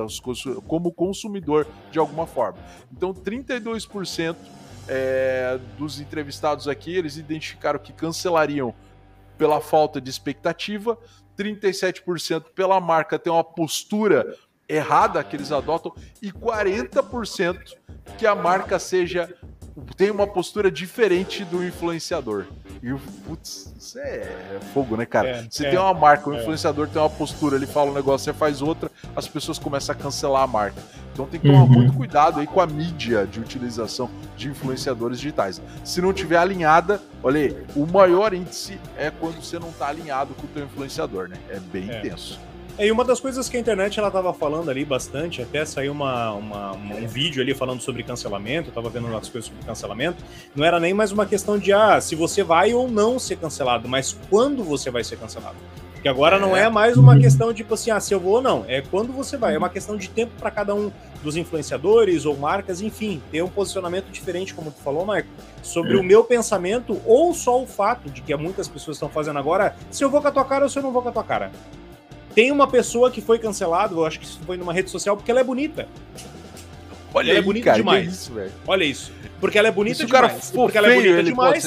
como 0.69 0.93
consumidor 0.93 1.67
de 1.91 1.99
alguma 1.99 2.27
forma. 2.27 2.59
Então, 2.93 3.13
32% 3.13 4.37
é, 4.87 5.59
dos 5.77 6.01
entrevistados 6.01 6.69
aqui 6.69 6.95
eles 6.95 7.17
identificaram 7.17 7.79
que 7.79 7.93
cancelariam 7.93 8.73
pela 9.37 9.61
falta 9.61 10.01
de 10.01 10.09
expectativa, 10.09 10.97
37% 11.37 12.45
pela 12.55 12.81
marca 12.81 13.19
ter 13.19 13.31
uma 13.31 13.45
postura 13.45 14.37
errada 14.69 15.23
que 15.25 15.35
eles 15.35 15.51
adotam 15.51 15.93
e 16.21 16.31
40% 16.31 17.75
que 18.17 18.27
a 18.27 18.35
marca 18.35 18.79
seja 18.79 19.33
tem 19.97 20.11
uma 20.11 20.27
postura 20.27 20.71
diferente 20.71 21.45
do 21.45 21.65
influenciador. 21.65 22.47
E 22.83 22.93
o 22.93 22.99
putz, 23.27 23.73
isso 23.79 23.99
é 23.99 24.59
fogo, 24.73 24.97
né, 24.97 25.05
cara? 25.05 25.29
É, 25.29 25.47
você 25.49 25.67
é, 25.67 25.71
tem 25.71 25.79
uma 25.79 25.95
marca, 25.95 26.31
o 26.31 26.35
é. 26.35 26.41
influenciador 26.41 26.89
tem 26.89 27.01
uma 27.01 27.11
postura, 27.11 27.57
ele 27.57 27.67
fala 27.67 27.91
um 27.91 27.95
negócio, 27.95 28.25
você 28.25 28.33
faz 28.33 28.63
outra, 28.63 28.91
as 29.17 29.27
pessoas 29.27 29.59
começam 29.59 29.95
a 29.95 29.99
cancelar 29.99 30.43
a 30.43 30.47
marca. 30.47 30.81
Então 31.13 31.27
tem 31.27 31.41
que 31.41 31.49
tomar 31.49 31.63
uhum. 31.63 31.69
muito 31.69 31.93
cuidado 31.93 32.39
aí 32.39 32.47
com 32.47 32.61
a 32.61 32.67
mídia 32.67 33.27
de 33.27 33.41
utilização 33.41 34.09
de 34.37 34.49
influenciadores 34.49 35.19
digitais. 35.19 35.61
Se 35.85 36.01
não 36.01 36.13
tiver 36.13 36.37
alinhada, 36.37 37.03
olha 37.23 37.41
aí, 37.41 37.57
o 37.75 37.87
maior 37.87 38.33
índice 38.33 38.79
é 38.97 39.11
quando 39.11 39.43
você 39.43 39.59
não 39.59 39.71
está 39.71 39.89
alinhado 39.89 40.35
com 40.35 40.47
o 40.47 40.49
teu 40.49 40.65
influenciador, 40.65 41.29
né? 41.29 41.37
É 41.51 41.59
bem 41.59 41.91
é. 41.91 41.99
intenso. 41.99 42.39
É, 42.79 42.87
e 42.87 42.93
uma 42.93 43.05
das 43.05 43.19
coisas 43.19 43.49
que 43.49 43.57
a 43.57 43.61
internet 43.61 43.99
ela 43.99 44.09
tava 44.09 44.33
falando 44.33 44.71
ali 44.71 44.85
bastante, 44.85 45.43
até 45.43 45.65
saiu 45.65 45.91
uma, 45.91 46.31
uma, 46.31 46.73
um 46.75 47.09
vídeo 47.09 47.43
ali 47.43 47.53
falando 47.53 47.81
sobre 47.81 48.05
cancelamento, 48.05 48.69
eu 48.69 48.73
tava 48.73 48.89
vendo 48.89 49.09
umas 49.09 49.29
coisas 49.29 49.51
sobre 49.51 49.67
cancelamento, 49.67 50.23
não 50.55 50.65
era 50.65 50.79
nem 50.79 50.95
mais 50.95 51.11
uma 51.11 51.27
questão 51.27 51.59
de 51.59 51.73
ah, 51.73 52.01
se 52.01 52.15
você 52.15 52.45
vai 52.45 52.73
ou 52.73 52.89
não 52.89 53.19
ser 53.19 53.35
cancelado, 53.35 53.89
mas 53.89 54.17
quando 54.31 54.63
você 54.63 54.93
vai 54.93 55.03
ser 55.03 55.17
cancelado. 55.19 55.57
Porque 55.93 56.09
agora 56.09 56.37
é. 56.37 56.39
não 56.39 56.57
é 56.57 56.71
mais 56.71 56.97
uma 56.97 57.19
questão 57.19 57.53
tipo 57.53 57.75
assim, 57.75 57.91
ah, 57.91 57.99
se 57.99 58.15
eu 58.15 58.21
vou 58.21 58.35
ou 58.35 58.43
não, 58.43 58.65
é 58.69 58.81
quando 58.81 59.13
você 59.13 59.37
vai, 59.37 59.57
é 59.57 59.59
uma 59.59 59.69
questão 59.69 59.97
de 59.97 60.09
tempo 60.09 60.31
para 60.39 60.49
cada 60.49 60.73
um 60.73 60.93
dos 61.21 61.37
influenciadores 61.37 62.25
ou 62.27 62.37
marcas, 62.37 62.81
enfim, 62.81 63.21
ter 63.33 63.43
um 63.43 63.49
posicionamento 63.49 64.07
diferente, 64.13 64.55
como 64.55 64.71
tu 64.71 64.81
falou, 64.81 65.05
Marco, 65.05 65.29
sobre 65.65 65.97
é. 65.97 66.01
o 66.01 66.05
meu 66.05 66.23
pensamento 66.23 67.01
ou 67.05 67.35
só 67.35 67.61
o 67.61 67.67
fato 67.67 68.09
de 68.09 68.23
que 68.23 68.37
muitas 68.37 68.69
pessoas 68.69 68.99
estão 68.99 69.09
fazendo 69.09 69.41
agora, 69.41 69.75
se 69.91 70.05
eu 70.05 70.09
vou 70.09 70.23
com 70.23 70.29
a 70.29 70.31
tua 70.31 70.45
cara 70.45 70.63
ou 70.63 70.71
se 70.71 70.79
eu 70.79 70.83
não 70.85 70.93
vou 70.93 71.03
com 71.03 71.09
a 71.09 71.13
tua 71.13 71.25
cara. 71.25 71.51
Tem 72.39 72.53
uma 72.53 72.69
pessoa 72.69 73.11
que 73.11 73.21
foi 73.21 73.37
cancelada, 73.37 73.93
eu 73.93 74.07
acho 74.07 74.21
que 74.21 74.25
isso 74.25 74.39
foi 74.47 74.57
numa 74.57 74.73
rede 74.73 74.89
social, 74.91 75.17
porque 75.17 75.29
ela 75.29 75.41
é 75.41 75.43
bonita. 75.43 75.89
Olha 77.13 77.31
ela 77.31 77.33
é 77.33 77.33
aí, 77.33 77.39
é 77.39 77.43
bonita 77.43 77.65
cara, 77.65 77.79
demais. 77.79 78.07
Isso, 78.07 78.33
Olha 78.65 78.85
isso. 78.85 79.13
Porque 79.41 79.59
ela 79.59 79.67
é 79.67 79.73
bonita 79.73 80.07
demais. 80.07 80.53
porque 80.55 80.79
ela 80.79 80.87
é 80.87 80.95
bonita 80.95 81.23
demais. 81.25 81.65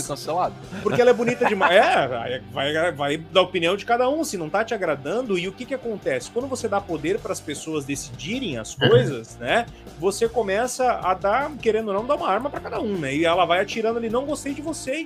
Porque 0.81 1.01
ela 1.01 1.09
é 1.09 1.13
bonita 1.13 1.45
demais. 1.45 1.75
É, 1.75 2.41
vai, 2.53 2.91
vai 2.93 3.17
dar 3.17 3.41
opinião 3.41 3.75
de 3.75 3.83
cada 3.83 4.09
um, 4.09 4.23
se 4.23 4.37
não 4.37 4.49
tá 4.49 4.63
te 4.63 4.73
agradando. 4.73 5.37
E 5.37 5.45
o 5.45 5.51
que 5.51 5.65
que 5.65 5.73
acontece? 5.73 6.31
Quando 6.31 6.47
você 6.47 6.69
dá 6.69 6.79
poder 6.79 7.19
para 7.19 7.33
as 7.33 7.41
pessoas 7.41 7.83
decidirem 7.83 8.57
as 8.57 8.73
coisas, 8.73 9.37
né? 9.37 9.65
Você 9.99 10.29
começa 10.29 10.89
a 11.03 11.13
dar, 11.13 11.51
querendo 11.57 11.89
ou 11.89 11.95
não, 11.95 12.05
dar 12.05 12.15
uma 12.15 12.29
arma 12.29 12.49
para 12.49 12.61
cada 12.61 12.79
um, 12.79 12.97
né? 12.97 13.13
E 13.13 13.25
ela 13.25 13.43
vai 13.43 13.59
atirando 13.59 13.97
ali, 13.97 14.09
não 14.09 14.25
gostei 14.25 14.53
de 14.53 14.61
você, 14.61 15.05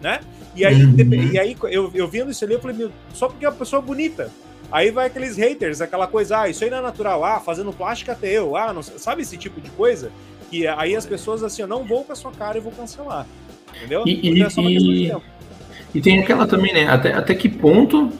né? 0.00 0.20
E 0.54 0.64
aí, 0.64 0.84
uhum. 0.84 1.32
e 1.32 1.36
aí 1.36 1.56
eu, 1.64 1.90
eu 1.92 2.06
vendo 2.06 2.30
isso 2.30 2.44
ali, 2.44 2.54
eu 2.54 2.60
falei, 2.60 2.76
meu, 2.76 2.92
só 3.12 3.26
porque 3.26 3.44
é 3.44 3.48
uma 3.48 3.56
pessoa 3.56 3.82
bonita. 3.82 4.30
Aí 4.70 4.90
vai 4.90 5.06
aqueles 5.06 5.36
haters, 5.36 5.80
aquela 5.80 6.06
coisa, 6.06 6.40
ah, 6.40 6.48
isso 6.48 6.62
aí 6.62 6.70
não 6.70 6.78
é 6.78 6.82
natural, 6.82 7.24
ah, 7.24 7.40
fazendo 7.40 7.72
plástico 7.72 8.10
até 8.10 8.28
eu, 8.28 8.56
ah, 8.56 8.72
não, 8.72 8.82
sabe 8.82 9.22
esse 9.22 9.36
tipo 9.36 9.60
de 9.60 9.70
coisa? 9.70 10.12
Que 10.50 10.66
aí 10.66 10.94
as 10.94 11.06
pessoas 11.06 11.42
assim, 11.42 11.62
eu 11.62 11.68
não 11.68 11.84
vou 11.84 12.04
com 12.04 12.12
a 12.12 12.16
sua 12.16 12.32
cara 12.32 12.58
e 12.58 12.60
vou 12.60 12.72
cancelar. 12.72 13.26
Entendeu? 13.76 14.02
E, 14.06 14.42
é 14.42 14.46
e, 14.60 15.12
e, 15.94 16.00
tem 16.00 16.20
aquela 16.20 16.46
também, 16.46 16.72
né? 16.72 16.88
Até, 16.88 17.12
até 17.12 17.34
que 17.34 17.48
ponto 17.48 18.12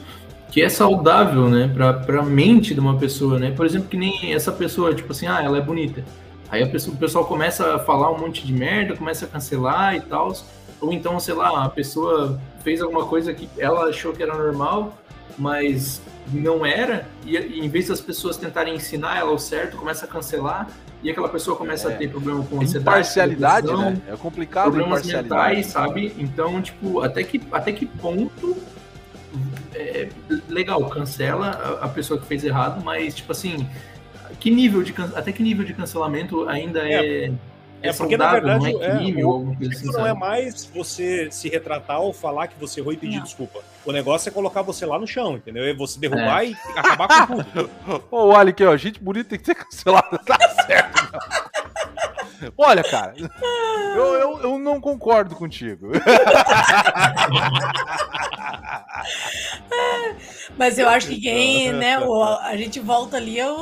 que 0.49 0.61
é 0.61 0.67
saudável, 0.67 1.49
né, 1.49 1.71
pra, 1.73 1.93
pra 1.93 2.23
mente 2.23 2.73
de 2.73 2.79
uma 2.79 2.97
pessoa, 2.97 3.39
né? 3.39 3.51
Por 3.51 3.65
exemplo, 3.65 3.87
que 3.87 3.95
nem 3.95 4.33
essa 4.33 4.51
pessoa, 4.51 4.93
tipo 4.93 5.11
assim, 5.13 5.25
ah, 5.25 5.41
ela 5.41 5.57
é 5.57 5.61
bonita. 5.61 6.03
Aí 6.49 6.61
a 6.61 6.67
pessoa, 6.67 6.93
o 6.93 6.99
pessoal 6.99 7.23
começa 7.23 7.75
a 7.75 7.79
falar 7.79 8.11
um 8.11 8.19
monte 8.19 8.45
de 8.45 8.51
merda, 8.51 8.97
começa 8.97 9.23
a 9.23 9.27
cancelar 9.27 9.95
e 9.95 10.01
tal. 10.01 10.33
Ou 10.81 10.91
então, 10.91 11.17
sei 11.17 11.33
lá, 11.33 11.63
a 11.63 11.69
pessoa 11.69 12.37
fez 12.61 12.81
alguma 12.81 13.05
coisa 13.05 13.33
que 13.33 13.47
ela 13.57 13.85
achou 13.85 14.11
que 14.11 14.21
era 14.21 14.35
normal, 14.35 14.97
mas 15.37 16.01
não 16.31 16.65
era, 16.65 17.07
e, 17.25 17.35
e, 17.37 17.59
em 17.59 17.69
vez 17.69 17.87
das 17.87 18.01
pessoas 18.01 18.37
tentarem 18.37 18.75
ensinar 18.75 19.17
ela 19.17 19.31
o 19.31 19.39
certo, 19.39 19.77
começa 19.77 20.05
a 20.05 20.07
cancelar, 20.07 20.67
e 21.03 21.09
aquela 21.09 21.29
pessoa 21.29 21.57
começa 21.57 21.91
é. 21.91 21.95
a 21.95 21.97
ter 21.97 22.09
problema 22.09 22.43
com 22.43 22.61
ansiedade. 22.61 22.99
Imparcialidade, 22.99 23.73
né? 23.73 24.01
É 24.07 24.15
complicado 24.15 24.71
Problemas 24.71 25.05
mentais, 25.05 25.67
sabe? 25.67 26.13
Então, 26.17 26.61
tipo, 26.61 27.01
até 27.01 27.23
que, 27.23 27.41
até 27.51 27.71
que 27.71 27.85
ponto. 27.85 28.55
É, 29.73 30.09
legal, 30.49 30.85
cancela 30.89 31.79
a, 31.81 31.85
a 31.85 31.87
pessoa 31.87 32.19
que 32.19 32.25
fez 32.27 32.43
errado, 32.43 32.83
mas, 32.83 33.15
tipo 33.15 33.31
assim, 33.31 33.65
que 34.39 34.51
nível 34.51 34.83
de, 34.83 34.93
até 35.15 35.31
que 35.31 35.41
nível 35.41 35.63
de 35.63 35.73
cancelamento 35.73 36.47
ainda 36.49 36.85
é, 36.85 37.25
é 37.25 37.31
é, 37.81 37.89
é 37.89 37.93
porque, 37.93 38.17
na 38.17 38.31
verdade, 38.31 38.71
não 38.71 38.83
é, 38.83 38.97
crime, 38.97 39.21
é, 39.21 39.25
o 39.25 39.55
assim, 39.69 39.85
não 39.87 40.05
é 40.05 40.13
mais 40.13 40.65
você 40.65 41.29
se 41.31 41.49
retratar 41.49 42.01
ou 42.01 42.13
falar 42.13 42.47
que 42.47 42.59
você 42.59 42.79
errou 42.79 42.93
e 42.93 42.97
pedir 42.97 43.17
não. 43.17 43.23
desculpa. 43.23 43.59
O 43.85 43.91
negócio 43.91 44.29
é 44.29 44.31
colocar 44.31 44.61
você 44.61 44.85
lá 44.85 44.99
no 44.99 45.07
chão, 45.07 45.35
entendeu? 45.35 45.63
É 45.63 45.73
você 45.73 45.99
derrubar 45.99 46.43
é. 46.43 46.49
e 46.49 46.55
acabar 46.75 47.27
com 47.27 47.37
tudo. 47.43 47.69
Ô, 48.11 48.29
olha 48.29 48.49
aqui, 48.49 48.63
ó, 48.63 48.75
gente 48.77 48.99
bonita 48.99 49.29
tem 49.29 49.39
que 49.39 49.45
ser 49.45 49.55
cancelada, 49.55 50.17
tá 50.19 50.37
certo. 50.65 51.50
Olha, 52.57 52.83
cara, 52.83 53.13
eu, 53.95 54.05
eu, 54.05 54.39
eu 54.41 54.59
não 54.59 54.79
concordo 54.79 55.35
contigo. 55.35 55.91
Mas 60.57 60.77
eu 60.77 60.87
acho 60.89 61.07
que 61.07 61.19
quem, 61.19 61.71
né, 61.73 61.99
o, 61.99 62.23
a 62.23 62.55
gente 62.55 62.79
volta 62.79 63.17
ali, 63.17 63.37
eu, 63.37 63.55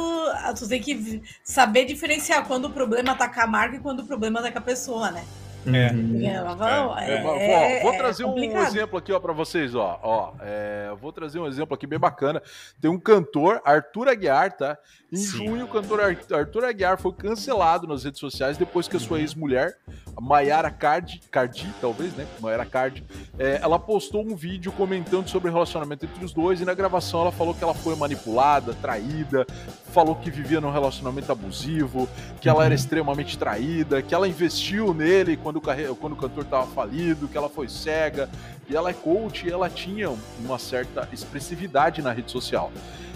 tu 0.58 0.68
tem 0.68 0.82
que 0.82 1.22
saber 1.44 1.86
diferenciar 1.86 2.46
quando 2.46 2.66
o 2.66 2.70
problema 2.70 3.16
tá 3.16 3.30
com 3.30 3.42
a 3.42 3.48
marca 3.48 3.76
e 3.78 3.80
quando 3.80 4.02
o 4.02 4.06
problema 4.06 4.42
tá 4.42 4.52
com 4.52 4.58
a 4.58 4.62
pessoa, 4.62 5.12
né? 5.12 5.24
É. 5.66 5.92
Uhum. 5.92 6.22
É, 6.22 7.14
é, 7.14 7.80
é, 7.80 7.84
vou 7.84 7.94
trazer 7.94 8.24
um 8.24 8.38
exemplo 8.38 8.98
aqui 8.98 9.18
para 9.20 9.34
vocês, 9.34 9.76
ó. 9.76 10.00
ó 10.02 10.34
é, 10.42 10.92
vou 11.00 11.12
trazer 11.12 11.40
um 11.40 11.48
exemplo 11.48 11.74
aqui 11.74 11.86
bem 11.86 12.00
bacana. 12.00 12.42
Tem 12.80 12.90
um 12.90 13.00
cantor, 13.00 13.62
Arthur 13.66 14.08
Aguiar, 14.08 14.56
tá? 14.56 14.78
Em 15.12 15.18
Sim. 15.18 15.38
junho, 15.38 15.66
o 15.66 15.68
cantor 15.68 16.00
Arthur 16.02 16.66
Aguiar 16.66 17.00
foi 17.00 17.12
cancelado 17.12 17.88
nas 17.88 18.04
redes 18.04 18.20
sociais 18.20 18.58
depois 18.58 18.88
que 18.88 18.96
a 18.96 19.00
sua 19.00 19.18
uhum. 19.18 19.24
ex-mulher, 19.24 19.76
Mayara 20.22 20.70
Cardi, 20.70 21.20
Cardi, 21.32 21.68
talvez, 21.82 22.14
né? 22.14 22.28
Mayara 22.40 22.66
Cardi, 22.66 23.04
é, 23.38 23.60
ela 23.60 23.80
postou 23.80 24.24
um 24.24 24.36
vídeo 24.36 24.72
comentando 24.72 25.28
sobre 25.28 25.50
o 25.50 25.54
relacionamento 25.54 26.06
entre 26.06 26.24
os 26.24 26.32
dois 26.32 26.62
e 26.62 26.66
na 26.66 26.76
gravação 26.76 27.22
ela 27.22 27.32
falou 27.32 27.56
que 27.56 27.64
ela 27.64 27.74
foi 27.74 27.96
manipulada, 27.96 28.74
traída, 28.76 29.48
falou 29.92 30.16
que 30.16 30.30
vivia 30.30 30.62
num 30.62 30.72
relacionamento 30.72 31.32
abusivo, 31.32 32.08
que 32.40 32.48
ela 32.48 32.64
era 32.64 32.74
uhum. 32.74 32.80
extremamente 32.80 33.36
traída, 33.36 34.04
que 34.04 34.14
ela 34.14 34.28
investiu 34.28 34.94
nele 34.94 35.38
quando 35.38 35.56
o, 35.56 35.62
carre... 35.62 35.88
quando 36.00 36.14
o 36.14 36.18
cantor 36.18 36.44
estava 36.44 36.68
falido, 36.68 37.28
que 37.28 37.38
ela 37.38 37.50
foi 37.50 37.68
cega. 37.68 38.30
E 38.70 38.76
ela 38.76 38.92
é 38.92 38.94
coach 38.94 39.48
e 39.48 39.52
ela 39.52 39.68
tinha 39.68 40.16
uma 40.40 40.60
certa 40.60 41.10
expressividade 41.12 42.04
na 42.04 42.12
rede 42.12 42.30
social. 42.30 42.72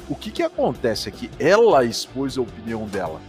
O 0.09 0.15
que, 0.15 0.31
que 0.31 0.43
acontece 0.43 1.09
é 1.09 1.11
que 1.11 1.29
ela 1.39 1.83
expôs 1.85 2.37
a 2.37 2.41
opinião 2.41 2.85
dela. 2.85 3.21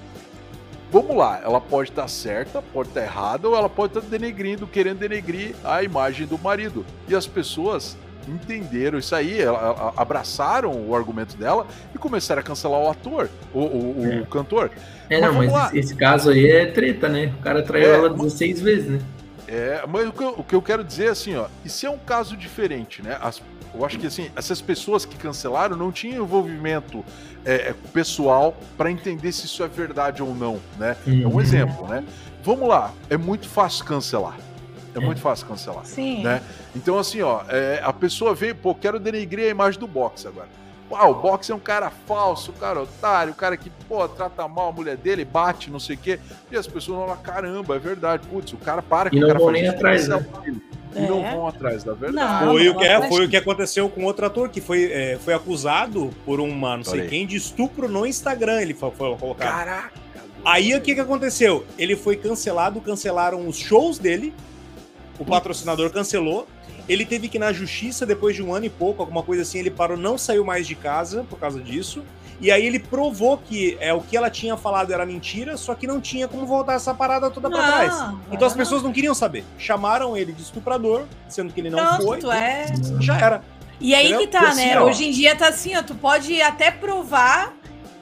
Vamos 0.90 1.16
lá, 1.16 1.40
ela 1.42 1.60
pode 1.60 1.90
estar 1.90 2.06
certa, 2.06 2.62
pode 2.62 2.88
estar 2.90 3.02
errada, 3.02 3.48
ou 3.48 3.56
ela 3.56 3.68
pode 3.68 3.98
estar 3.98 4.08
denegrindo, 4.08 4.66
querendo 4.66 4.98
denegrir 4.98 5.54
a 5.64 5.82
imagem 5.82 6.26
do 6.26 6.38
marido. 6.38 6.86
E 7.08 7.16
as 7.16 7.26
pessoas 7.26 7.96
entenderam 8.28 8.98
isso 8.98 9.14
aí, 9.14 9.38
abraçaram 9.96 10.88
o 10.88 10.94
argumento 10.94 11.36
dela 11.36 11.66
e 11.94 11.98
começaram 11.98 12.40
a 12.40 12.42
cancelar 12.44 12.80
o 12.80 12.88
ator, 12.88 13.28
o, 13.52 13.60
o, 13.60 14.06
é. 14.06 14.20
o 14.20 14.26
cantor. 14.26 14.70
É, 15.10 15.20
mas 15.20 15.32
não, 15.32 15.38
mas 15.38 15.52
lá. 15.52 15.70
esse 15.74 15.94
caso 15.94 16.30
aí 16.30 16.46
é 16.46 16.66
treta, 16.66 17.08
né? 17.08 17.32
O 17.38 17.42
cara 17.42 17.62
traiu 17.62 17.92
é, 17.92 17.96
ela 17.96 18.10
16 18.10 18.60
vezes, 18.60 18.88
né? 18.88 19.00
É, 19.46 19.84
mas 19.86 20.08
o 20.08 20.12
que, 20.12 20.22
eu, 20.22 20.34
o 20.38 20.44
que 20.44 20.54
eu 20.54 20.62
quero 20.62 20.82
dizer 20.82 21.06
é 21.06 21.10
assim, 21.10 21.36
ó, 21.36 21.46
isso 21.64 21.84
é 21.86 21.90
um 21.90 21.98
caso 21.98 22.36
diferente, 22.36 23.02
né? 23.02 23.18
As, 23.20 23.42
eu 23.74 23.84
acho 23.84 23.98
que 23.98 24.06
assim, 24.06 24.30
essas 24.36 24.60
pessoas 24.60 25.04
que 25.04 25.16
cancelaram 25.16 25.76
não 25.76 25.90
tinham 25.90 26.22
envolvimento 26.22 27.04
é, 27.44 27.70
é 27.70 27.74
pessoal 27.92 28.56
para 28.76 28.90
entender 28.90 29.32
se 29.32 29.46
isso 29.46 29.62
é 29.62 29.68
verdade 29.68 30.22
ou 30.22 30.34
não, 30.34 30.60
né? 30.78 30.96
É 31.06 31.10
um 31.10 31.32
uhum. 31.32 31.40
exemplo, 31.40 31.88
né? 31.88 32.04
Vamos 32.42 32.68
lá, 32.68 32.92
é 33.10 33.16
muito 33.16 33.48
fácil 33.48 33.84
cancelar. 33.84 34.36
É, 34.94 35.00
muito 35.00 35.20
fácil 35.20 35.46
cancelar. 35.46 35.84
Sim. 35.84 36.22
Né? 36.22 36.40
Então, 36.74 36.98
assim, 36.98 37.20
ó, 37.20 37.42
é, 37.48 37.80
a 37.82 37.92
pessoa 37.92 38.34
veio, 38.34 38.54
pô, 38.54 38.74
quero 38.74 39.00
denegrir 39.00 39.46
a 39.46 39.48
imagem 39.48 39.80
do 39.80 39.88
box 39.88 40.26
agora. 40.26 40.48
Ah, 40.92 41.08
o 41.08 41.14
Box 41.14 41.50
é 41.50 41.54
um 41.54 41.60
cara 41.60 41.90
falso, 41.90 42.52
um 42.52 42.54
cara 42.54 42.82
otário, 42.82 43.32
um 43.32 43.36
cara 43.36 43.56
que, 43.56 43.70
pô, 43.88 44.06
trata 44.08 44.46
mal 44.46 44.68
a 44.68 44.72
mulher 44.72 44.96
dele, 44.96 45.24
bate, 45.24 45.70
não 45.70 45.80
sei 45.80 45.96
o 45.96 45.98
quê. 45.98 46.20
E 46.52 46.56
as 46.56 46.66
pessoas 46.66 46.98
vão 46.98 47.06
lá, 47.06 47.16
caramba, 47.16 47.76
é 47.76 47.78
verdade. 47.78 48.26
Putz, 48.28 48.52
o 48.52 48.56
cara 48.58 48.82
para 48.82 49.10
que 49.10 49.16
e 49.16 49.24
o 49.24 49.26
cara 49.26 49.40
faz 49.40 49.68
atrás, 49.68 50.08
né? 50.08 50.26
E 50.94 50.98
é. 50.98 51.08
não 51.08 51.22
vão 51.22 51.48
atrás 51.48 51.82
da 51.82 51.92
verdade. 51.94 52.44
Não, 52.44 52.52
foi, 52.52 52.68
o 52.68 52.76
que, 52.76 52.84
é, 52.84 53.08
foi 53.08 53.24
o 53.24 53.28
que 53.28 53.36
aconteceu 53.36 53.88
com 53.88 54.04
outro 54.04 54.26
ator 54.26 54.48
que 54.48 54.60
foi, 54.60 54.92
é, 54.92 55.18
foi 55.18 55.34
acusado 55.34 56.10
por 56.24 56.38
uma 56.38 56.76
não 56.76 56.84
sei 56.84 57.00
Olhei. 57.00 57.08
quem 57.08 57.26
de 57.26 57.36
estupro 57.36 57.88
no 57.88 58.06
Instagram. 58.06 58.60
Ele 58.60 58.74
foi, 58.74 58.90
foi 58.92 59.16
colocado. 59.16 59.48
Caraca! 59.48 60.04
Aí 60.44 60.74
o 60.74 60.80
que, 60.80 60.94
que 60.94 61.00
aconteceu? 61.00 61.64
Ele 61.78 61.96
foi 61.96 62.16
cancelado, 62.16 62.80
cancelaram 62.80 63.48
os 63.48 63.56
shows 63.56 63.98
dele. 63.98 64.34
O 65.18 65.24
patrocinador 65.24 65.90
cancelou 65.90 66.46
ele 66.88 67.04
teve 67.04 67.28
que 67.28 67.36
ir 67.36 67.40
na 67.40 67.52
justiça 67.52 68.04
depois 68.04 68.36
de 68.36 68.42
um 68.42 68.54
ano 68.54 68.66
e 68.66 68.70
pouco, 68.70 69.02
alguma 69.02 69.22
coisa 69.22 69.42
assim. 69.42 69.58
Ele 69.58 69.70
parou, 69.70 69.96
não 69.96 70.18
saiu 70.18 70.44
mais 70.44 70.66
de 70.66 70.74
casa 70.74 71.24
por 71.28 71.38
causa 71.38 71.60
disso. 71.60 72.02
E 72.40 72.50
aí 72.50 72.66
ele 72.66 72.78
provou 72.78 73.38
que 73.38 73.76
é 73.80 73.94
o 73.94 74.00
que 74.00 74.16
ela 74.16 74.28
tinha 74.28 74.56
falado 74.56 74.92
era 74.92 75.06
mentira, 75.06 75.56
só 75.56 75.74
que 75.74 75.86
não 75.86 76.00
tinha 76.00 76.26
como 76.26 76.44
voltar 76.44 76.74
essa 76.74 76.92
parada 76.92 77.30
toda 77.30 77.48
para 77.48 77.62
trás. 77.62 78.14
Então 78.30 78.46
as 78.46 78.54
pessoas 78.54 78.82
não 78.82 78.92
queriam 78.92 79.14
saber. 79.14 79.44
Chamaram 79.56 80.16
ele 80.16 80.32
de 80.32 80.42
estuprador, 80.42 81.04
sendo 81.28 81.52
que 81.52 81.60
ele 81.60 81.70
não 81.70 81.78
Pronto, 81.78 82.22
foi. 82.22 82.36
É... 82.36 82.66
Já 83.00 83.18
era. 83.18 83.42
E 83.80 83.94
aí 83.94 84.06
Entendeu? 84.06 84.20
que 84.20 84.26
tá, 84.28 84.48
assim, 84.48 84.66
né? 84.66 84.80
Ó, 84.80 84.86
Hoje 84.86 85.04
em 85.04 85.10
dia 85.10 85.36
tá 85.36 85.48
assim, 85.48 85.76
ó, 85.76 85.82
tu 85.82 85.94
pode 85.94 86.40
até 86.40 86.70
provar 86.70 87.54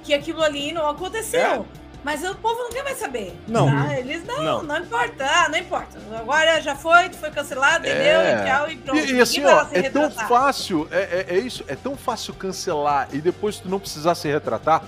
que 0.03 0.13
aquilo 0.13 0.43
ali 0.43 0.73
não 0.73 0.89
aconteceu. 0.89 1.41
É. 1.41 1.63
Mas 2.05 2.25
o 2.25 2.35
povo 2.35 2.59
não 2.63 2.71
quer 2.71 2.83
mais 2.83 2.99
saber. 2.99 3.35
Não. 3.47 3.67
Tá? 3.67 3.99
Eles 3.99 4.25
não, 4.27 4.43
não, 4.43 4.63
não 4.63 4.79
importa. 4.79 5.25
Ah, 5.25 5.49
não 5.49 5.59
importa. 5.59 5.99
Agora 6.19 6.61
já 6.61 6.75
foi, 6.75 7.09
foi 7.11 7.31
cancelado, 7.31 7.87
entendeu? 7.87 8.21
É. 8.21 8.41
E 8.41 8.45
tchau 8.45 8.71
e 8.71 8.77
pronto. 8.77 8.99
E, 8.99 9.13
e 9.13 9.21
assim, 9.21 9.45
ó, 9.45 9.67
é 9.73 9.89
tão 9.89 10.11
fácil, 10.11 10.89
é, 10.91 10.99
é, 10.99 11.27
é, 11.37 11.39
isso, 11.39 11.65
é 11.69 11.77
tão 11.77 11.97
fácil 11.97 12.35
cancelar 12.35 13.09
e 13.13 13.21
depois 13.21 13.59
tu 13.59 13.69
não 13.69 13.79
precisar 13.79 14.15
se 14.15 14.29
retratar. 14.29 14.83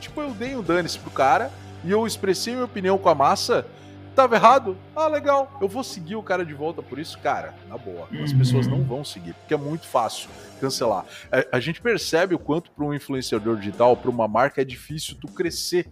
Tipo, 0.00 0.22
eu 0.22 0.30
dei 0.30 0.56
um 0.56 0.62
dane-se 0.62 0.98
pro 0.98 1.10
cara 1.10 1.50
e 1.84 1.90
eu 1.90 2.06
expressei 2.06 2.54
minha 2.54 2.64
opinião 2.64 2.98
com 2.98 3.08
a 3.08 3.14
massa. 3.14 3.66
Tava 4.14 4.34
errado? 4.34 4.76
Ah, 4.94 5.06
legal. 5.06 5.56
Eu 5.60 5.68
vou 5.68 5.84
seguir 5.84 6.16
o 6.16 6.22
cara 6.22 6.44
de 6.44 6.52
volta 6.52 6.82
por 6.82 6.98
isso, 6.98 7.18
cara. 7.18 7.54
Na 7.68 7.78
boa. 7.78 8.08
As 8.22 8.32
uhum. 8.32 8.38
pessoas 8.38 8.66
não 8.66 8.82
vão 8.82 9.04
seguir, 9.04 9.34
porque 9.34 9.54
é 9.54 9.56
muito 9.56 9.86
fácil 9.86 10.28
cancelar. 10.60 11.04
A, 11.30 11.38
é, 11.38 11.48
a 11.52 11.60
gente 11.60 11.80
percebe 11.80 12.34
o 12.34 12.38
quanto 12.38 12.70
para 12.72 12.84
um 12.84 12.92
influenciador 12.92 13.56
digital, 13.56 13.96
para 13.96 14.10
uma 14.10 14.28
marca, 14.28 14.60
é 14.60 14.64
difícil 14.64 15.16
tu 15.20 15.28
crescer 15.28 15.88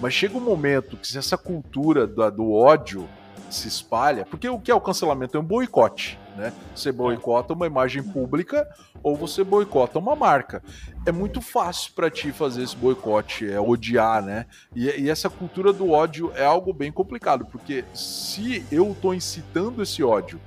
mas 0.00 0.14
chega 0.14 0.36
um 0.36 0.40
momento 0.40 0.96
que 0.96 1.16
essa 1.16 1.36
cultura 1.36 2.06
do, 2.06 2.30
do 2.30 2.52
ódio 2.52 3.08
se 3.50 3.66
espalha, 3.66 4.26
porque 4.26 4.48
o 4.48 4.58
que 4.58 4.70
é 4.70 4.74
o 4.74 4.80
cancelamento? 4.80 5.36
É 5.36 5.40
um 5.40 5.44
boicote, 5.44 6.18
né? 6.36 6.52
Você 6.74 6.92
boicota 6.92 7.54
uma 7.54 7.66
imagem 7.66 8.02
pública 8.02 8.68
ou 9.02 9.16
você 9.16 9.42
boicota 9.42 9.98
uma 9.98 10.14
marca. 10.14 10.62
É 11.06 11.12
muito 11.12 11.40
fácil 11.40 11.92
para 11.94 12.10
ti 12.10 12.30
fazer 12.30 12.62
esse 12.62 12.76
boicote, 12.76 13.50
é 13.50 13.58
odiar, 13.58 14.22
né? 14.22 14.46
E, 14.74 14.86
e, 14.88 15.10
essa 15.10 15.30
cultura 15.30 15.72
do 15.72 15.90
ódio 15.90 16.30
é 16.34 16.44
algo 16.44 16.72
bem 16.72 16.92
complicado, 16.92 17.46
porque 17.46 17.84
se 17.94 18.64
eu 18.70 18.96
tô 19.00 19.14
incitando 19.14 19.82
esse 19.82 20.02
ódio, 20.02 20.40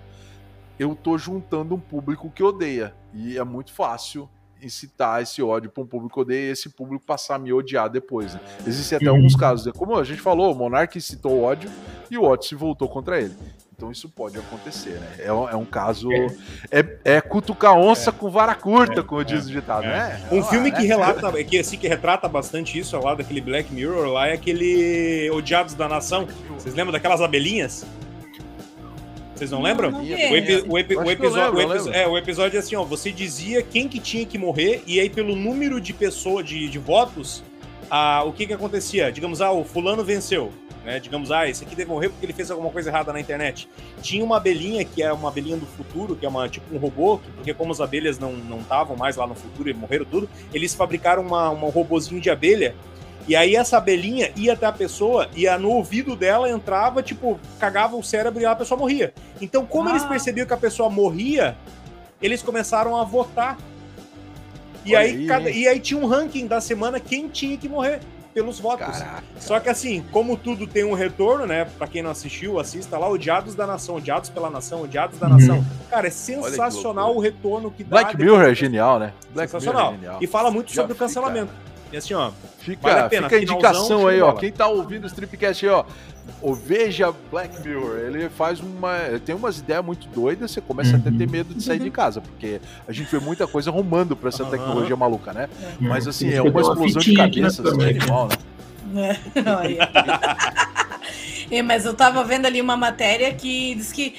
eu 0.77 0.95
tô 0.95 1.17
juntando 1.17 1.75
um 1.75 1.79
público 1.79 2.29
que 2.29 2.43
odeia. 2.43 2.93
E 3.13 3.37
é 3.37 3.43
muito 3.43 3.73
fácil 3.73 4.29
incitar 4.61 5.21
esse 5.21 5.41
ódio 5.41 5.69
para 5.69 5.83
um 5.83 5.87
público 5.87 6.13
que 6.13 6.19
odeia 6.19 6.49
e 6.49 6.51
esse 6.51 6.69
público 6.69 7.05
passar 7.05 7.35
a 7.35 7.39
me 7.39 7.51
odiar 7.51 7.89
depois. 7.89 8.33
Né? 8.33 8.39
Existem 8.65 8.97
até 8.97 9.07
alguns 9.07 9.35
casos, 9.35 9.65
né? 9.65 9.71
como 9.75 9.97
a 9.97 10.03
gente 10.03 10.21
falou, 10.21 10.51
o 10.53 10.55
Monark 10.55 10.97
incitou 10.97 11.33
o 11.33 11.43
ódio 11.43 11.69
e 12.09 12.17
o 12.17 12.23
ódio 12.23 12.47
se 12.47 12.55
voltou 12.55 12.87
contra 12.87 13.19
ele. 13.19 13.35
Então 13.81 13.91
isso 13.91 14.07
pode 14.07 14.37
acontecer, 14.37 14.91
né? 14.91 15.15
É, 15.17 15.33
um, 15.33 15.49
é 15.49 15.55
um 15.55 15.65
caso. 15.65 16.07
É, 16.69 16.85
é 17.03 17.19
cutucar 17.19 17.75
onça 17.75 18.11
é. 18.11 18.13
com 18.13 18.29
vara 18.29 18.53
curta, 18.53 18.99
é. 18.99 19.03
como 19.03 19.25
diz 19.25 19.47
o 19.47 19.49
ditado, 19.49 19.87
né? 19.87 20.21
Um 20.31 20.43
filme 20.43 20.69
né? 20.69 20.77
que 20.77 20.85
relata, 20.85 21.31
que 21.43 21.57
assim, 21.57 21.79
que 21.79 21.87
retrata 21.87 22.27
bastante 22.27 22.77
isso, 22.77 22.95
lado 22.99 23.17
daquele 23.17 23.41
Black 23.41 23.73
Mirror 23.73 24.07
lá, 24.07 24.27
é 24.27 24.33
aquele 24.33 25.31
Odiados 25.31 25.73
da 25.73 25.89
Nação. 25.89 26.27
Vocês 26.51 26.75
lembram 26.75 26.91
daquelas 26.91 27.21
abelhinhas? 27.21 27.83
Vocês 29.41 29.49
não, 29.49 29.59
lembram? 29.59 29.89
Não 29.89 30.01
o, 30.01 30.05
epi 30.05 30.63
o, 30.67 30.77
epi 30.77 30.95
o, 30.95 31.09
episódio, 31.09 31.57
lembro, 31.57 31.83
o, 31.83 31.89
epi 31.89 31.97
é, 31.97 32.07
o 32.07 32.15
episódio 32.15 32.57
é 32.57 32.59
assim, 32.59 32.75
ó, 32.75 32.83
você 32.83 33.11
dizia 33.11 33.63
quem 33.63 33.87
que 33.87 33.99
tinha 33.99 34.23
que 34.23 34.37
morrer 34.37 34.83
e 34.85 34.99
aí 34.99 35.09
pelo 35.09 35.35
número 35.35 35.81
de 35.81 35.93
pessoas, 35.93 36.45
de, 36.45 36.69
de 36.69 36.77
votos, 36.77 37.43
ah, 37.89 38.23
o 38.23 38.33
que 38.33 38.45
que 38.45 38.53
acontecia? 38.53 39.11
Digamos, 39.11 39.41
ah, 39.41 39.51
o 39.51 39.63
fulano 39.63 40.03
venceu. 40.03 40.51
Né? 40.85 40.99
Digamos, 40.99 41.31
ah, 41.31 41.49
esse 41.49 41.63
aqui 41.63 41.75
deve 41.75 41.89
morrer 41.89 42.09
porque 42.09 42.23
ele 42.23 42.33
fez 42.33 42.51
alguma 42.51 42.69
coisa 42.69 42.91
errada 42.91 43.11
na 43.11 43.19
internet. 43.19 43.67
Tinha 43.99 44.23
uma 44.23 44.37
abelhinha 44.37 44.85
que 44.85 45.01
é 45.01 45.11
uma 45.11 45.29
abelhinha 45.29 45.57
do 45.57 45.65
futuro, 45.65 46.15
que 46.15 46.23
é 46.23 46.29
uma 46.29 46.47
tipo 46.47 46.75
um 46.75 46.77
robô, 46.77 47.17
que, 47.17 47.31
porque 47.31 47.51
como 47.51 47.71
as 47.71 47.81
abelhas 47.81 48.19
não 48.19 48.59
estavam 48.59 48.95
mais 48.95 49.15
lá 49.15 49.25
no 49.25 49.33
futuro 49.33 49.67
e 49.67 49.73
morreram 49.73 50.05
tudo, 50.05 50.29
eles 50.53 50.75
fabricaram 50.75 51.23
uma, 51.23 51.49
uma, 51.49 51.65
um 51.65 51.71
robozinho 51.71 52.21
de 52.21 52.29
abelha 52.29 52.75
e 53.31 53.35
aí 53.37 53.55
essa 53.55 53.77
abelhinha 53.77 54.29
ia 54.35 54.51
até 54.51 54.65
a 54.65 54.73
pessoa 54.73 55.29
e 55.33 55.49
no 55.57 55.69
ouvido 55.69 56.17
dela 56.17 56.49
entrava, 56.49 57.01
tipo, 57.01 57.39
cagava 57.57 57.95
o 57.95 58.03
cérebro 58.03 58.41
e 58.41 58.45
a 58.45 58.53
pessoa 58.53 58.77
morria. 58.77 59.13
Então, 59.39 59.65
como 59.65 59.87
ah. 59.87 59.91
eles 59.93 60.03
percebiam 60.03 60.45
que 60.45 60.53
a 60.53 60.57
pessoa 60.57 60.89
morria, 60.89 61.55
eles 62.21 62.43
começaram 62.43 62.93
a 62.97 63.05
votar. 63.05 63.57
E 64.83 64.93
aí, 64.93 65.11
aí, 65.11 65.27
cada, 65.27 65.49
e 65.49 65.65
aí 65.65 65.79
tinha 65.79 65.97
um 65.97 66.05
ranking 66.05 66.45
da 66.45 66.59
semana 66.59 66.99
quem 66.99 67.29
tinha 67.29 67.55
que 67.55 67.69
morrer 67.69 68.01
pelos 68.33 68.59
votos. 68.59 68.85
Caraca. 68.85 69.23
Só 69.39 69.61
que 69.61 69.69
assim, 69.69 70.03
como 70.11 70.35
tudo 70.35 70.67
tem 70.67 70.83
um 70.83 70.93
retorno, 70.93 71.45
né? 71.45 71.63
Pra 71.77 71.87
quem 71.87 72.03
não 72.03 72.11
assistiu, 72.11 72.59
assista 72.59 72.97
lá, 72.97 73.07
Odiados 73.07 73.55
da 73.55 73.65
Nação, 73.65 73.95
Odiados 73.95 74.29
pela 74.29 74.49
Nação, 74.49 74.81
Odiados 74.81 75.17
da 75.17 75.29
Nação. 75.29 75.59
Uhum. 75.59 75.65
Cara, 75.89 76.07
é 76.07 76.11
sensacional 76.11 77.15
o 77.15 77.21
retorno 77.21 77.71
que 77.71 77.81
dá. 77.81 78.01
Black 78.01 78.17
Mirror 78.17 78.41
é 78.41 78.53
genial, 78.53 78.99
né? 78.99 79.13
Black 79.33 79.49
sensacional. 79.49 79.93
É 79.93 79.95
genial. 79.95 80.17
E 80.19 80.27
fala 80.27 80.51
muito 80.51 80.73
Já 80.73 80.81
sobre 80.81 80.91
o 80.91 80.95
cancelamento. 80.97 81.70
E 81.91 81.97
assim, 81.97 82.13
ó. 82.13 82.31
Fica, 82.59 82.81
vale 82.81 82.99
a, 82.99 83.09
pena, 83.09 83.29
fica 83.29 83.39
a 83.39 83.43
indicação 83.43 84.07
aí, 84.07 84.21
ó. 84.21 84.33
Quem 84.33 84.51
tá 84.51 84.67
ouvindo 84.67 85.03
o 85.03 85.07
Stripcast 85.07 85.65
aí, 85.65 85.71
ó. 85.71 85.83
Ou 86.41 86.53
veja 86.53 87.13
Black 87.29 87.59
Mirror. 87.67 87.97
Ele 87.99 88.29
faz 88.29 88.59
uma. 88.59 88.97
Ele 88.99 89.19
tem 89.19 89.35
umas 89.35 89.59
ideias 89.59 89.83
muito 89.83 90.07
doidas, 90.07 90.51
você 90.51 90.61
começa 90.61 90.91
uhum. 90.91 90.97
até 90.97 91.09
a 91.09 91.11
ter 91.13 91.29
medo 91.29 91.53
de 91.53 91.63
sair 91.63 91.79
de 91.79 91.89
casa, 91.89 92.21
porque 92.21 92.61
a 92.87 92.91
gente 92.91 93.11
vê 93.11 93.19
muita 93.19 93.47
coisa 93.47 93.69
arrumando 93.69 94.15
pra 94.15 94.29
essa 94.29 94.43
uhum. 94.43 94.49
tecnologia 94.49 94.95
maluca, 94.95 95.33
né? 95.33 95.49
Uhum. 95.79 95.89
Mas 95.89 96.07
assim, 96.07 96.31
é 96.31 96.41
uma 96.41 96.61
explosão 96.61 97.01
de 97.01 97.13
cabeças 97.13 97.65
assim, 97.65 97.83
animal, 97.83 98.27
né? 98.27 98.35
É, 101.49 101.57
é, 101.57 101.61
mas 101.61 101.85
eu 101.85 101.93
tava 101.93 102.23
vendo 102.23 102.45
ali 102.45 102.61
uma 102.61 102.75
matéria 102.75 103.33
que 103.33 103.75
diz 103.75 103.91
que 103.91 104.15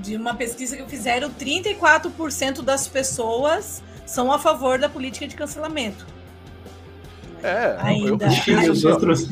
de 0.00 0.16
uma 0.16 0.34
pesquisa 0.34 0.76
que 0.76 0.84
fizeram, 0.88 1.28
34% 1.30 2.62
das 2.62 2.86
pessoas 2.86 3.82
são 4.06 4.32
a 4.32 4.38
favor 4.38 4.78
da 4.78 4.88
política 4.88 5.26
de 5.26 5.34
cancelamento. 5.34 6.06
É, 7.42 7.76
ainda. 7.80 8.26
Eu, 8.26 8.54
eu, 8.54 8.62
eu, 8.62 8.72
os 8.72 8.84
outros, 8.84 9.28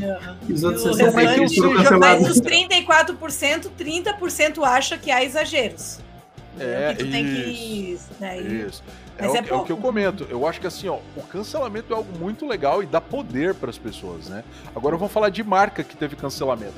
os 0.49 0.65
outros 0.65 0.85
64% 0.85 1.55
foram 1.55 1.77
cancelados. 1.77 2.23
Mas 2.23 2.37
os 2.37 2.41
34%, 2.41 3.71
30% 3.79 4.65
acha 4.65 4.99
que 4.99 5.11
há 5.11 5.23
exageros. 5.25 6.01
É, 6.59 6.95
que 6.95 7.05
tu 7.05 7.05
isso, 7.05 7.13
tem 7.13 7.25
que. 7.25 7.99
Né, 8.21 8.41
isso. 8.41 8.83
É 9.17 9.29
o, 9.29 9.35
é, 9.35 9.39
é 9.49 9.55
o, 9.55 9.65
que 9.65 9.73
eu 9.73 9.77
comento. 9.77 10.27
Eu 10.31 10.47
acho 10.47 10.61
que 10.61 10.67
assim, 10.67 10.89
ó, 10.89 10.99
o 11.17 11.23
cancelamento 11.23 11.93
é 11.93 11.97
algo 11.97 12.17
muito 12.19 12.47
legal 12.47 12.83
e 12.83 12.87
dá 12.87 13.01
poder 13.01 13.55
para 13.55 13.69
as 13.69 13.79
pessoas, 13.79 14.29
né? 14.29 14.45
Agora 14.75 14.95
eu 14.95 14.99
vou 14.99 15.09
falar 15.09 15.29
de 15.29 15.43
marca 15.43 15.83
que 15.83 15.97
teve 15.97 16.15
cancelamento. 16.15 16.75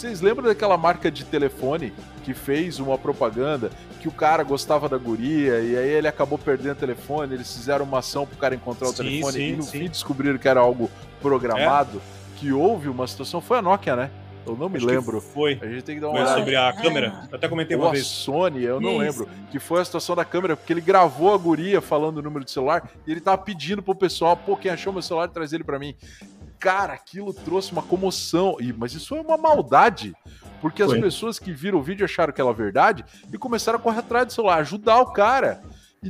Vocês 0.00 0.22
lembram 0.22 0.46
daquela 0.46 0.78
marca 0.78 1.10
de 1.10 1.26
telefone 1.26 1.92
que 2.24 2.32
fez 2.32 2.80
uma 2.80 2.96
propaganda 2.96 3.70
que 4.00 4.08
o 4.08 4.10
cara 4.10 4.42
gostava 4.42 4.88
da 4.88 4.96
guria 4.96 5.60
e 5.60 5.76
aí 5.76 5.90
ele 5.90 6.08
acabou 6.08 6.38
perdendo 6.38 6.72
o 6.72 6.76
telefone, 6.76 7.34
eles 7.34 7.54
fizeram 7.54 7.84
uma 7.84 7.98
ação 7.98 8.26
pro 8.26 8.38
cara 8.38 8.54
encontrar 8.54 8.88
o 8.88 8.92
sim, 8.92 8.96
telefone 8.96 9.32
sim, 9.34 9.42
e 9.42 9.56
no 9.56 9.62
sim. 9.62 9.78
fim 9.80 9.88
descobriram 9.90 10.38
que 10.38 10.48
era 10.48 10.58
algo 10.58 10.90
programado, 11.20 11.98
é. 11.98 12.38
que 12.38 12.50
houve 12.50 12.88
uma 12.88 13.06
situação, 13.06 13.42
foi 13.42 13.58
a 13.58 13.62
Nokia, 13.62 13.94
né? 13.94 14.10
Eu 14.46 14.56
não 14.56 14.70
me 14.70 14.78
Acho 14.78 14.86
lembro. 14.86 15.20
Foi. 15.20 15.58
A 15.60 15.66
gente 15.66 15.82
tem 15.82 15.96
que 15.96 16.00
dar 16.00 16.08
uma 16.08 16.14
foi 16.14 16.22
olhada. 16.22 16.38
sobre 16.38 16.56
a 16.56 16.72
câmera. 16.72 17.28
Eu 17.30 17.36
até 17.36 17.46
comentei 17.46 17.76
uma 17.76 17.86
Ou 17.86 17.92
vez. 17.92 18.06
a 18.06 18.08
Sony, 18.08 18.62
eu 18.64 18.80
não 18.80 19.04
Isso. 19.04 19.20
lembro. 19.20 19.28
Que 19.50 19.58
foi 19.58 19.82
a 19.82 19.84
situação 19.84 20.16
da 20.16 20.24
câmera, 20.24 20.56
porque 20.56 20.72
ele 20.72 20.80
gravou 20.80 21.34
a 21.34 21.36
guria 21.36 21.82
falando 21.82 22.16
o 22.16 22.22
número 22.22 22.42
de 22.42 22.50
celular 22.50 22.90
e 23.06 23.10
ele 23.10 23.20
tava 23.20 23.36
pedindo 23.36 23.82
pro 23.82 23.94
pessoal, 23.94 24.34
pô, 24.34 24.56
quem 24.56 24.70
achou 24.70 24.94
meu 24.94 25.02
celular, 25.02 25.28
traz 25.28 25.52
ele 25.52 25.62
para 25.62 25.78
mim. 25.78 25.94
Cara, 26.60 26.92
aquilo 26.92 27.32
trouxe 27.32 27.72
uma 27.72 27.82
comoção. 27.82 28.56
E, 28.60 28.72
mas 28.72 28.92
isso 28.92 29.16
é 29.16 29.20
uma 29.20 29.38
maldade. 29.38 30.14
Porque 30.60 30.84
Foi. 30.84 30.96
as 30.96 31.02
pessoas 31.02 31.38
que 31.38 31.52
viram 31.52 31.78
o 31.78 31.82
vídeo 31.82 32.04
acharam 32.04 32.32
que 32.32 32.40
era 32.40 32.52
verdade 32.52 33.04
e 33.32 33.38
começaram 33.38 33.78
a 33.78 33.82
correr 33.82 34.00
atrás 34.00 34.26
do 34.26 34.32
celular, 34.34 34.58
ajudar 34.58 35.00
o 35.00 35.06
cara. 35.06 35.62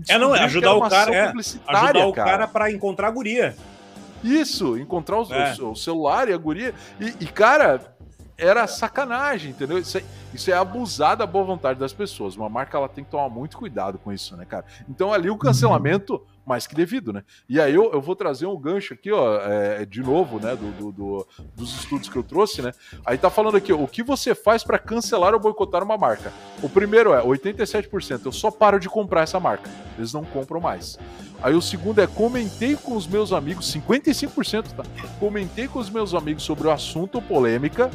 é, 0.09 0.19
não, 0.19 0.35
é 0.35 0.41
ajudar 0.41 0.75
o 0.75 0.89
cara, 0.89 1.15
é, 1.15 1.33
ajudar 1.69 2.07
o 2.07 2.13
cara 2.13 2.49
para 2.49 2.71
encontrar 2.71 3.09
a 3.09 3.11
guria. 3.13 3.57
Isso, 4.23 4.77
encontrar 4.77 5.21
o, 5.21 5.33
é. 5.33 5.55
o, 5.61 5.71
o, 5.71 5.77
celular 5.77 6.29
e 6.29 6.33
a 6.33 6.37
guria. 6.37 6.75
E, 7.01 7.15
e, 7.21 7.27
cara, 7.27 7.95
era 8.37 8.67
sacanagem, 8.67 9.51
entendeu? 9.51 9.79
Isso 9.79 9.99
é, 9.99 10.05
isso 10.35 10.51
é 10.51 10.55
abusar 10.55 11.17
da 11.17 11.27
boa 11.27 11.45
vontade 11.45 11.79
das 11.79 11.93
pessoas. 11.93 12.37
Uma 12.37 12.49
marca 12.49 12.77
ela 12.77 12.89
tem 12.89 13.05
que 13.05 13.11
tomar 13.11 13.29
muito 13.29 13.57
cuidado 13.57 13.99
com 13.99 14.13
isso, 14.13 14.37
né, 14.37 14.45
cara? 14.45 14.65
Então 14.89 15.13
ali 15.13 15.31
o 15.31 15.39
cancelamento 15.39 16.21
mais 16.51 16.67
que 16.67 16.75
devido, 16.75 17.13
né? 17.13 17.23
E 17.49 17.61
aí 17.61 17.73
eu, 17.73 17.93
eu 17.93 18.01
vou 18.01 18.17
trazer 18.17 18.45
um 18.45 18.59
gancho 18.59 18.93
aqui, 18.93 19.13
ó, 19.13 19.39
é, 19.41 19.87
de 19.87 20.03
novo, 20.03 20.41
né, 20.41 20.57
do, 20.57 20.73
do, 20.73 20.93
do, 20.93 21.27
dos 21.55 21.79
estudos 21.79 22.09
que 22.09 22.17
eu 22.17 22.25
trouxe, 22.25 22.61
né? 22.61 22.73
Aí 23.07 23.17
tá 23.17 23.31
falando 23.31 23.57
aqui, 23.57 23.73
o 23.73 23.87
que 23.87 24.03
você 24.03 24.35
faz 24.35 24.65
para 24.65 24.77
cancelar 24.77 25.33
ou 25.33 25.39
boicotar 25.39 25.85
uma 25.85 25.97
marca? 25.97 26.33
O 26.61 26.69
primeiro 26.69 27.15
é 27.15 27.23
87%, 27.23 28.23
eu 28.25 28.33
só 28.33 28.51
paro 28.51 28.81
de 28.81 28.89
comprar 28.89 29.23
essa 29.23 29.39
marca. 29.39 29.71
Eles 29.97 30.13
não 30.13 30.25
compram 30.25 30.61
mais. 30.61 30.99
Aí 31.41 31.55
o 31.55 31.63
segundo 31.63 32.01
é 32.01 32.07
comentei 32.09 32.75
com 32.75 32.97
os 32.97 33.07
meus 33.07 33.33
amigos, 33.33 33.73
55%, 33.73 34.73
tá? 34.73 34.83
Comentei 35.21 35.69
com 35.69 35.79
os 35.79 35.89
meus 35.89 36.15
amigos 36.15 36.43
sobre 36.43 36.67
o 36.67 36.71
assunto 36.73 37.23
polêmica 37.23 37.89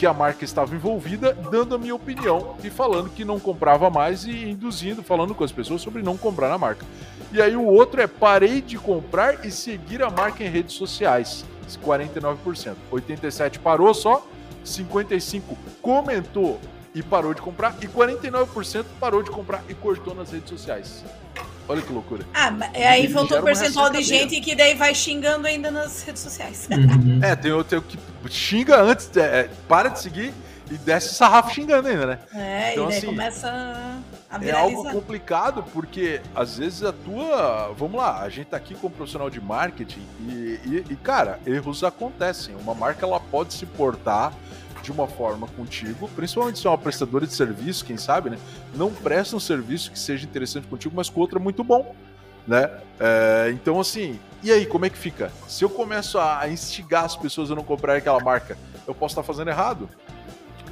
que 0.00 0.06
a 0.06 0.14
marca 0.14 0.46
estava 0.46 0.74
envolvida, 0.74 1.34
dando 1.50 1.74
a 1.74 1.78
minha 1.78 1.94
opinião 1.94 2.56
e 2.64 2.70
falando 2.70 3.10
que 3.10 3.22
não 3.22 3.38
comprava 3.38 3.90
mais 3.90 4.24
e 4.24 4.48
induzindo, 4.48 5.02
falando 5.02 5.34
com 5.34 5.44
as 5.44 5.52
pessoas 5.52 5.82
sobre 5.82 6.02
não 6.02 6.16
comprar 6.16 6.48
na 6.48 6.56
marca. 6.56 6.86
E 7.30 7.42
aí 7.42 7.54
o 7.54 7.66
outro 7.66 8.00
é 8.00 8.06
parei 8.06 8.62
de 8.62 8.78
comprar 8.78 9.44
e 9.44 9.50
seguir 9.50 10.02
a 10.02 10.08
marca 10.08 10.42
em 10.42 10.48
redes 10.48 10.74
sociais, 10.74 11.44
49%. 11.84 12.76
87 12.90 13.58
parou 13.58 13.92
só, 13.92 14.26
55 14.64 15.54
comentou 15.82 16.58
e 16.94 17.02
parou 17.02 17.34
de 17.34 17.42
comprar 17.42 17.76
e 17.82 17.86
49% 17.86 18.86
parou 18.98 19.22
de 19.22 19.30
comprar 19.30 19.62
e 19.68 19.74
cortou 19.74 20.14
nas 20.14 20.30
redes 20.30 20.48
sociais. 20.48 21.04
Olha 21.70 21.82
que 21.82 21.92
loucura. 21.92 22.26
Ah, 22.34 22.52
aí 22.74 23.06
faltou 23.06 23.38
um 23.38 23.44
percentual 23.44 23.90
de 23.90 24.02
gente 24.02 24.40
que 24.40 24.56
daí 24.56 24.74
vai 24.74 24.92
xingando 24.92 25.46
ainda 25.46 25.70
nas 25.70 26.02
redes 26.02 26.20
sociais. 26.20 26.68
Uhum. 26.68 27.20
é, 27.22 27.36
tem 27.36 27.52
o 27.52 27.62
que 27.62 27.96
xinga 28.28 28.82
antes, 28.82 29.08
é, 29.16 29.20
é, 29.20 29.50
para 29.68 29.88
de 29.88 30.00
seguir 30.00 30.34
e 30.68 30.74
desce 30.74 31.14
sarrafo 31.14 31.54
xingando 31.54 31.86
ainda, 31.86 32.06
né? 32.06 32.18
É, 32.34 32.72
então, 32.72 32.86
e 32.86 32.88
daí 32.88 32.98
assim, 32.98 33.06
começa 33.06 34.02
a 34.28 34.38
viralizar. 34.38 34.58
É 34.58 34.76
algo 34.76 34.90
complicado 34.90 35.64
porque 35.72 36.20
às 36.34 36.58
vezes 36.58 36.82
a 36.82 36.92
tua. 36.92 37.72
Vamos 37.78 38.00
lá, 38.00 38.20
a 38.20 38.28
gente 38.28 38.48
tá 38.48 38.56
aqui 38.56 38.74
como 38.74 38.92
profissional 38.92 39.30
de 39.30 39.40
marketing 39.40 40.04
e, 40.22 40.60
e, 40.64 40.84
e 40.90 40.96
cara, 40.96 41.38
erros 41.46 41.84
acontecem. 41.84 42.56
Uma 42.56 42.74
marca 42.74 43.06
ela 43.06 43.20
pode 43.20 43.54
se 43.54 43.64
portar 43.64 44.32
de 44.82 44.90
uma 44.92 45.06
forma 45.06 45.46
contigo, 45.48 46.08
principalmente 46.14 46.58
se 46.58 46.66
é 46.66 46.70
uma 46.70 46.78
prestadora 46.78 47.26
de 47.26 47.32
serviço, 47.32 47.84
quem 47.84 47.96
sabe, 47.96 48.30
né? 48.30 48.38
Não 48.74 48.92
presta 48.92 49.36
um 49.36 49.40
serviço 49.40 49.90
que 49.90 49.98
seja 49.98 50.24
interessante 50.24 50.66
contigo, 50.66 50.94
mas 50.96 51.08
com 51.08 51.20
outro 51.20 51.38
é 51.38 51.42
muito 51.42 51.62
bom, 51.62 51.94
né? 52.46 52.70
É, 52.98 53.50
então, 53.52 53.80
assim, 53.80 54.18
e 54.42 54.50
aí, 54.50 54.64
como 54.64 54.86
é 54.86 54.90
que 54.90 54.96
fica? 54.96 55.30
Se 55.46 55.64
eu 55.64 55.68
começo 55.68 56.18
a 56.18 56.48
instigar 56.48 57.04
as 57.04 57.14
pessoas 57.14 57.50
a 57.50 57.54
não 57.54 57.62
comprarem 57.62 57.98
aquela 57.98 58.20
marca, 58.20 58.56
eu 58.86 58.94
posso 58.94 59.12
estar 59.12 59.22
fazendo 59.22 59.48
errado. 59.48 59.88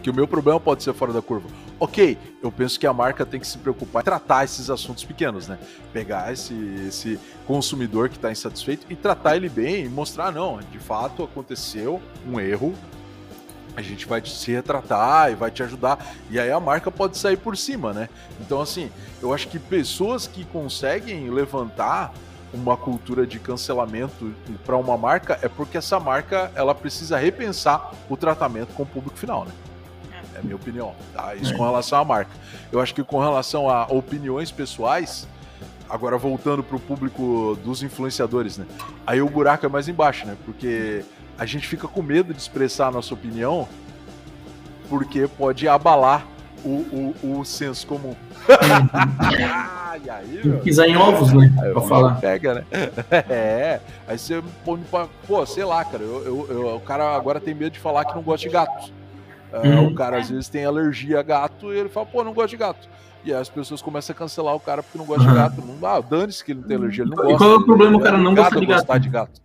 Que 0.03 0.11
o 0.11 0.15
meu 0.15 0.29
problema 0.29 0.59
pode 0.61 0.83
ser 0.83 0.95
fora 0.95 1.13
da 1.13 1.21
curva. 1.21 1.49
Ok, 1.79 2.17
eu 2.43 2.51
penso 2.51 2.79
que 2.79 2.87
a 2.87 2.93
marca 2.93 3.27
tem 3.27 3.39
que 3.39 3.47
se 3.47 3.59
preocupar 3.59 4.03
em 4.03 4.05
tratar 4.05 4.45
esses 4.45 4.71
assuntos 4.71 5.05
pequenos, 5.05 5.49
né? 5.49 5.59
Pegar 5.93 6.33
esse, 6.33 6.55
esse 6.89 7.21
consumidor 7.47 8.09
que 8.09 8.17
está 8.17 8.31
insatisfeito 8.31 8.87
e 8.89 8.97
tratar 8.97 9.37
ele 9.37 9.49
bem 9.49 9.85
e 9.85 9.89
mostrar, 9.89 10.33
não, 10.33 10.59
de 10.59 10.79
fato 10.79 11.23
aconteceu 11.23 12.01
um 12.27 12.41
erro, 12.41 12.75
a 13.79 13.83
gente 13.83 14.07
vai 14.07 14.21
se 14.25 14.51
retratar 14.51 15.31
e 15.31 15.37
vai 15.37 15.53
te 15.53 15.63
ajudar. 15.63 16.05
E 16.29 16.39
aí 16.39 16.51
a 16.51 16.59
marca 16.59 16.91
pode 16.91 17.17
sair 17.17 17.37
por 17.37 17.57
cima, 17.57 17.93
né? 17.93 18.09
Então, 18.41 18.61
assim, 18.61 18.91
eu 19.23 19.33
acho 19.33 19.47
que 19.47 19.57
pessoas 19.57 20.27
que 20.27 20.45
conseguem 20.45 21.31
levantar 21.31 22.13
uma 22.53 22.77
cultura 22.77 23.25
de 23.25 23.39
cancelamento 23.39 24.35
para 24.65 24.77
uma 24.77 24.97
marca 24.97 25.39
é 25.43 25.49
porque 25.49 25.79
essa 25.79 26.01
marca 26.01 26.51
ela 26.57 26.75
precisa 26.75 27.17
repensar 27.17 27.93
o 28.09 28.17
tratamento 28.17 28.75
com 28.75 28.83
o 28.83 28.87
público 28.87 29.17
final, 29.17 29.45
né? 29.45 29.53
É 30.35 30.41
a 30.41 30.43
minha 30.43 30.57
opinião, 30.57 30.95
tá? 31.15 31.37
Isso 31.37 31.57
com 31.57 31.63
relação 31.63 32.01
à 32.01 32.05
marca. 32.05 32.33
Eu 32.73 32.81
acho 32.81 32.93
que 32.93 33.05
com 33.05 33.21
relação 33.21 33.71
a 33.71 33.85
opiniões 33.85 34.51
pessoais, 34.51 35.29
agora 35.89 36.19
voltando 36.19 36.65
para 36.65 36.77
o 36.77 36.81
público 36.81 37.57
dos 37.63 37.85
influenciadores, 37.85 38.59
né? 38.59 38.67
Aí 39.07 39.23
o 39.23 39.29
buraco 39.29 39.67
é 39.67 39.69
mais 39.69 39.87
embaixo, 39.87 40.27
né? 40.27 40.37
Porque 40.45 41.05
a 41.39 41.47
gente 41.47 41.67
fica 41.67 41.87
com 41.87 42.03
medo 42.03 42.35
de 42.35 42.41
expressar 42.41 42.89
a 42.89 42.91
nossa 42.91 43.15
opinião 43.15 43.69
porque 44.89 45.29
pode 45.29 45.69
abalar 45.69 46.27
o, 46.65 47.15
o, 47.23 47.39
o 47.41 47.45
senso 47.45 47.87
comum. 47.87 48.17
ah, 48.49 49.97
e 50.03 50.11
aí, 50.11 50.41
meu? 50.45 50.59
Pisar 50.59 50.89
em 50.89 50.97
ovos, 50.97 51.33
né? 51.33 51.53
Aí, 51.63 51.73
pra 51.73 51.81
falar. 51.83 52.21
Pega, 52.21 52.55
né? 52.55 52.65
É. 53.29 53.81
Aí 54.07 54.19
você 54.19 54.43
põe. 54.65 54.81
Pô, 55.27 55.47
sei 55.47 55.65
lá, 55.65 55.85
cara. 55.85 56.03
Eu, 56.03 56.25
eu, 56.25 56.47
eu, 56.51 56.77
o 56.77 56.81
cara 56.81 57.15
agora 57.15 57.39
tem 57.39 57.55
medo 57.55 57.73
de 57.73 57.79
falar 57.79 58.05
que 58.05 58.15
não 58.15 58.23
gosta 58.23 58.47
de 58.47 58.53
gatos. 58.53 58.93
Uhum. 59.51 59.87
o 59.87 59.95
cara 59.95 60.19
às 60.19 60.29
vezes 60.29 60.47
tem 60.47 60.67
alergia 60.67 61.21
a 61.21 61.23
gato 61.23 61.73
e 61.73 61.79
ele 61.79 61.89
fala, 61.89 62.05
pô, 62.05 62.23
não 62.23 62.35
gosto 62.35 62.51
de 62.51 62.59
gato. 62.59 62.87
E 63.25 63.33
aí 63.33 63.41
as 63.41 63.49
pessoas 63.49 63.81
começam 63.81 64.13
a 64.13 64.17
cancelar 64.17 64.55
o 64.55 64.61
cara 64.61 64.83
porque 64.83 64.99
não 64.99 65.07
gosta 65.07 65.25
uhum. 65.25 65.31
de 65.31 65.35
gato. 65.35 65.63
Não 65.65 65.79
dá, 65.79 66.01
dane-se 66.01 66.45
que 66.45 66.53
ele 66.53 66.61
não 66.61 66.69
tem 66.69 66.77
alergia, 66.77 67.05
ele 67.05 67.11
não 67.11 67.17
gosta. 67.17 67.33
E 67.33 67.39
qual 67.39 67.51
é 67.53 67.57
o 67.57 67.65
problema 67.65 67.97
o 67.97 68.01
cara 68.01 68.19
não 68.19 68.35
gosta 68.35 68.61
de 68.61 68.67
gato? 68.67 68.99
de 68.99 69.09
gato? 69.09 69.41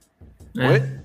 É. 0.58 0.68
Oi? 0.68 1.03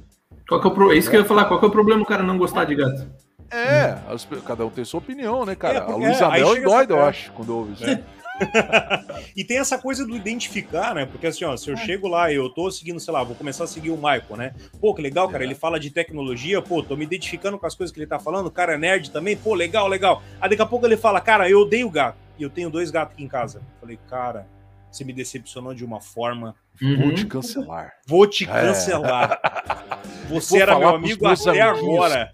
Qual 0.48 0.60
que 0.60 0.66
é 0.66 0.70
o 0.70 0.74
pro... 0.74 0.92
É 0.92 0.96
isso 0.96 1.10
que 1.10 1.16
eu 1.16 1.20
ia 1.20 1.26
falar, 1.26 1.44
qual 1.44 1.60
que 1.60 1.66
é 1.66 1.68
o 1.68 1.70
problema 1.72 2.02
o 2.02 2.06
cara 2.06 2.22
não 2.22 2.38
gostar 2.38 2.64
de 2.64 2.74
gato? 2.74 3.06
É, 3.50 3.98
as... 4.08 4.26
cada 4.46 4.64
um 4.64 4.70
tem 4.70 4.84
sua 4.84 4.98
opinião, 4.98 5.44
né, 5.44 5.54
cara? 5.54 5.78
É, 5.78 5.80
a 5.82 5.94
Luísa 5.94 6.24
é, 6.24 6.30
Mel 6.30 6.56
é 6.56 6.60
doida, 6.60 6.94
eu 6.94 7.04
acho, 7.04 7.30
quando 7.32 7.54
ouve 7.54 7.74
isso. 7.74 7.84
É. 7.84 8.02
e 9.36 9.44
tem 9.44 9.58
essa 9.58 9.76
coisa 9.76 10.06
do 10.06 10.16
identificar, 10.16 10.94
né? 10.94 11.04
Porque 11.04 11.26
assim, 11.26 11.44
ó, 11.44 11.56
se 11.56 11.68
eu 11.68 11.74
é. 11.74 11.76
chego 11.76 12.08
lá 12.08 12.30
e 12.32 12.36
eu 12.36 12.48
tô 12.48 12.70
seguindo, 12.70 13.00
sei 13.00 13.12
lá, 13.12 13.22
vou 13.22 13.34
começar 13.34 13.64
a 13.64 13.66
seguir 13.66 13.90
o 13.90 13.96
Michael, 13.96 14.36
né? 14.36 14.54
Pô, 14.80 14.94
que 14.94 15.02
legal, 15.02 15.28
cara, 15.28 15.44
ele 15.44 15.54
fala 15.54 15.78
de 15.78 15.90
tecnologia, 15.90 16.62
pô, 16.62 16.82
tô 16.82 16.96
me 16.96 17.04
identificando 17.04 17.58
com 17.58 17.66
as 17.66 17.74
coisas 17.74 17.92
que 17.92 17.98
ele 17.98 18.06
tá 18.06 18.18
falando, 18.18 18.46
o 18.46 18.50
cara 18.50 18.74
é 18.74 18.78
nerd 18.78 19.10
também, 19.10 19.36
pô, 19.36 19.54
legal, 19.54 19.88
legal. 19.88 20.22
Aí 20.40 20.48
daqui 20.48 20.62
a 20.62 20.66
pouco 20.66 20.86
ele 20.86 20.96
fala, 20.96 21.20
cara, 21.20 21.48
eu 21.50 21.60
odeio 21.60 21.90
gato. 21.90 22.16
E 22.38 22.42
eu 22.42 22.50
tenho 22.50 22.70
dois 22.70 22.90
gatos 22.90 23.14
aqui 23.14 23.24
em 23.24 23.28
casa. 23.28 23.60
Falei, 23.80 23.98
cara, 24.08 24.46
você 24.90 25.04
me 25.04 25.12
decepcionou 25.12 25.74
de 25.74 25.84
uma 25.84 26.00
forma. 26.00 26.54
Uhum. 26.80 27.02
Vou 27.02 27.14
te 27.14 27.26
cancelar. 27.26 27.92
Vou 28.06 28.26
te 28.26 28.46
cancelar. 28.46 29.40
É. 29.44 30.08
Você 30.28 30.58
era 30.58 30.78
meu 30.78 30.90
amigo 30.90 31.26
até 31.26 31.60
amiguinhos. 31.60 31.94
agora. 31.94 32.32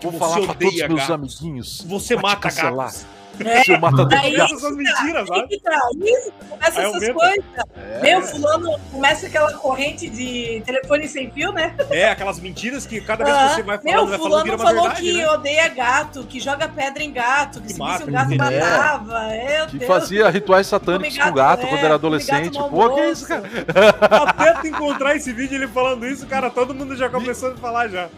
Vou 0.00 0.12
falar 0.12 0.40
pra 0.42 0.54
todos 0.54 0.88
meus 0.88 1.10
amiguinhos. 1.10 1.82
Você 1.86 2.16
mata 2.16 2.50
gatos. 2.50 3.04
É, 3.40 3.64
Seu 3.64 3.78
matador 3.78 4.18
aí, 4.18 4.34
de 4.34 4.40
essas 4.40 4.76
mentiras, 4.76 5.26
sabe? 5.26 5.60
Tá, 5.60 5.80
isso, 6.04 6.32
começa 6.48 6.80
aí 6.80 6.86
essas 6.86 7.12
coisas. 7.12 7.44
É. 7.76 8.00
Meu, 8.02 8.22
fulano 8.22 8.78
começa 8.90 9.26
aquela 9.26 9.52
corrente 9.54 10.08
de 10.08 10.62
telefone 10.64 11.08
sem 11.08 11.30
fio, 11.30 11.52
né? 11.52 11.74
É, 11.90 12.10
aquelas 12.10 12.38
mentiras 12.38 12.86
que 12.86 13.00
cada 13.00 13.24
vez 13.24 13.36
que 13.36 13.54
você 13.54 13.62
vai 13.62 13.78
falando, 13.78 13.94
Meu, 13.94 14.06
vai 14.06 14.18
falando, 14.18 14.44
vira 14.44 14.56
uma 14.56 14.64
falou 14.64 14.82
verdade, 14.82 15.00
que 15.02 15.12
né? 15.14 15.28
odeia 15.30 15.68
gato, 15.68 16.24
que 16.24 16.40
joga 16.40 16.68
pedra 16.68 17.02
em 17.02 17.12
gato, 17.12 17.60
que, 17.60 17.68
que 17.68 17.72
se 17.74 17.78
mata, 17.78 18.04
o 18.04 18.10
gato 18.10 18.36
matava. 18.36 19.32
É, 19.32 19.66
que 19.66 19.78
Deus. 19.78 19.88
fazia 19.88 20.28
rituais 20.28 20.66
satânicos 20.66 21.16
gato, 21.16 21.28
com 21.28 21.34
gato 21.34 21.66
é, 21.66 21.68
quando 21.68 21.84
era 21.84 21.94
adolescente. 21.94 22.58
Pô, 22.58 22.90
que 22.94 23.00
isso, 23.00 23.26
cara? 23.26 23.42
Até 24.10 24.68
encontrar 24.68 25.16
esse 25.16 25.32
vídeo 25.32 25.56
ele 25.56 25.68
falando 25.68 26.06
isso, 26.06 26.26
cara, 26.26 26.50
todo 26.50 26.74
mundo 26.74 26.96
já 26.96 27.08
começou 27.08 27.52
a 27.52 27.56
falar 27.56 27.88
já. 27.88 28.08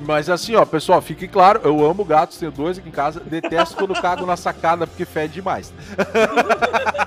Mas 0.00 0.28
assim, 0.30 0.54
ó, 0.54 0.64
pessoal, 0.64 1.00
fique 1.00 1.28
claro, 1.28 1.60
eu 1.64 1.84
amo 1.84 2.04
gatos, 2.04 2.38
tenho 2.38 2.52
dois 2.52 2.78
aqui 2.78 2.88
em 2.88 2.92
casa, 2.92 3.20
detesto 3.20 3.76
quando 3.76 4.00
cago 4.00 4.24
na 4.26 4.36
sacada 4.36 4.86
porque 4.86 5.04
fede 5.04 5.34
demais. 5.34 5.72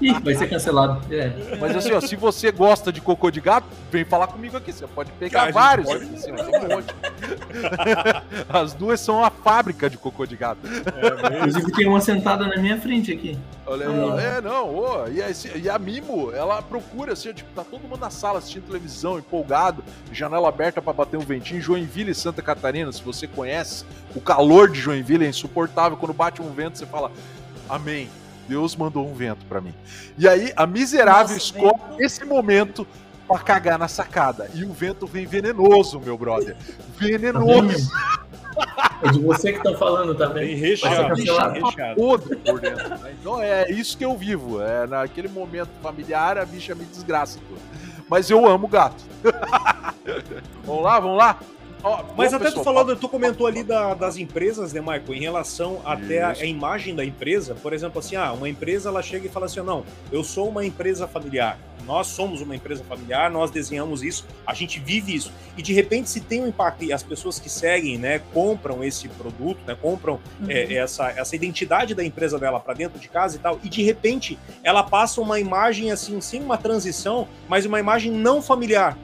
Ih, 0.00 0.12
vai 0.20 0.34
ser 0.34 0.48
cancelado. 0.48 1.00
É. 1.12 1.56
Mas 1.60 1.76
assim, 1.76 1.92
ó, 1.92 2.00
se 2.00 2.16
você 2.16 2.52
gosta 2.52 2.92
de 2.92 3.00
cocô 3.00 3.30
de 3.30 3.40
gato, 3.40 3.66
vem 3.90 4.04
falar 4.04 4.28
comigo 4.28 4.56
aqui. 4.56 4.72
Você 4.72 4.86
pode 4.86 5.10
pegar 5.12 5.52
vários. 5.52 5.86
Pode... 5.86 6.04
Assim, 6.04 6.32
um 6.32 6.36
monte. 6.36 6.94
As 8.48 8.74
duas 8.74 9.00
são 9.00 9.24
a 9.24 9.30
fábrica 9.30 9.90
de 9.90 9.96
cocô 9.96 10.26
de 10.26 10.36
gato. 10.36 10.60
É, 10.66 11.38
Inclusive 11.38 11.72
tem 11.72 11.88
uma 11.88 12.00
sentada 12.00 12.46
na 12.46 12.56
minha 12.56 12.80
frente 12.80 13.12
aqui. 13.12 13.36
Olha, 13.66 13.84
é, 13.84 14.40
não, 14.40 14.74
oh, 14.74 15.08
e, 15.08 15.22
a, 15.22 15.28
e 15.56 15.68
a 15.68 15.78
Mimo, 15.78 16.32
ela 16.32 16.62
procura, 16.62 17.12
assim, 17.12 17.32
tipo, 17.34 17.50
tá 17.54 17.62
todo 17.62 17.82
mundo 17.82 18.00
na 18.00 18.08
sala 18.08 18.38
assistindo 18.38 18.64
televisão, 18.64 19.18
empolgado, 19.18 19.84
janela 20.10 20.48
aberta 20.48 20.80
para 20.80 20.92
bater 20.92 21.18
um 21.18 21.22
ventinho, 21.22 21.60
Joinville, 21.60 22.14
Santa 22.14 22.40
Catarina, 22.40 22.90
se 22.92 23.02
você 23.02 23.26
conhece, 23.26 23.84
o 24.14 24.22
calor 24.22 24.70
de 24.70 24.80
Joinville 24.80 25.26
é 25.26 25.28
insuportável, 25.28 25.98
quando 25.98 26.14
bate 26.14 26.40
um 26.40 26.50
vento, 26.50 26.78
você 26.78 26.86
fala, 26.86 27.12
amém, 27.68 28.08
Deus 28.48 28.74
mandou 28.74 29.06
um 29.06 29.14
vento 29.14 29.44
para 29.46 29.60
mim. 29.60 29.74
E 30.16 30.26
aí, 30.26 30.52
a 30.56 30.66
miserável 30.66 31.34
Nossa, 31.34 31.36
escolhe 31.36 31.78
vento. 31.90 32.00
esse 32.02 32.24
momento 32.24 32.86
pra 33.26 33.38
cagar 33.38 33.78
na 33.78 33.88
sacada, 33.88 34.50
e 34.54 34.64
o 34.64 34.72
vento 34.72 35.06
vem 35.06 35.26
venenoso, 35.26 36.00
meu 36.00 36.16
brother, 36.16 36.56
venenoso. 36.96 37.90
É 39.02 39.10
de 39.12 39.20
você 39.20 39.52
que 39.52 39.58
estão 39.58 39.72
tá 39.72 39.78
falando 39.78 40.14
também. 40.14 40.54
Tá 40.54 40.66
recheado, 40.66 41.14
recheado. 41.14 41.94
Por 41.94 42.18
dentro. 42.18 42.88
Né? 42.88 43.14
Então 43.20 43.40
é 43.40 43.70
isso 43.70 43.96
que 43.96 44.04
eu 44.04 44.16
vivo. 44.16 44.60
É 44.60 44.86
naquele 44.86 45.28
momento 45.28 45.70
familiar 45.80 46.38
a 46.38 46.44
bicha 46.44 46.74
me 46.74 46.84
desgraça 46.84 47.38
tudo. 47.46 47.60
Mas 48.08 48.30
eu 48.30 48.48
amo 48.48 48.66
gato. 48.66 49.04
vamos 50.64 50.82
lá, 50.82 50.98
vamos 50.98 51.18
lá. 51.18 51.38
Ó, 51.82 52.04
Mas 52.16 52.34
até 52.34 52.46
pessoal, 52.46 52.64
tu 52.64 52.64
falando, 52.64 52.96
tu 52.96 53.08
comentou 53.08 53.46
ali 53.46 53.62
da, 53.62 53.94
das 53.94 54.16
empresas, 54.16 54.72
né, 54.72 54.80
Michael, 54.80 55.14
em 55.14 55.20
relação 55.20 55.80
até 55.84 56.22
a, 56.22 56.30
a, 56.30 56.44
imagem 56.44 56.94
da 56.94 57.04
empresa. 57.04 57.54
Por 57.54 57.72
exemplo, 57.72 58.00
assim, 58.00 58.16
ah, 58.16 58.32
uma 58.32 58.48
empresa 58.48 58.88
ela 58.88 59.02
chega 59.02 59.26
e 59.26 59.28
fala 59.28 59.46
assim: 59.46 59.60
não, 59.60 59.84
eu 60.10 60.24
sou 60.24 60.48
uma 60.48 60.64
empresa 60.64 61.06
familiar. 61.06 61.58
nós 61.86 62.08
somos 62.08 62.42
uma 62.42 62.54
empresa 62.54 62.84
familiar, 62.84 63.30
nós 63.30 63.50
desenhamos 63.50 64.02
isso, 64.02 64.26
a 64.46 64.52
gente 64.52 64.80
vive 64.80 65.14
isso. 65.14 65.32
E 65.56 65.62
de 65.62 65.72
repente, 65.72 66.10
se 66.10 66.20
tem 66.20 66.42
um 66.42 66.48
impacto 66.48 66.84
e 66.84 66.92
as 66.92 67.02
pessoas 67.02 67.38
que 67.38 67.48
seguem, 67.48 67.96
né, 67.96 68.20
compram 68.34 68.82
esse 68.82 69.08
produto, 69.08 69.60
né, 69.66 69.76
compram 69.80 70.20
uhum. 70.40 70.50
é, 70.50 70.74
essa, 70.74 71.10
essa 71.10 71.34
identidade 71.34 71.94
da 71.94 72.04
empresa 72.04 72.38
dela 72.38 72.60
para 72.60 72.74
dentro 72.74 72.98
de 72.98 73.08
casa 73.08 73.36
e 73.36 73.38
tal, 73.38 73.58
e 73.62 73.68
de 73.68 73.82
repente 73.82 74.38
ela 74.62 74.82
passa 74.82 75.20
uma 75.20 75.38
imagem 75.40 75.90
assim, 75.90 76.20
sem 76.20 76.42
uma 76.42 76.58
transição, 76.58 77.26
mas 77.48 77.64
uma 77.64 77.78
imagem 77.78 78.12
não 78.12 78.42
familiar. 78.42 78.96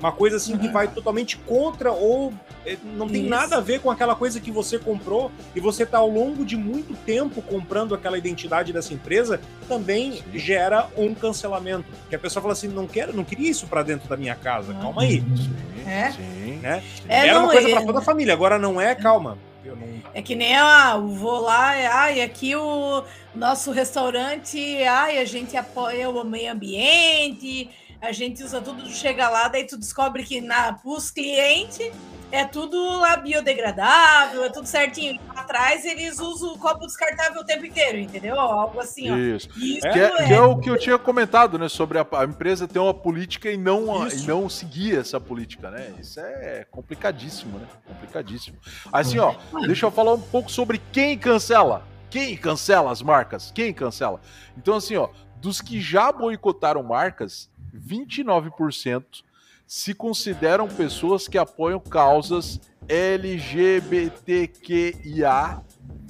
Uma 0.00 0.12
coisa 0.12 0.36
assim 0.36 0.56
que 0.56 0.66
vai 0.68 0.88
totalmente 0.88 1.36
contra 1.36 1.92
ou 1.92 2.32
é, 2.64 2.76
não 2.82 3.06
tem 3.06 3.20
Isso. 3.20 3.30
nada 3.30 3.56
a 3.58 3.60
ver 3.60 3.80
com 3.80 3.90
aquela 3.90 4.14
coisa 4.14 4.40
que 4.40 4.50
você 4.50 4.78
comprou 4.78 5.30
e 5.54 5.60
você 5.60 5.82
está 5.82 5.98
ao 5.98 6.08
longo 6.08 6.44
de 6.44 6.56
muito 6.56 6.94
tempo 7.04 7.42
comprando 7.42 7.94
aquela 7.94 8.16
identidade 8.16 8.72
dessa 8.72 8.94
empresa, 8.94 9.40
também 9.68 10.12
Sim. 10.12 10.22
gera 10.38 10.88
um 10.96 11.14
cancelamento. 11.14 11.84
Que 12.08 12.16
a 12.16 12.18
pessoa 12.18 12.40
fala 12.40 12.52
assim, 12.52 12.68
não 12.68 12.86
quero, 12.86 13.14
não 13.14 13.24
queria 13.24 13.50
isso 13.50 13.66
para 13.66 13.82
dentro 13.82 14.08
da 14.08 14.16
minha 14.16 14.34
casa. 14.34 14.74
Ah. 14.78 14.82
Calma 14.82 15.02
aí. 15.02 15.20
Sim. 15.20 15.86
É? 15.86 16.10
Sim. 16.12 16.58
Né? 16.62 16.82
É, 17.08 17.28
Era 17.28 17.34
não, 17.34 17.44
uma 17.44 17.52
coisa 17.52 17.68
é... 17.68 17.72
para 17.72 17.84
toda 17.84 17.98
a 17.98 18.02
família, 18.02 18.32
agora 18.32 18.58
não 18.58 18.80
é, 18.80 18.94
calma. 18.94 19.38
Não... 19.64 20.00
É 20.14 20.22
que 20.22 20.34
nem, 20.34 20.56
ah, 20.56 20.96
vou 20.96 21.40
lá, 21.40 21.68
ai, 21.68 22.20
aqui 22.22 22.56
o 22.56 23.04
nosso 23.34 23.70
restaurante, 23.70 24.58
ai, 24.82 25.18
a 25.18 25.24
gente 25.24 25.56
apoia 25.56 26.08
o 26.10 26.24
meio 26.24 26.52
ambiente, 26.52 27.70
a 28.00 28.12
gente 28.12 28.42
usa 28.42 28.60
tudo, 28.60 28.88
chega 28.88 29.28
lá, 29.28 29.48
daí 29.48 29.66
tu 29.66 29.76
descobre 29.76 30.24
que 30.24 30.40
na 30.40 30.78
os 30.84 31.10
clientes 31.10 31.90
é 32.32 32.44
tudo 32.44 32.76
lá 32.98 33.16
biodegradável, 33.16 34.44
é 34.44 34.48
tudo 34.48 34.66
certinho. 34.66 35.20
Atrás 35.34 35.84
eles 35.84 36.20
usam 36.20 36.52
o 36.52 36.58
copo 36.58 36.86
descartável 36.86 37.40
o 37.42 37.44
tempo 37.44 37.66
inteiro, 37.66 37.98
entendeu? 37.98 38.38
Algo 38.38 38.80
assim, 38.80 39.10
ó. 39.10 39.16
Isso. 39.16 39.48
Isso 39.58 39.86
é, 39.86 39.98
é... 39.98 40.26
Que 40.26 40.32
é 40.32 40.40
o 40.40 40.56
que 40.56 40.70
eu 40.70 40.78
tinha 40.78 40.98
comentado, 40.98 41.58
né? 41.58 41.68
Sobre 41.68 41.98
a, 41.98 42.06
a 42.12 42.24
empresa 42.24 42.68
ter 42.68 42.78
uma 42.78 42.94
política 42.94 43.50
e 43.50 43.56
não, 43.56 44.08
e 44.08 44.22
não 44.22 44.48
seguir 44.48 44.98
essa 44.98 45.20
política, 45.20 45.70
né? 45.70 45.92
Isso 45.98 46.20
é 46.20 46.64
complicadíssimo, 46.70 47.58
né? 47.58 47.66
Complicadíssimo. 47.86 48.58
Assim, 48.92 49.18
ó, 49.18 49.34
deixa 49.66 49.86
eu 49.86 49.90
falar 49.90 50.14
um 50.14 50.20
pouco 50.20 50.50
sobre 50.50 50.80
quem 50.92 51.18
cancela. 51.18 51.84
Quem 52.08 52.36
cancela 52.36 52.90
as 52.90 53.02
marcas? 53.02 53.52
Quem 53.52 53.72
cancela? 53.72 54.20
Então, 54.56 54.74
assim, 54.74 54.96
ó, 54.96 55.08
dos 55.40 55.60
que 55.60 55.80
já 55.80 56.12
boicotaram 56.12 56.82
marcas, 56.82 57.48
29% 57.74 59.22
se 59.66 59.94
consideram 59.94 60.66
pessoas 60.68 61.26
que 61.28 61.38
apoiam 61.38 61.80
causas 61.80 62.60
LGBTQIA 62.88 64.02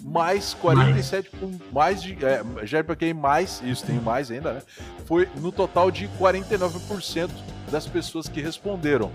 mais 0.02 0.54
47 0.54 1.30
com 1.30 1.58
mais 1.70 2.02
de 2.02 2.16
é, 2.24 2.42
LGBTQI 2.58 3.12
mais, 3.12 3.60
isso 3.62 3.84
tem 3.84 4.00
mais 4.00 4.30
ainda, 4.30 4.54
né? 4.54 4.62
Foi 5.04 5.28
no 5.36 5.52
total 5.52 5.90
de 5.90 6.08
49% 6.18 7.28
das 7.70 7.86
pessoas 7.86 8.28
que 8.28 8.40
responderam. 8.40 9.10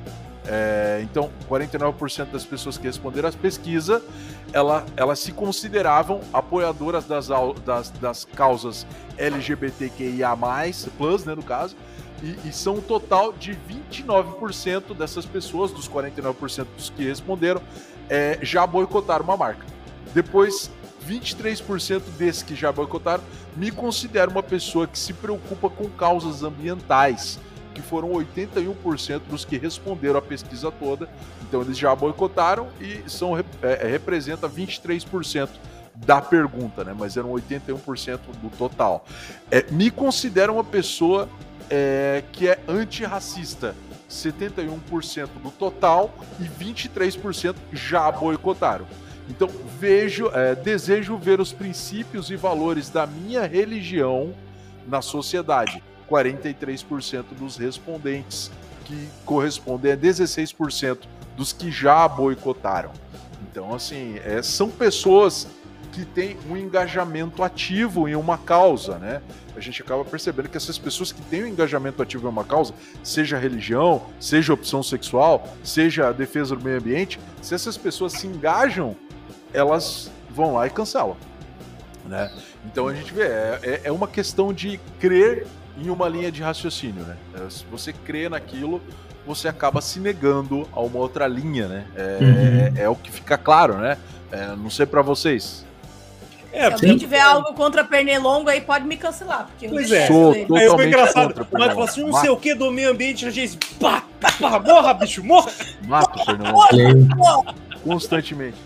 É, 0.47 0.99
então, 1.03 1.31
49% 1.49 2.31
das 2.31 2.45
pessoas 2.45 2.77
que 2.77 2.85
responderam 2.85 3.29
à 3.29 3.31
pesquisa, 3.31 4.01
ela, 4.53 4.85
elas 4.95 5.19
se 5.19 5.31
consideravam 5.31 6.21
apoiadoras 6.31 7.05
das, 7.05 7.29
das, 7.65 7.89
das 7.89 8.25
causas 8.25 8.85
LGBTQIA+, 9.17 10.37
plus, 10.97 11.25
né, 11.25 11.33
no 11.33 11.43
caso, 11.43 11.75
e, 12.21 12.47
e, 12.47 12.53
são 12.53 12.75
um 12.75 12.81
total 12.81 13.33
de 13.33 13.57
29% 13.91 14.95
dessas 14.95 15.25
pessoas, 15.25 15.71
dos 15.71 15.89
49% 15.89 16.65
dos 16.75 16.89
que 16.89 17.03
responderam, 17.03 17.61
é, 18.09 18.39
já 18.41 18.65
boicotaram 18.65 19.25
uma 19.25 19.35
marca. 19.35 19.65
Depois, 20.13 20.71
23% 21.07 22.01
desses 22.17 22.41
que 22.41 22.55
já 22.55 22.71
boicotaram 22.71 23.23
me 23.55 23.71
considero 23.71 24.31
uma 24.31 24.43
pessoa 24.43 24.87
que 24.87 24.97
se 24.97 25.13
preocupa 25.13 25.69
com 25.69 25.89
causas 25.89 26.43
ambientais, 26.43 27.39
que 27.75 27.81
foram 27.81 28.09
81% 28.13 29.21
dos 29.29 29.43
que 29.43 29.57
responderam 29.57 30.17
a 30.17 30.21
pesquisa 30.21 30.71
toda. 30.71 31.09
Então 31.43 31.61
eles 31.61 31.77
já 31.77 31.93
boicotaram 31.93 32.69
e 32.79 33.03
são 33.07 33.37
é, 33.37 33.43
é 33.61 33.87
representa 33.87 34.49
23% 34.49 35.49
da 35.95 36.21
pergunta, 36.21 36.83
né? 36.83 36.95
Mas 36.97 37.17
eram 37.17 37.31
81% 37.31 38.19
do 38.41 38.49
total. 38.57 39.05
É, 39.51 39.65
me 39.71 39.91
considero 39.91 40.53
uma 40.53 40.63
pessoa 40.63 41.29
é, 41.69 42.23
que 42.31 42.47
é 42.47 42.59
antirracista. 42.67 43.75
71% 44.09 45.27
do 45.43 45.51
total 45.51 46.13
e 46.39 46.43
23% 46.43 47.55
já 47.73 48.09
boicotaram. 48.11 48.85
Então 49.27 49.49
vejo, 49.79 50.29
é, 50.33 50.53
desejo 50.55 51.17
ver 51.17 51.41
os 51.41 51.51
princípios 51.51 52.29
e 52.29 52.35
valores 52.35 52.89
da 52.89 53.07
minha 53.07 53.45
religião 53.45 54.33
na 54.87 55.01
sociedade. 55.01 55.83
43% 56.09 57.25
dos 57.37 57.57
respondentes, 57.57 58.51
que 58.85 59.09
correspondem 59.25 59.91
a 59.91 59.97
16% 59.97 60.99
dos 61.35 61.51
que 61.51 61.71
já 61.71 62.07
boicotaram. 62.07 62.91
Então, 63.49 63.73
assim, 63.73 64.19
é, 64.23 64.41
são 64.41 64.69
pessoas 64.69 65.47
que 65.91 66.05
têm 66.05 66.37
um 66.49 66.57
engajamento 66.57 67.41
ativo 67.41 68.07
em 68.07 68.15
uma 68.15 68.37
causa, 68.37 68.97
né? 68.97 69.21
a 69.55 69.59
gente 69.61 69.81
acaba 69.81 70.03
percebendo 70.03 70.49
que 70.49 70.57
essas 70.57 70.77
pessoas 70.77 71.11
que 71.11 71.21
têm 71.21 71.43
um 71.43 71.47
engajamento 71.47 72.01
ativo 72.01 72.27
em 72.27 72.29
uma 72.29 72.43
causa, 72.43 72.73
seja 73.01 73.37
religião, 73.37 74.05
seja 74.19 74.53
opção 74.53 74.83
sexual, 74.83 75.47
seja 75.63 76.09
a 76.09 76.11
defesa 76.11 76.55
do 76.55 76.63
meio 76.63 76.77
ambiente, 76.77 77.19
se 77.41 77.55
essas 77.55 77.77
pessoas 77.77 78.13
se 78.13 78.27
engajam, 78.27 78.95
elas 79.53 80.11
vão 80.29 80.55
lá 80.55 80.67
e 80.67 80.69
cancelam. 80.69 81.15
Né? 82.05 82.31
Então 82.65 82.87
a 82.87 82.93
gente 82.93 83.13
vê, 83.13 83.23
é, 83.23 83.59
é, 83.63 83.81
é 83.85 83.91
uma 83.91 84.07
questão 84.07 84.53
de 84.53 84.79
crer 84.99 85.47
em 85.77 85.89
uma 85.89 86.07
linha 86.07 86.31
de 86.31 86.41
raciocínio. 86.41 87.03
Né? 87.03 87.17
É, 87.35 87.49
se 87.49 87.65
você 87.69 87.93
crê 87.93 88.29
naquilo, 88.29 88.81
você 89.25 89.47
acaba 89.47 89.81
se 89.81 89.99
negando 89.99 90.67
a 90.71 90.79
uma 90.81 90.99
outra 90.99 91.27
linha. 91.27 91.67
Né? 91.67 91.85
É, 91.95 92.17
uhum. 92.21 92.83
é 92.83 92.89
o 92.89 92.95
que 92.95 93.11
fica 93.11 93.37
claro, 93.37 93.77
né? 93.77 93.97
É, 94.31 94.47
não 94.55 94.69
sei 94.69 94.85
para 94.85 95.01
vocês. 95.01 95.65
É, 96.51 96.67
Se 96.67 96.73
alguém 96.73 96.97
tiver 96.97 97.19
algo 97.19 97.53
contra 97.53 97.83
pernilongo 97.83 98.49
aí, 98.49 98.61
pode 98.61 98.85
me 98.85 98.95
cancelar. 98.95 99.47
Porque 99.47 99.67
pois 99.67 99.91
é. 99.91 100.07
Sou 100.07 100.33
totalmente 100.33 100.61
aí 100.61 100.69
foi 100.69 100.87
engraçado. 100.87 101.47
Mas 101.51 101.67
falou 101.67 101.83
assim, 101.83 102.03
não 102.03 102.13
sei 102.13 102.29
o 102.29 102.37
que 102.37 102.55
do 102.55 102.71
meio 102.71 102.91
ambiente, 102.91 103.25
a 103.25 103.29
gente. 103.29 103.57
Pá, 103.77 104.03
pá, 104.21 104.59
morra, 104.59 104.93
bicho, 104.93 105.21
morra! 105.21 105.51
Mata 105.85 106.21
o 106.21 106.67
pernilongo. 106.69 107.53
Constantemente. 107.83 108.57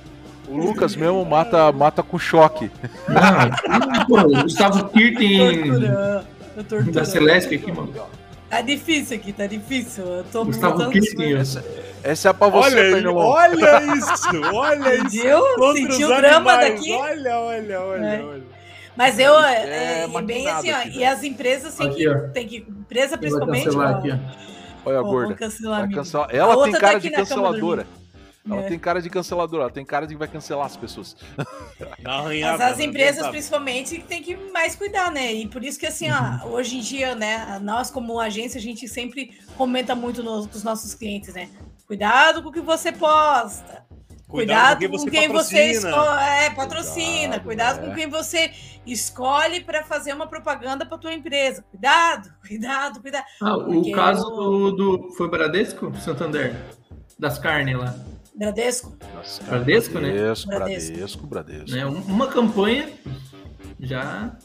O 0.47 0.57
Lucas 0.57 0.95
mesmo 0.95 1.23
mata, 1.25 1.71
mata 1.71 2.03
com 2.03 2.17
choque. 2.17 2.71
Ah, 3.07 4.05
pô, 4.07 4.23
Gustavo 4.43 4.89
Kirten 4.89 5.71
da 6.91 7.05
Celeste 7.05 7.55
aqui, 7.55 7.71
mano. 7.71 7.93
Tá 8.49 8.61
difícil 8.61 9.17
aqui, 9.17 9.31
tá 9.31 9.45
difícil. 9.45 10.03
Eu 10.03 10.23
tô 10.25 10.45
Gustavo 10.45 10.89
Kirten. 10.89 11.35
Essa 12.03 12.29
é 12.29 12.33
pra 12.33 12.47
você, 12.47 12.75
olha, 12.75 12.93
Pernilongo. 12.93 13.19
Olha 13.19 13.83
isso, 13.95 14.41
olha 14.53 14.95
isso. 14.95 15.09
Viu? 15.09 15.73
Sentiu 15.75 16.07
o 16.09 16.15
drama 16.15 16.55
daqui? 16.57 16.91
Olha, 16.93 17.37
olha, 17.37 17.81
olha, 17.81 18.05
é. 18.05 18.23
olha. 18.23 18.43
Mas 18.95 19.19
eu, 19.19 19.39
é, 19.39 20.03
é 20.03 20.21
bem 20.23 20.49
assim, 20.49 20.71
ó, 20.71 20.75
aqui, 20.75 20.97
e 20.97 21.05
as 21.05 21.23
empresas 21.23 21.75
têm 21.75 21.93
que, 21.93 22.09
tem 22.33 22.47
que, 22.47 22.57
empresa 22.57 23.17
principalmente, 23.17 23.69
ó, 23.69 23.81
aqui, 23.81 24.19
Olha 24.85 24.99
a 24.99 25.01
gorda. 25.01 25.35
Cancelar, 25.35 25.87
ela 26.31 26.63
tem 26.63 26.73
cara 26.73 26.93
tá 26.93 26.99
de 26.99 27.09
canceladora. 27.09 27.85
Ela 28.49 28.61
é. 28.61 28.67
tem 28.67 28.79
cara 28.79 29.01
de 29.01 29.09
canceladora, 29.09 29.63
ela 29.63 29.71
tem 29.71 29.85
cara 29.85 30.07
de 30.07 30.13
que 30.13 30.19
vai 30.19 30.27
cancelar 30.27 30.65
as 30.65 30.75
pessoas. 30.75 31.15
Mas 32.03 32.61
as 32.61 32.79
empresas, 32.79 33.27
principalmente, 33.27 33.99
tem 34.01 34.21
que 34.21 34.35
mais 34.51 34.75
cuidar, 34.75 35.11
né? 35.11 35.31
E 35.33 35.47
por 35.47 35.63
isso 35.63 35.79
que, 35.79 35.85
assim, 35.85 36.09
ó, 36.11 36.47
uhum. 36.47 36.53
hoje 36.53 36.77
em 36.77 36.81
dia, 36.81 37.15
né, 37.15 37.59
nós, 37.61 37.91
como 37.91 38.19
agência, 38.19 38.57
a 38.57 38.61
gente 38.61 38.87
sempre 38.87 39.37
comenta 39.57 39.95
muito 39.95 40.23
nos, 40.23 40.47
dos 40.47 40.63
nossos 40.63 40.93
clientes, 40.93 41.33
né? 41.33 41.49
Cuidado 41.85 42.41
com 42.43 42.49
o 42.49 42.51
que 42.51 42.61
você 42.61 42.91
posta. 42.91 43.87
Cuidado, 44.29 44.77
cuidado 44.77 45.03
com, 45.03 45.09
quem 45.09 45.27
você, 45.27 45.73
você 45.73 45.87
é, 45.87 46.51
patrocina. 46.51 47.39
Cuidado, 47.39 47.79
cuidado 47.79 47.79
é. 47.79 47.87
com 47.87 47.95
quem 47.95 48.07
você 48.07 48.51
escolhe 48.85 49.61
para 49.61 49.83
fazer 49.83 50.13
uma 50.13 50.27
propaganda 50.27 50.85
para 50.85 50.99
tua 50.99 51.11
empresa. 51.11 51.63
Cuidado, 51.71 52.31
cuidado, 52.47 53.01
cuidado. 53.01 53.25
Ah, 53.41 53.57
o 53.57 53.91
caso 53.91 54.23
eu... 54.29 54.71
do 54.75 55.13
foi 55.17 55.27
Bradesco, 55.27 55.91
Santander, 55.97 56.55
das 57.17 57.39
carnes 57.39 57.75
lá. 57.75 57.95
Bradesco. 58.35 58.97
Bradesco, 59.45 59.99
né? 59.99 60.11
Bradesco, 60.11 60.47
Bradesco, 60.47 61.27
Bradesco. 61.27 61.71
Né? 61.71 61.85
Uma 61.85 62.27
campanha 62.27 62.89
já 63.79 64.35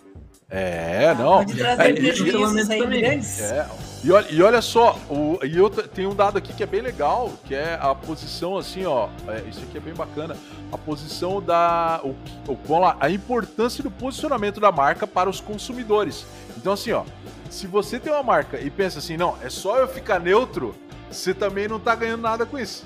é, 0.56 1.12
não. 1.14 1.38
Pode 1.38 1.56
trazer 1.56 1.90
é, 1.90 1.92
prejuízos 1.94 2.70
aí 2.70 2.86
grandes. 2.86 3.40
É. 3.40 3.66
E 4.04 4.12
olha, 4.12 4.26
e 4.30 4.42
olha 4.42 4.62
só, 4.62 4.98
o, 5.10 5.38
e 5.42 5.56
eu 5.56 5.68
tenho 5.68 6.10
um 6.10 6.14
dado 6.14 6.38
aqui 6.38 6.52
que 6.52 6.62
é 6.62 6.66
bem 6.66 6.80
legal, 6.80 7.32
que 7.44 7.54
é 7.54 7.78
a 7.80 7.94
posição 7.94 8.56
assim, 8.56 8.84
ó. 8.84 9.08
É, 9.26 9.42
isso 9.48 9.60
aqui 9.62 9.78
é 9.78 9.80
bem 9.80 9.94
bacana. 9.94 10.36
A 10.70 10.78
posição 10.78 11.42
da. 11.42 12.00
O, 12.04 12.10
o, 12.46 12.56
vamos 12.66 12.82
lá, 12.82 12.96
a 13.00 13.10
importância 13.10 13.82
do 13.82 13.90
posicionamento 13.90 14.60
da 14.60 14.70
marca 14.70 15.08
para 15.08 15.28
os 15.28 15.40
consumidores. 15.40 16.26
Então, 16.56 16.74
assim, 16.74 16.92
ó. 16.92 17.04
Se 17.50 17.66
você 17.66 17.98
tem 17.98 18.12
uma 18.12 18.22
marca 18.22 18.60
e 18.60 18.68
pensa 18.68 18.98
assim, 18.98 19.16
não, 19.16 19.36
é 19.42 19.48
só 19.48 19.78
eu 19.78 19.86
ficar 19.86 20.18
neutro, 20.18 20.74
você 21.10 21.32
também 21.32 21.68
não 21.68 21.78
tá 21.78 21.94
ganhando 21.94 22.22
nada 22.22 22.44
com 22.44 22.58
isso. 22.58 22.84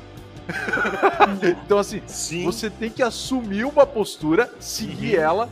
então, 1.64 1.78
assim, 1.78 2.02
Sim. 2.06 2.44
você 2.44 2.70
tem 2.70 2.90
que 2.90 3.02
assumir 3.02 3.64
uma 3.64 3.86
postura, 3.86 4.50
seguir 4.58 5.16
uhum. 5.16 5.22
ela 5.22 5.48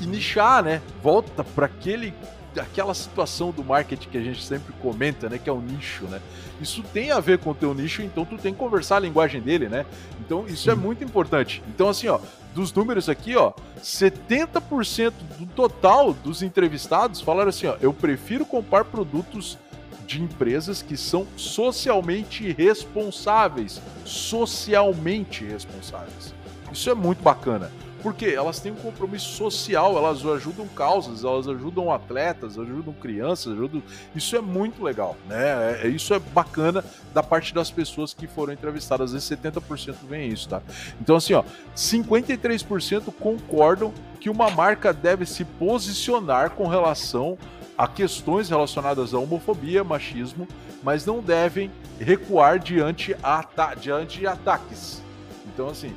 e 0.00 0.06
nichar, 0.06 0.62
né? 0.62 0.82
Volta 1.02 1.42
para 1.42 1.66
aquele 1.66 2.14
aquela 2.60 2.94
situação 2.94 3.50
do 3.50 3.62
marketing 3.62 4.08
que 4.08 4.16
a 4.16 4.22
gente 4.22 4.42
sempre 4.42 4.72
comenta, 4.80 5.28
né, 5.28 5.36
que 5.36 5.46
é 5.46 5.52
o 5.52 5.60
nicho, 5.60 6.04
né? 6.06 6.22
Isso 6.58 6.82
tem 6.82 7.10
a 7.10 7.20
ver 7.20 7.38
com 7.38 7.50
o 7.50 7.54
teu 7.54 7.74
nicho, 7.74 8.00
então 8.00 8.24
tu 8.24 8.38
tem 8.38 8.52
que 8.52 8.58
conversar 8.58 8.96
a 8.96 9.00
linguagem 9.00 9.42
dele, 9.42 9.68
né? 9.68 9.84
Então 10.20 10.46
isso 10.46 10.70
é 10.70 10.74
Sim. 10.74 10.80
é 10.80 10.82
muito 10.82 11.04
importante. 11.04 11.62
Então 11.68 11.88
assim, 11.88 12.08
ó, 12.08 12.18
dos 12.54 12.72
números 12.72 13.08
aqui, 13.08 13.36
ó, 13.36 13.52
70% 13.82 15.12
do 15.38 15.46
total 15.46 16.14
dos 16.14 16.42
entrevistados 16.42 17.20
falaram 17.20 17.50
assim, 17.50 17.66
ó, 17.66 17.76
eu 17.80 17.92
prefiro 17.92 18.46
comprar 18.46 18.84
produtos 18.84 19.58
de 20.06 20.22
empresas 20.22 20.80
que 20.80 20.96
são 20.96 21.26
socialmente 21.36 22.52
responsáveis, 22.52 23.80
socialmente 24.04 25.44
responsáveis. 25.44 26.34
Isso 26.72 26.88
é 26.88 26.94
muito 26.94 27.22
bacana. 27.22 27.70
Porque 28.02 28.26
elas 28.26 28.60
têm 28.60 28.70
um 28.70 28.76
compromisso 28.76 29.30
social, 29.30 29.96
elas 29.96 30.24
ajudam 30.24 30.68
causas, 30.68 31.24
elas 31.24 31.48
ajudam 31.48 31.90
atletas, 31.90 32.56
ajudam 32.56 32.94
crianças, 32.94 33.52
ajudam. 33.52 33.82
Isso 34.14 34.36
é 34.36 34.40
muito 34.40 34.80
legal, 34.84 35.16
né? 35.26 35.80
É, 35.82 35.86
é 35.86 35.88
isso 35.88 36.14
é 36.14 36.18
bacana 36.20 36.84
da 37.12 37.20
parte 37.20 37.52
das 37.52 37.68
pessoas 37.68 38.14
que 38.14 38.28
foram 38.28 38.52
entrevistadas. 38.52 39.12
Às 39.12 39.26
vezes 39.28 39.38
70% 39.42 39.96
vem 40.08 40.28
isso, 40.28 40.48
tá? 40.48 40.62
Então, 41.00 41.16
assim, 41.16 41.34
ó, 41.34 41.42
53% 41.74 43.12
concordam 43.18 43.92
que 44.20 44.30
uma 44.30 44.50
marca 44.50 44.92
deve 44.92 45.26
se 45.26 45.44
posicionar 45.44 46.50
com 46.50 46.68
relação 46.68 47.36
a 47.76 47.86
questões 47.86 48.48
relacionadas 48.48 49.12
à 49.12 49.18
homofobia, 49.18 49.84
machismo, 49.84 50.48
mas 50.82 51.04
não 51.04 51.20
devem 51.20 51.70
recuar 52.00 52.58
diante, 52.58 53.16
a, 53.22 53.44
diante 53.78 54.20
de 54.20 54.26
ataques. 54.26 55.02
Então, 55.46 55.68
assim, 55.68 55.94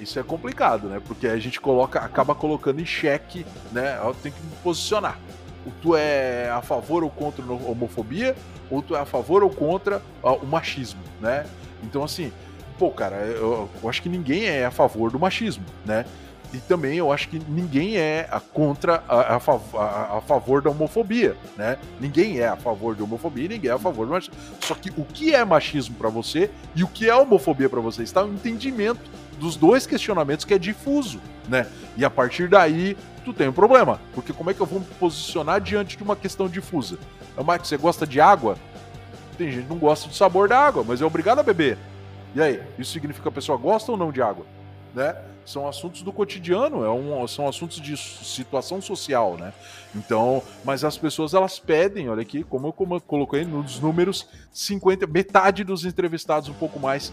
isso 0.00 0.18
é 0.18 0.22
complicado, 0.22 0.88
né? 0.88 1.00
Porque 1.04 1.26
a 1.26 1.38
gente 1.38 1.60
coloca, 1.60 2.00
acaba 2.00 2.34
colocando 2.34 2.80
em 2.80 2.86
xeque, 2.86 3.46
né? 3.70 3.98
Tem 4.22 4.32
que 4.32 4.40
posicionar. 4.62 5.18
Tu 5.80 5.94
é 5.94 6.50
a 6.50 6.60
favor 6.60 7.04
ou 7.04 7.10
contra 7.10 7.44
a 7.44 7.52
homofobia, 7.52 8.34
ou 8.70 8.82
tu 8.82 8.96
é 8.96 9.00
a 9.00 9.04
favor 9.04 9.44
ou 9.44 9.50
contra 9.50 10.02
o 10.22 10.46
machismo, 10.46 11.00
né? 11.20 11.46
Então, 11.82 12.02
assim, 12.02 12.32
pô, 12.78 12.90
cara, 12.90 13.16
eu, 13.16 13.68
eu 13.80 13.88
acho 13.88 14.02
que 14.02 14.08
ninguém 14.08 14.46
é 14.46 14.64
a 14.64 14.70
favor 14.70 15.10
do 15.10 15.18
machismo, 15.18 15.64
né? 15.84 16.04
E 16.52 16.58
também 16.58 16.98
eu 16.98 17.10
acho 17.10 17.28
que 17.28 17.40
ninguém 17.48 17.96
é 17.96 18.28
a 18.30 18.38
contra 18.38 19.02
a, 19.08 19.34
a, 19.34 19.36
a, 19.36 20.20
favor 20.20 20.60
da 20.60 20.70
homofobia, 20.70 21.34
né? 21.56 21.78
Ninguém 21.98 22.40
é 22.40 22.48
a 22.48 22.56
favor 22.56 22.94
da 22.94 23.02
homofobia, 23.04 23.48
ninguém 23.48 23.70
é 23.70 23.74
a 23.74 23.78
favor 23.78 24.06
do 24.06 24.12
machismo. 24.12 24.34
Só 24.60 24.74
que 24.74 24.90
o 24.90 25.04
que 25.04 25.34
é 25.34 25.44
machismo 25.44 25.94
para 25.94 26.10
você 26.10 26.50
e 26.74 26.84
o 26.84 26.88
que 26.88 27.08
é 27.08 27.16
homofobia 27.16 27.70
para 27.70 27.80
você 27.80 28.02
está 28.02 28.22
no 28.22 28.34
entendimento 28.34 29.00
dos 29.38 29.56
dois 29.56 29.86
questionamentos 29.86 30.44
que 30.44 30.52
é 30.52 30.58
difuso, 30.58 31.20
né? 31.48 31.66
E 31.96 32.04
a 32.04 32.10
partir 32.10 32.48
daí, 32.48 32.96
tu 33.24 33.32
tem 33.32 33.48
um 33.48 33.52
problema. 33.52 33.98
Porque 34.14 34.32
como 34.32 34.50
é 34.50 34.54
que 34.54 34.60
eu 34.60 34.66
vou 34.66 34.80
me 34.80 34.86
posicionar 35.00 35.58
diante 35.58 35.96
de 35.96 36.02
uma 36.02 36.14
questão 36.14 36.48
difusa? 36.48 36.98
Mike, 37.38 37.66
você 37.66 37.78
gosta 37.78 38.06
de 38.06 38.20
água? 38.20 38.58
Tem 39.38 39.50
gente 39.50 39.64
que 39.64 39.70
não 39.70 39.78
gosta 39.78 40.06
do 40.06 40.14
sabor 40.14 40.48
da 40.48 40.58
água, 40.58 40.84
mas 40.86 41.00
é 41.00 41.04
obrigado 41.04 41.38
a 41.38 41.42
beber. 41.42 41.78
E 42.34 42.42
aí, 42.42 42.62
isso 42.78 42.92
significa 42.92 43.22
que 43.22 43.28
a 43.28 43.32
pessoa 43.32 43.56
gosta 43.56 43.90
ou 43.90 43.96
não 43.96 44.12
de 44.12 44.20
água? 44.20 44.44
Né? 44.94 45.16
São 45.44 45.66
assuntos 45.66 46.02
do 46.02 46.12
cotidiano, 46.12 46.84
é 46.84 46.90
um, 46.90 47.26
são 47.26 47.48
assuntos 47.48 47.80
de 47.80 47.96
situação 47.96 48.80
social, 48.80 49.36
né? 49.36 49.52
Então, 49.94 50.42
mas 50.64 50.84
as 50.84 50.96
pessoas 50.96 51.34
elas 51.34 51.58
pedem, 51.58 52.08
olha 52.08 52.22
aqui, 52.22 52.44
como 52.44 52.68
eu, 52.68 52.72
como 52.72 52.94
eu 52.94 53.00
coloquei 53.00 53.44
nos 53.44 53.80
números, 53.80 54.28
50, 54.52 55.06
metade 55.06 55.64
dos 55.64 55.84
entrevistados, 55.84 56.48
um 56.48 56.54
pouco 56.54 56.78
mais, 56.78 57.12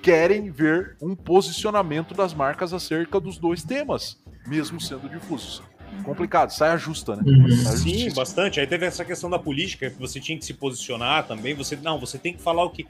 querem 0.00 0.50
ver 0.50 0.96
um 1.02 1.16
posicionamento 1.16 2.14
das 2.14 2.32
marcas 2.32 2.72
acerca 2.72 3.18
dos 3.18 3.38
dois 3.38 3.64
temas, 3.64 4.16
mesmo 4.46 4.80
sendo 4.80 5.08
difusos. 5.08 5.62
Complicado, 6.04 6.50
sai 6.50 6.76
justa, 6.78 7.16
né? 7.16 7.22
Uhum. 7.26 7.48
Sim, 7.48 8.12
bastante. 8.12 8.60
Aí 8.60 8.66
teve 8.66 8.86
essa 8.86 9.04
questão 9.04 9.30
da 9.30 9.38
política, 9.38 9.90
que 9.90 9.98
você 9.98 10.20
tinha 10.20 10.38
que 10.38 10.44
se 10.44 10.54
posicionar 10.54 11.26
também. 11.26 11.54
Você 11.54 11.76
não, 11.76 11.98
você 11.98 12.18
tem 12.18 12.34
que 12.34 12.42
falar 12.42 12.64
o 12.64 12.70
que. 12.70 12.86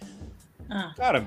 Ah. 0.69 0.93
Cara, 0.97 1.25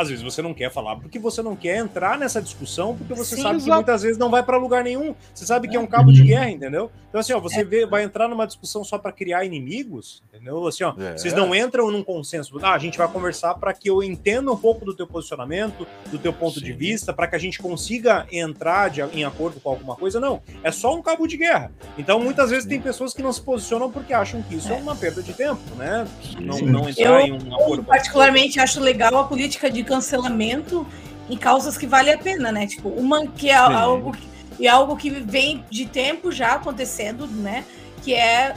às 0.00 0.08
vezes 0.08 0.24
você 0.24 0.40
não 0.40 0.54
quer 0.54 0.70
falar 0.70 0.96
porque 0.96 1.18
você 1.18 1.42
não 1.42 1.54
quer 1.54 1.76
entrar 1.76 2.18
nessa 2.18 2.40
discussão, 2.40 2.96
porque 2.96 3.12
você 3.14 3.36
Sim, 3.36 3.42
sabe 3.42 3.56
exato. 3.56 3.70
que 3.70 3.74
muitas 3.76 4.02
vezes 4.02 4.18
não 4.18 4.30
vai 4.30 4.42
para 4.42 4.56
lugar 4.56 4.82
nenhum. 4.82 5.14
Você 5.34 5.44
sabe 5.44 5.68
que 5.68 5.76
é 5.76 5.80
um 5.80 5.86
cabo 5.86 6.12
de 6.12 6.22
guerra, 6.22 6.50
entendeu? 6.50 6.90
Então, 7.08 7.20
assim, 7.20 7.32
ó, 7.32 7.40
você 7.40 7.60
é. 7.60 7.64
vê, 7.64 7.84
vai 7.84 8.04
entrar 8.04 8.28
numa 8.28 8.46
discussão 8.46 8.84
só 8.84 8.96
para 8.96 9.12
criar 9.12 9.44
inimigos, 9.44 10.22
entendeu? 10.28 10.66
Assim, 10.66 10.84
ó, 10.84 10.94
é. 10.98 11.18
vocês 11.18 11.34
não 11.34 11.54
entram 11.54 11.90
num 11.90 12.04
consenso. 12.04 12.56
Ah, 12.62 12.72
a 12.72 12.78
gente 12.78 12.96
vai 12.96 13.08
conversar 13.08 13.54
para 13.54 13.74
que 13.74 13.90
eu 13.90 14.02
entenda 14.02 14.50
um 14.50 14.56
pouco 14.56 14.84
do 14.84 14.94
teu 14.94 15.06
posicionamento, 15.06 15.86
do 16.10 16.18
teu 16.18 16.32
ponto 16.32 16.60
Sim. 16.60 16.64
de 16.64 16.72
vista, 16.72 17.12
para 17.12 17.26
que 17.26 17.36
a 17.36 17.38
gente 17.38 17.58
consiga 17.58 18.26
entrar 18.30 18.90
de, 18.90 19.02
em 19.02 19.24
acordo 19.24 19.60
com 19.60 19.68
alguma 19.68 19.96
coisa. 19.96 20.20
Não, 20.20 20.40
é 20.62 20.70
só 20.70 20.94
um 20.94 21.02
cabo 21.02 21.26
de 21.26 21.36
guerra. 21.36 21.72
Então, 21.98 22.20
muitas 22.20 22.48
vezes 22.50 22.64
Sim. 22.64 22.70
tem 22.70 22.80
pessoas 22.80 23.12
que 23.12 23.22
não 23.22 23.32
se 23.32 23.42
posicionam 23.42 23.90
porque 23.90 24.12
acham 24.12 24.40
que 24.42 24.54
isso 24.54 24.72
é, 24.72 24.78
é 24.78 24.80
uma 24.80 24.94
perda 24.94 25.22
de 25.22 25.32
tempo, 25.32 25.60
né? 25.76 26.06
Não, 26.40 26.58
não 26.58 26.88
entrar 26.88 27.20
eu, 27.20 27.26
em 27.26 27.32
um 27.32 27.54
acordo. 27.54 27.82
Eu, 27.82 27.84
particularmente, 27.84 28.60
acho 28.60 28.80
legal 28.80 29.16
a 29.16 29.24
política 29.24 29.68
de 29.68 29.82
cancelamento 29.90 30.86
em 31.28 31.36
causas 31.36 31.76
que 31.76 31.86
vale 31.86 32.12
a 32.12 32.18
pena, 32.18 32.52
né? 32.52 32.66
Tipo, 32.66 32.88
uma 32.88 33.26
que 33.26 33.50
é 33.50 33.56
Sim. 33.56 33.74
algo 33.74 34.16
e 34.58 34.68
algo 34.68 34.96
que 34.96 35.10
vem 35.10 35.64
de 35.68 35.86
tempo 35.86 36.30
já 36.30 36.54
acontecendo, 36.54 37.26
né? 37.26 37.64
Que 38.02 38.14
é 38.14 38.54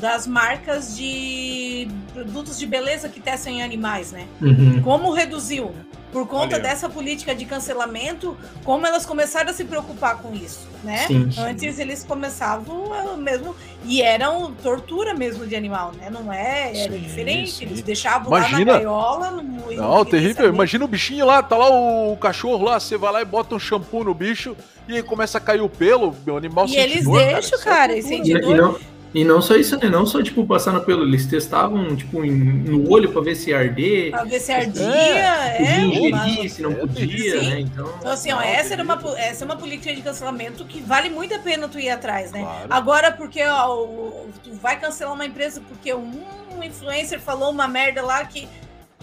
das 0.00 0.26
marcas 0.26 0.96
de 0.96 1.88
produtos 2.12 2.58
de 2.58 2.66
beleza 2.66 3.08
que 3.08 3.20
testam 3.20 3.52
em 3.52 3.62
animais, 3.62 4.10
né? 4.10 4.26
Uhum. 4.42 4.82
Como 4.82 5.12
reduziu? 5.12 5.72
Por 6.14 6.28
conta 6.28 6.50
Valeu. 6.50 6.62
dessa 6.62 6.88
política 6.88 7.34
de 7.34 7.44
cancelamento, 7.44 8.36
como 8.62 8.86
elas 8.86 9.04
começaram 9.04 9.50
a 9.50 9.52
se 9.52 9.64
preocupar 9.64 10.18
com 10.18 10.32
isso, 10.32 10.68
né? 10.84 11.08
Sim, 11.08 11.28
sim. 11.28 11.40
Antes 11.40 11.80
eles 11.80 12.04
começavam 12.04 12.94
eh, 12.94 13.16
mesmo 13.16 13.52
e 13.84 14.00
eram 14.00 14.54
tortura 14.62 15.12
mesmo 15.12 15.44
de 15.44 15.56
animal, 15.56 15.90
né? 15.98 16.08
Não 16.10 16.32
é, 16.32 16.70
era 16.84 16.92
sim, 16.92 17.00
diferente. 17.00 17.64
Eles 17.64 17.82
deixavam 17.82 18.28
Imagina... 18.28 18.58
lá 18.58 18.64
na 18.64 18.72
gaiola. 18.78 19.30
No, 19.32 19.72
não, 19.72 20.04
terrível. 20.04 20.48
Imagina 20.48 20.84
o 20.84 20.88
bichinho 20.88 21.26
lá, 21.26 21.42
tá 21.42 21.56
lá 21.56 21.68
o 21.68 22.16
cachorro 22.16 22.64
lá, 22.64 22.78
você 22.78 22.96
vai 22.96 23.12
lá 23.12 23.20
e 23.20 23.24
bota 23.24 23.56
um 23.56 23.58
shampoo 23.58 24.04
no 24.04 24.14
bicho 24.14 24.56
e 24.86 24.94
aí 24.94 25.02
começa 25.02 25.38
a 25.38 25.40
cair 25.40 25.62
o 25.62 25.68
pelo, 25.68 26.14
meu 26.24 26.36
animal 26.36 26.66
E 26.68 26.76
eles 26.76 27.02
dor, 27.02 27.18
deixam, 27.18 27.58
cara, 27.58 27.88
cara 27.88 27.96
e 27.96 28.40
dor. 28.40 28.80
E 29.14 29.24
não 29.24 29.40
só 29.40 29.54
isso, 29.54 29.78
né? 29.78 29.88
Não 29.88 30.04
só, 30.04 30.20
tipo, 30.20 30.44
passando 30.44 30.80
pelo. 30.80 31.04
Eles 31.04 31.24
testavam, 31.24 31.94
tipo, 31.94 32.24
em, 32.24 32.32
no 32.32 32.90
olho 32.90 33.12
pra 33.12 33.22
ver 33.22 33.36
se 33.36 33.54
arder. 33.54 34.10
Pra 34.10 34.24
ver 34.24 34.40
se 34.40 34.50
ardia, 34.50 34.82
é. 34.82 35.62
é 35.62 35.80
ingerir, 35.82 36.50
se 36.50 36.60
não 36.60 36.72
é, 36.72 36.74
podia, 36.74 37.40
sim. 37.40 37.50
né? 37.50 37.60
Então, 37.60 37.94
então 38.00 38.10
assim, 38.10 38.32
ó, 38.32 38.40
essa, 38.40 38.74
era 38.74 38.82
uma, 38.82 39.00
essa 39.16 39.44
é 39.44 39.46
uma 39.46 39.56
política 39.56 39.94
de 39.94 40.02
cancelamento 40.02 40.64
que 40.64 40.80
vale 40.80 41.10
muito 41.10 41.32
a 41.32 41.38
pena 41.38 41.68
tu 41.68 41.78
ir 41.78 41.90
atrás, 41.90 42.32
né? 42.32 42.40
Claro. 42.40 42.66
Agora, 42.68 43.12
porque 43.12 43.40
ó, 43.44 43.86
tu 44.42 44.52
vai 44.54 44.80
cancelar 44.80 45.14
uma 45.14 45.24
empresa 45.24 45.62
porque 45.68 45.94
um 45.94 46.24
influencer 46.62 47.20
falou 47.20 47.50
uma 47.50 47.68
merda 47.68 48.02
lá 48.02 48.24
que 48.24 48.48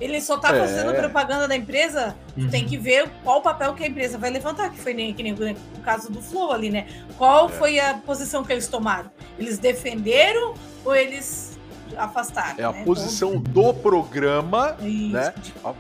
ele 0.02 0.20
só 0.20 0.36
tá 0.36 0.50
fazendo 0.50 0.92
é. 0.92 0.94
propaganda 0.96 1.48
da 1.48 1.56
empresa, 1.56 2.16
uhum. 2.36 2.50
tem 2.50 2.66
que 2.66 2.76
ver 2.76 3.08
qual 3.24 3.38
o 3.38 3.42
papel 3.42 3.76
que 3.76 3.84
a 3.84 3.88
empresa 3.88 4.18
vai 4.18 4.32
levantar, 4.32 4.72
que 4.72 4.80
foi 4.80 4.96
nem, 4.96 5.14
que 5.14 5.22
nem 5.22 5.34
o 5.34 5.82
caso 5.84 6.12
do 6.12 6.20
Flow 6.20 6.52
ali, 6.52 6.72
né? 6.72 6.88
Qual 7.20 7.46
é. 7.46 7.50
foi 7.50 7.80
a 7.80 7.94
posição 7.94 8.44
que 8.44 8.52
eles 8.52 8.68
tomaram? 8.68 9.12
Eles 9.38 9.60
defenderam 9.60 10.56
ou 10.84 10.96
eles 10.96 11.60
afastaram? 11.96 12.56
É 12.58 12.64
a 12.64 12.72
né? 12.72 12.84
posição 12.84 13.36
então... 13.36 13.54
do 13.54 13.74
programa, 13.76 14.76
Isso. 14.82 15.14
né? 15.14 15.34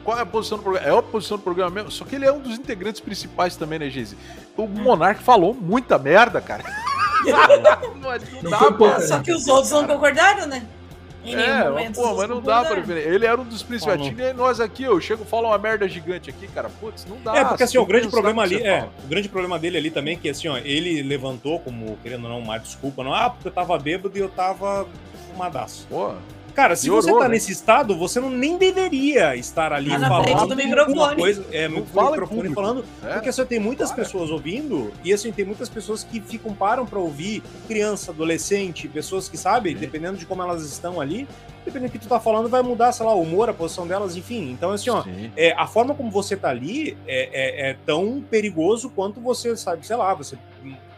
Qual 0.03 0.15
é 0.15 0.21
a 0.21 0.25
posição 0.25 0.59
do 0.59 0.63
programa? 0.63 0.87
É 0.87 0.97
a 0.97 1.01
posição 1.01 1.37
do 1.37 1.43
programa 1.43 1.71
mesmo, 1.71 1.89
só 1.89 2.05
que 2.05 2.15
ele 2.15 2.25
é 2.25 2.31
um 2.31 2.39
dos 2.39 2.59
integrantes 2.59 3.01
principais 3.01 3.55
também, 3.55 3.79
né, 3.79 3.89
Geise? 3.89 4.15
O 4.55 4.63
é. 4.63 4.67
Monark 4.67 5.23
falou 5.23 5.51
muita 5.51 5.97
merda, 5.97 6.39
cara. 6.39 6.63
não, 7.25 7.47
não 8.43 8.77
dá, 8.77 8.99
Só 9.01 9.19
que 9.19 9.33
os 9.33 9.47
outros 9.47 9.71
não 9.71 9.87
concordaram, 9.87 10.45
né? 10.45 10.63
Em 11.23 11.35
é, 11.35 11.69
momento, 11.69 11.95
pô, 11.95 12.15
mas 12.15 12.29
não 12.29 12.41
dá 12.41 12.63
pra 12.63 12.79
ver. 12.81 13.07
Ele 13.13 13.25
era 13.25 13.39
um 13.39 13.43
dos 13.43 13.61
principais. 13.61 14.01
E 14.01 14.33
nós 14.33 14.59
aqui, 14.59 14.83
eu 14.83 14.99
chego 14.99 15.23
e 15.23 15.25
falo 15.25 15.47
uma 15.47 15.57
merda 15.57 15.87
gigante 15.87 16.29
aqui, 16.29 16.47
cara. 16.47 16.69
Putz, 16.69 17.05
não 17.05 17.17
dá. 17.21 17.35
É, 17.35 17.45
porque 17.45 17.63
assim, 17.63 17.77
o 17.77 17.85
grande 17.85 18.09
problema 18.09 18.41
ali, 18.41 18.61
é, 18.61 18.87
o 19.03 19.07
grande 19.07 19.29
problema 19.29 19.59
dele 19.59 19.77
ali 19.77 19.91
também 19.91 20.15
é 20.15 20.17
que 20.17 20.29
assim, 20.29 20.47
ó, 20.47 20.57
ele 20.57 21.03
levantou 21.03 21.59
como, 21.59 21.97
querendo 22.01 22.23
ou 22.23 22.29
não, 22.29 22.39
uma 22.39 22.57
desculpa, 22.57 23.03
não, 23.03 23.13
ah, 23.13 23.29
porque 23.29 23.47
eu 23.47 23.51
tava 23.51 23.77
bêbado 23.77 24.17
e 24.17 24.21
eu 24.21 24.29
tava 24.29 24.87
fumadaço. 25.31 25.87
Pô. 25.89 26.13
Cara, 26.53 26.75
se 26.75 26.83
Piorou, 26.83 27.01
você 27.01 27.11
tá 27.13 27.19
né? 27.19 27.29
nesse 27.29 27.51
estado, 27.51 27.97
você 27.97 28.19
não 28.19 28.29
nem 28.29 28.57
deveria 28.57 29.35
estar 29.35 29.71
ali 29.73 29.91
ah, 29.93 29.99
falando 29.99 30.79
alguma 30.79 31.15
coisa. 31.15 31.45
É, 31.51 31.67
muito 31.67 31.89
fala 31.91 32.11
microfone 32.11 32.53
falando. 32.53 32.85
É? 33.03 33.13
Porque 33.13 33.29
assim, 33.29 33.45
tem 33.45 33.59
muitas 33.59 33.91
Para. 33.91 34.03
pessoas 34.03 34.29
ouvindo, 34.29 34.91
e 35.03 35.13
assim, 35.13 35.31
tem 35.31 35.45
muitas 35.45 35.69
pessoas 35.69 36.03
que 36.03 36.19
ficam, 36.19 36.53
param 36.53 36.85
para 36.85 36.99
ouvir, 36.99 37.41
criança, 37.67 38.11
adolescente, 38.11 38.87
pessoas 38.87 39.29
que, 39.29 39.37
sabem, 39.37 39.75
dependendo 39.75 40.17
de 40.17 40.25
como 40.25 40.41
elas 40.41 40.63
estão 40.63 40.99
ali, 40.99 41.27
dependendo 41.65 41.89
do 41.89 41.91
que 41.93 41.99
tu 41.99 42.07
tá 42.07 42.19
falando, 42.19 42.49
vai 42.49 42.61
mudar, 42.61 42.91
sei 42.91 43.05
lá, 43.05 43.13
o 43.13 43.21
humor, 43.21 43.49
a 43.49 43.53
posição 43.53 43.87
delas, 43.87 44.15
enfim. 44.15 44.51
Então, 44.51 44.71
assim, 44.71 44.89
ó, 44.89 45.03
é, 45.35 45.53
a 45.53 45.67
forma 45.67 45.93
como 45.93 46.11
você 46.11 46.35
tá 46.35 46.49
ali 46.49 46.97
é, 47.07 47.29
é, 47.31 47.69
é, 47.69 47.77
tão 47.85 48.23
perigoso 48.29 48.89
quanto 48.89 49.19
você, 49.21 49.55
sabe, 49.55 49.85
sei 49.85 49.95
lá, 49.95 50.13
você 50.13 50.37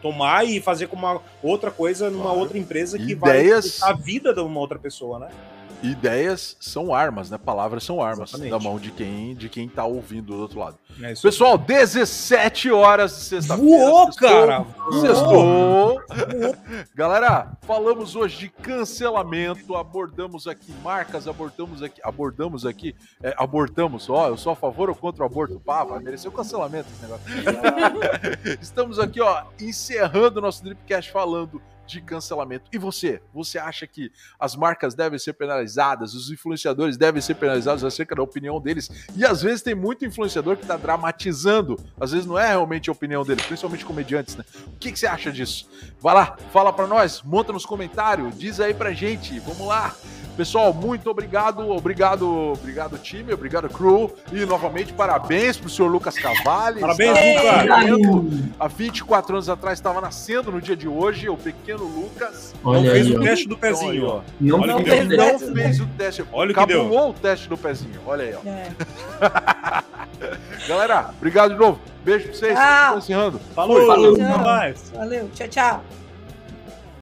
tomar 0.03 0.45
e 0.45 0.59
fazer 0.59 0.87
com 0.87 0.97
uma 0.97 1.21
outra 1.41 1.71
coisa 1.71 2.09
numa 2.09 2.25
claro. 2.25 2.39
outra 2.39 2.57
empresa 2.57 2.97
que 2.97 3.13
Ideias... 3.13 3.79
vai 3.79 3.89
a 3.89 3.93
vida 3.93 4.33
de 4.33 4.41
uma 4.41 4.59
outra 4.59 4.77
pessoa, 4.77 5.17
né? 5.17 5.29
Ideias 5.83 6.55
são 6.59 6.95
armas, 6.95 7.29
né? 7.29 7.37
Palavras 7.37 7.83
são 7.83 8.01
armas 8.01 8.29
Exatamente. 8.29 8.51
da 8.51 8.59
mão 8.59 8.79
de 8.79 8.89
quem 8.89 9.35
de 9.35 9.49
quem 9.49 9.67
tá 9.67 9.85
ouvindo 9.85 10.33
do 10.33 10.41
outro 10.41 10.59
lado. 10.59 10.77
É 11.01 11.13
Pessoal, 11.13 11.57
17 11.57 12.71
horas 12.71 13.11
de 13.15 13.21
sexta-feira. 13.23 13.77
Voou, 13.77 14.15
cara! 14.15 14.65
Sextou. 15.01 16.01
Galera, 16.95 17.51
falamos 17.61 18.15
hoje 18.15 18.37
de 18.37 18.49
cancelamento, 18.49 19.75
abordamos 19.75 20.47
aqui 20.47 20.71
marcas, 20.83 21.27
abordamos 21.27 21.83
aqui, 21.83 21.99
abordamos 22.03 22.65
aqui, 22.65 22.95
é, 23.21 23.33
abortamos, 23.37 24.09
ó, 24.09 24.29
eu 24.29 24.37
sou 24.37 24.53
a 24.53 24.55
favor 24.55 24.89
ou 24.89 24.95
contra 24.95 25.23
o 25.23 25.25
aborto? 25.25 25.59
Pá, 25.59 25.83
vai 25.83 25.99
merecer 25.99 26.29
o 26.29 26.33
cancelamento 26.33 26.87
esse 26.93 27.01
negócio. 27.01 27.25
Estamos 28.61 28.99
aqui, 28.99 29.19
ó, 29.19 29.43
encerrando 29.59 30.39
o 30.39 30.41
nosso 30.41 30.63
Dripcast 30.63 31.11
falando 31.11 31.61
de 31.85 32.01
cancelamento. 32.01 32.69
E 32.71 32.77
você? 32.77 33.21
Você 33.33 33.57
acha 33.57 33.85
que 33.87 34.11
as 34.39 34.55
marcas 34.55 34.93
devem 34.93 35.19
ser 35.19 35.33
penalizadas, 35.33 36.13
os 36.13 36.29
influenciadores 36.31 36.97
devem 36.97 37.21
ser 37.21 37.35
penalizados 37.35 37.83
acerca 37.83 38.15
da 38.15 38.23
opinião 38.23 38.59
deles? 38.59 38.89
E 39.15 39.25
às 39.25 39.41
vezes 39.41 39.61
tem 39.61 39.75
muito 39.75 40.05
influenciador 40.05 40.55
que 40.55 40.63
está 40.63 40.77
dramatizando, 40.77 41.77
às 41.99 42.11
vezes 42.11 42.25
não 42.25 42.37
é 42.37 42.47
realmente 42.47 42.89
a 42.89 42.93
opinião 42.93 43.23
dele, 43.23 43.41
principalmente 43.43 43.85
comediantes, 43.85 44.35
né? 44.35 44.43
O 44.67 44.77
que, 44.77 44.91
que 44.91 44.99
você 44.99 45.07
acha 45.07 45.31
disso? 45.31 45.69
Vai 45.99 46.13
lá, 46.15 46.37
fala 46.51 46.71
para 46.71 46.87
nós, 46.87 47.21
monta 47.21 47.53
nos 47.53 47.65
comentários, 47.65 48.37
diz 48.37 48.59
aí 48.59 48.73
pra 48.73 48.93
gente, 48.93 49.39
vamos 49.39 49.67
lá. 49.67 49.95
Pessoal, 50.35 50.73
muito 50.73 51.09
obrigado, 51.09 51.69
obrigado, 51.69 52.53
obrigado 52.53 52.97
time, 52.97 53.33
obrigado 53.33 53.69
crew 53.69 54.11
e 54.31 54.45
novamente 54.45 54.91
parabéns 54.91 55.57
pro 55.57 55.69
senhor 55.69 55.89
Lucas 55.89 56.15
Cavalli. 56.17 56.81
Parabéns, 56.81 57.17
Lucas. 57.89 58.39
Há 58.59 58.67
24 58.67 59.35
anos 59.35 59.49
atrás 59.49 59.77
estava 59.77 60.01
nascendo 60.01 60.51
no 60.51 60.59
dia 60.59 60.75
de 60.75 60.87
hoje, 60.87 61.29
o 61.29 61.37
pequeno 61.37 61.83
Lucas. 61.83 62.53
Olha 62.63 62.81
não 62.81 62.91
fez 62.91 63.05
aí, 63.05 63.13
o 63.13 63.19
ó. 63.19 63.23
teste 63.23 63.47
do 63.47 63.57
pezinho, 63.57 64.05
ó. 64.07 64.21
Não, 64.39 64.57
não, 64.59 64.83
fez, 64.83 65.07
não 65.07 65.39
fez 65.39 65.79
o 65.79 65.87
teste. 65.97 66.25
Olha 66.31 66.51
o 66.51 66.55
que 66.55 66.65
deu. 66.65 66.91
o 66.91 67.13
teste 67.13 67.47
do 67.47 67.57
pezinho. 67.57 68.01
Olha 68.05 68.23
aí, 68.23 68.33
ó. 68.33 68.49
É. 68.49 69.83
Galera, 70.67 71.09
obrigado 71.17 71.51
de 71.51 71.59
novo. 71.59 71.79
Beijo 72.03 72.25
pra 72.25 72.33
vocês. 72.33 72.57
Tchau. 72.57 72.97
encerrando. 72.97 73.39
Falou. 73.53 73.85
Falou. 73.85 74.15
Tchau. 74.15 74.43
Valeu. 74.95 75.29
Tchau, 75.33 75.47
tchau. 75.47 75.83